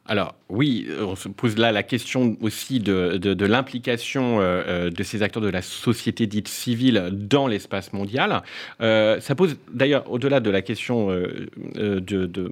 Alors 0.09 0.35
oui, 0.49 0.87
on 1.01 1.17
se 1.17 1.29
pose 1.29 1.59
là 1.59 1.73
la 1.73 1.83
question 1.83 2.37
aussi 2.41 2.81
de, 2.81 3.45
l'implication 3.45 4.39
de 4.39 5.03
ces 5.03 5.23
acteurs 5.23 5.43
de 5.43 5.49
la 5.49 5.63
société 5.63 6.27
dite 6.27 6.49
civile 6.49 7.11
dans 7.13 7.49
l'espace 7.49 7.93
mondial. 7.93 8.43
ça 8.81 9.35
pose 9.37 9.57
d'ailleurs, 9.73 10.11
au-delà 10.11 10.41
de 10.41 10.51
la 10.51 10.63
question 10.63 11.09
de, 11.09 12.01
de, 12.01 12.51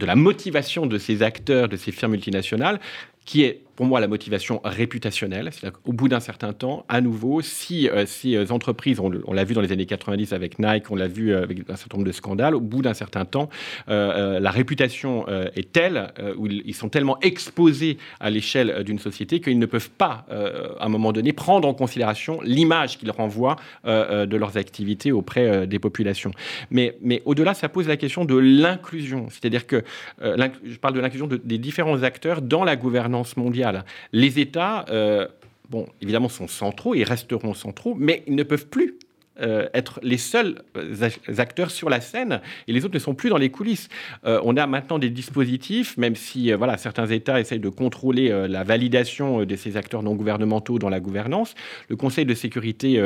la 0.00 0.16
motivation 0.16 0.86
de 0.86 0.98
ces 0.98 1.22
acteurs, 1.22 1.68
de 1.68 1.76
ces 1.76 1.92
firmes 1.92 2.12
multinationales, 2.12 2.80
qui 3.24 3.42
est 3.44 3.60
pour 3.82 3.88
moi 3.88 3.98
la 3.98 4.06
motivation 4.06 4.60
réputationnelle. 4.62 5.48
C'est-à-dire 5.50 5.80
qu'au 5.82 5.92
bout 5.92 6.06
d'un 6.06 6.20
certain 6.20 6.52
temps, 6.52 6.86
à 6.88 7.00
nouveau, 7.00 7.40
si 7.40 7.88
euh, 7.88 8.06
ces 8.06 8.36
euh, 8.36 8.52
entreprises, 8.52 9.00
on, 9.00 9.32
l'a 9.32 9.42
vu 9.42 9.54
dans 9.54 9.60
les 9.60 9.72
années 9.72 9.86
90 9.86 10.32
avec 10.32 10.60
Nike, 10.60 10.88
on 10.92 10.94
l'a 10.94 11.08
vu 11.08 11.32
euh, 11.32 11.42
avec 11.42 11.68
un 11.68 11.74
certain 11.74 11.96
nombre 11.96 12.06
de 12.06 12.12
scandales, 12.12 12.54
au 12.54 12.60
bout 12.60 12.80
d'un 12.80 12.94
certain 12.94 13.24
temps, 13.24 13.48
la 13.88 14.50
réputation 14.52 15.26
est 15.28 15.72
telle, 15.72 16.12
où 16.36 16.46
ils 16.46 16.74
sont 16.74 16.88
tellement 16.88 17.18
exposés 17.20 17.98
à 18.20 18.30
l'échelle 18.30 18.84
d'une 18.84 18.98
société 18.98 19.40
qu'ils 19.40 19.58
ne 19.58 19.66
peuvent 19.66 19.90
pas, 19.90 20.26
à 20.30 20.84
un 20.84 20.88
moment 20.88 21.12
donné, 21.12 21.32
prendre 21.32 21.66
en 21.66 21.74
considération 21.74 22.40
l'image 22.42 22.98
qu'ils 22.98 23.10
renvoient 23.10 23.56
de 23.84 24.36
leurs 24.36 24.56
activités 24.56 25.12
auprès 25.12 25.66
des 25.66 25.78
populations. 25.78 26.30
Mais, 26.70 26.96
mais 27.02 27.22
au-delà, 27.24 27.54
ça 27.54 27.68
pose 27.68 27.88
la 27.88 27.96
question 27.96 28.24
de 28.24 28.36
l'inclusion. 28.36 29.26
C'est-à-dire 29.30 29.66
que 29.66 29.82
je 30.20 30.76
parle 30.78 30.94
de 30.94 31.00
l'inclusion 31.00 31.26
des 31.26 31.58
différents 31.58 32.02
acteurs 32.02 32.42
dans 32.42 32.64
la 32.64 32.76
gouvernance 32.76 33.36
mondiale 33.36 33.71
les 34.12 34.40
États, 34.40 34.84
euh, 34.88 35.28
bon, 35.70 35.86
évidemment, 36.00 36.28
sont 36.28 36.48
centraux 36.48 36.94
et 36.94 37.04
resteront 37.04 37.54
centraux, 37.54 37.94
mais 37.94 38.22
ils 38.26 38.34
ne 38.34 38.42
peuvent 38.42 38.68
plus 38.68 38.98
euh, 39.40 39.66
être 39.72 39.98
les 40.02 40.18
seuls 40.18 40.62
euh, 40.76 41.08
acteurs 41.38 41.70
sur 41.70 41.88
la 41.88 42.02
scène 42.02 42.42
et 42.68 42.72
les 42.72 42.84
autres 42.84 42.92
ne 42.92 42.98
sont 42.98 43.14
plus 43.14 43.30
dans 43.30 43.38
les 43.38 43.50
coulisses. 43.50 43.88
Euh, 44.26 44.38
on 44.44 44.58
a 44.58 44.66
maintenant 44.66 44.98
des 44.98 45.08
dispositifs, 45.08 45.96
même 45.96 46.16
si 46.16 46.52
voilà, 46.52 46.76
certains 46.76 47.06
États 47.06 47.40
essayent 47.40 47.58
de 47.58 47.70
contrôler 47.70 48.28
la 48.48 48.62
validation 48.62 49.44
de 49.44 49.56
ces 49.56 49.78
acteurs 49.78 50.02
non 50.02 50.14
gouvernementaux 50.14 50.78
dans 50.78 50.90
la 50.90 51.00
gouvernance. 51.00 51.54
Le 51.88 51.96
Conseil 51.96 52.26
de 52.26 52.34
sécurité 52.34 53.02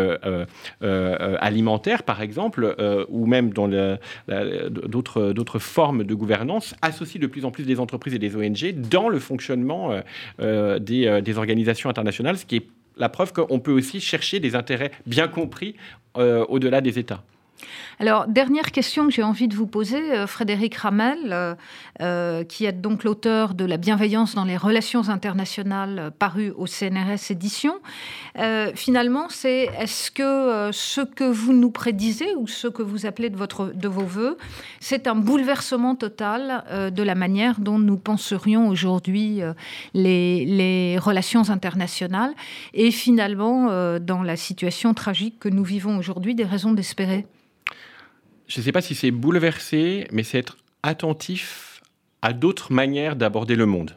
alimentaire, 0.81 2.03
par 2.03 2.21
exemple, 2.23 2.75
ou 3.09 3.27
même 3.27 3.53
dans 3.53 3.69
d'autres 3.69 5.59
formes 5.59 6.05
de 6.05 6.15
gouvernance, 6.15 6.75
associe 6.83 7.21
de 7.21 7.27
plus 7.27 7.45
en 7.45 7.51
plus 7.51 7.65
des 7.65 7.79
entreprises 7.81 8.15
et 8.15 8.19
des 8.19 8.35
ONG 8.37 8.75
dans 8.91 9.09
le 9.09 9.19
fonctionnement 9.19 10.01
des, 10.39 11.21
des 11.23 11.39
organisations 11.39 11.91
internationales, 11.91 12.39
ce 12.39 12.47
qui 12.47 12.57
est 12.57 12.67
la 12.97 13.09
preuve 13.09 13.33
qu'on 13.33 13.61
peut 13.61 13.73
aussi 13.73 14.01
chercher 14.01 14.41
des 14.41 14.55
intérêts 14.55 14.91
bien 15.07 15.29
compris 15.29 15.77
euh, 16.17 16.45
au-delà 16.49 16.81
des 16.81 16.99
États. 16.99 17.23
Alors, 17.99 18.27
dernière 18.27 18.73
question 18.73 19.07
que 19.07 19.13
j'ai 19.13 19.23
envie 19.23 19.49
de 19.49 19.55
vous 19.55 19.67
poser, 19.67 20.13
euh, 20.13 20.27
Frédéric 20.27 20.75
Ramel, 20.75 21.33
euh, 21.33 21.55
euh, 22.03 22.45
qui 22.45 22.67
est 22.67 22.73
donc 22.73 23.05
l'auteur 23.05 23.55
de 23.55 23.65
La 23.65 23.79
bienveillance 23.79 24.35
dans 24.35 24.45
les 24.45 24.59
relations 24.59 25.09
internationales, 25.09 26.13
paru 26.19 26.53
au 26.57 26.67
CNRS 26.67 27.31
Édition. 27.31 27.77
finalement, 28.75 29.29
c'est 29.31 29.71
est-ce 29.79 30.11
que 30.11 30.71
ce 30.73 31.01
que 31.01 31.25
vous 31.25 31.53
nous 31.53 31.71
prédisez 31.71 32.35
ou 32.37 32.47
ce 32.47 32.69
que 32.69 32.83
vous 32.83 33.07
appelez 33.07 33.31
de, 33.31 33.89
vos 33.89 34.05
voeux, 34.05 34.37
c'est 34.81 35.07
un 35.07 35.15
bouleversement 35.15 35.95
total 35.95 36.91
de 36.93 37.03
la 37.03 37.15
manière 37.15 37.61
dont 37.61 37.79
nous 37.79 37.97
penserions 37.97 38.69
aujourd'hui 38.69 39.41
les, 39.95 40.45
les, 40.45 40.99
relations 40.99 41.49
internationales 41.51 42.35
et 42.75 42.91
finalement, 42.91 43.99
dans 43.99 44.23
la 44.23 44.37
situation 44.37 44.95
tragique 44.95 45.39
que 45.39 45.49
nous 45.49 45.65
vivons 45.65 45.97
aujourd'hui, 45.97 46.35
des 46.35 46.45
raisons 46.45 46.73
d'espérer? 46.73 47.27
Je 48.47 48.61
ne 48.61 48.65
sais 48.65 48.73
pas 48.73 48.81
si 48.81 48.95
c'est 48.95 49.11
bouleversé, 49.11 50.07
mais 50.13 50.23
c'est 50.23 50.39
être 50.39 50.57
attentif 50.83 51.83
à 52.23 52.33
d'autres 52.33 52.73
manières 52.73 53.17
d'aborder 53.17 53.57
le 53.57 53.67
monde. 53.67 53.97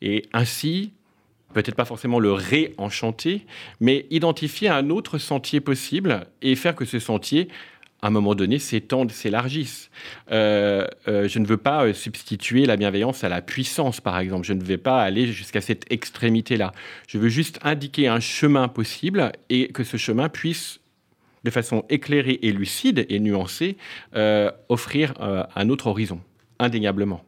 Et 0.00 0.24
ainsi, 0.32 0.92
peut-être 1.52 1.74
pas 1.74 1.84
forcément 1.84 2.18
le 2.18 2.32
réenchanter, 2.32 3.46
mais 3.80 4.06
identifier 4.10 4.68
un 4.68 4.90
autre 4.90 5.18
sentier 5.18 5.60
possible 5.60 6.26
et 6.42 6.56
faire 6.56 6.74
que 6.74 6.84
ce 6.84 6.98
sentier, 6.98 7.48
à 8.02 8.08
un 8.08 8.10
moment 8.10 8.34
donné, 8.34 8.58
s'étende, 8.58 9.12
s'élargisse. 9.12 9.90
Euh, 10.32 10.86
euh, 11.06 11.28
je 11.28 11.38
ne 11.38 11.46
veux 11.46 11.56
pas 11.56 11.84
euh, 11.84 11.92
substituer 11.92 12.66
la 12.66 12.76
bienveillance 12.76 13.22
à 13.22 13.28
la 13.28 13.42
puissance, 13.42 14.00
par 14.00 14.18
exemple. 14.18 14.44
Je 14.44 14.54
ne 14.54 14.62
vais 14.62 14.78
pas 14.78 15.00
aller 15.00 15.28
jusqu'à 15.28 15.60
cette 15.60 15.90
extrémité-là. 15.90 16.72
Je 17.06 17.18
veux 17.18 17.28
juste 17.28 17.60
indiquer 17.62 18.08
un 18.08 18.18
chemin 18.18 18.66
possible 18.66 19.30
et 19.50 19.68
que 19.68 19.84
ce 19.84 19.96
chemin 19.96 20.28
puisse 20.28 20.80
de 21.44 21.50
façon 21.50 21.84
éclairée 21.88 22.38
et 22.42 22.52
lucide 22.52 23.06
et 23.08 23.18
nuancée, 23.18 23.76
euh, 24.14 24.50
offrir 24.68 25.14
euh, 25.20 25.44
un 25.54 25.68
autre 25.68 25.88
horizon, 25.88 26.20
indéniablement. 26.58 27.22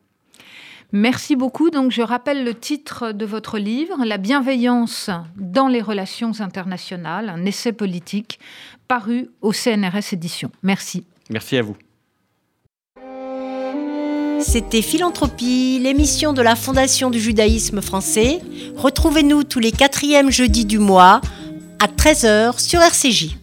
Merci 0.92 1.34
beaucoup. 1.34 1.70
Donc, 1.70 1.90
je 1.90 2.02
rappelle 2.02 2.44
le 2.44 2.54
titre 2.54 3.10
de 3.10 3.26
votre 3.26 3.58
livre, 3.58 4.04
La 4.04 4.16
bienveillance 4.16 5.10
dans 5.36 5.66
les 5.66 5.80
relations 5.80 6.40
internationales, 6.40 7.28
un 7.28 7.44
essai 7.44 7.72
politique, 7.72 8.38
paru 8.86 9.28
au 9.40 9.52
CNRS 9.52 10.12
Édition. 10.12 10.52
Merci. 10.62 11.04
Merci 11.30 11.56
à 11.56 11.62
vous. 11.62 11.76
C'était 14.40 14.82
Philanthropie, 14.82 15.80
l'émission 15.82 16.32
de 16.32 16.42
la 16.42 16.54
Fondation 16.54 17.10
du 17.10 17.18
judaïsme 17.18 17.80
français. 17.80 18.40
Retrouvez-nous 18.76 19.42
tous 19.42 19.58
les 19.58 19.72
quatrièmes 19.72 20.30
jeudis 20.30 20.66
du 20.66 20.78
mois 20.78 21.22
à 21.80 21.86
13h 21.86 22.60
sur 22.60 22.80
RCJ. 22.80 23.36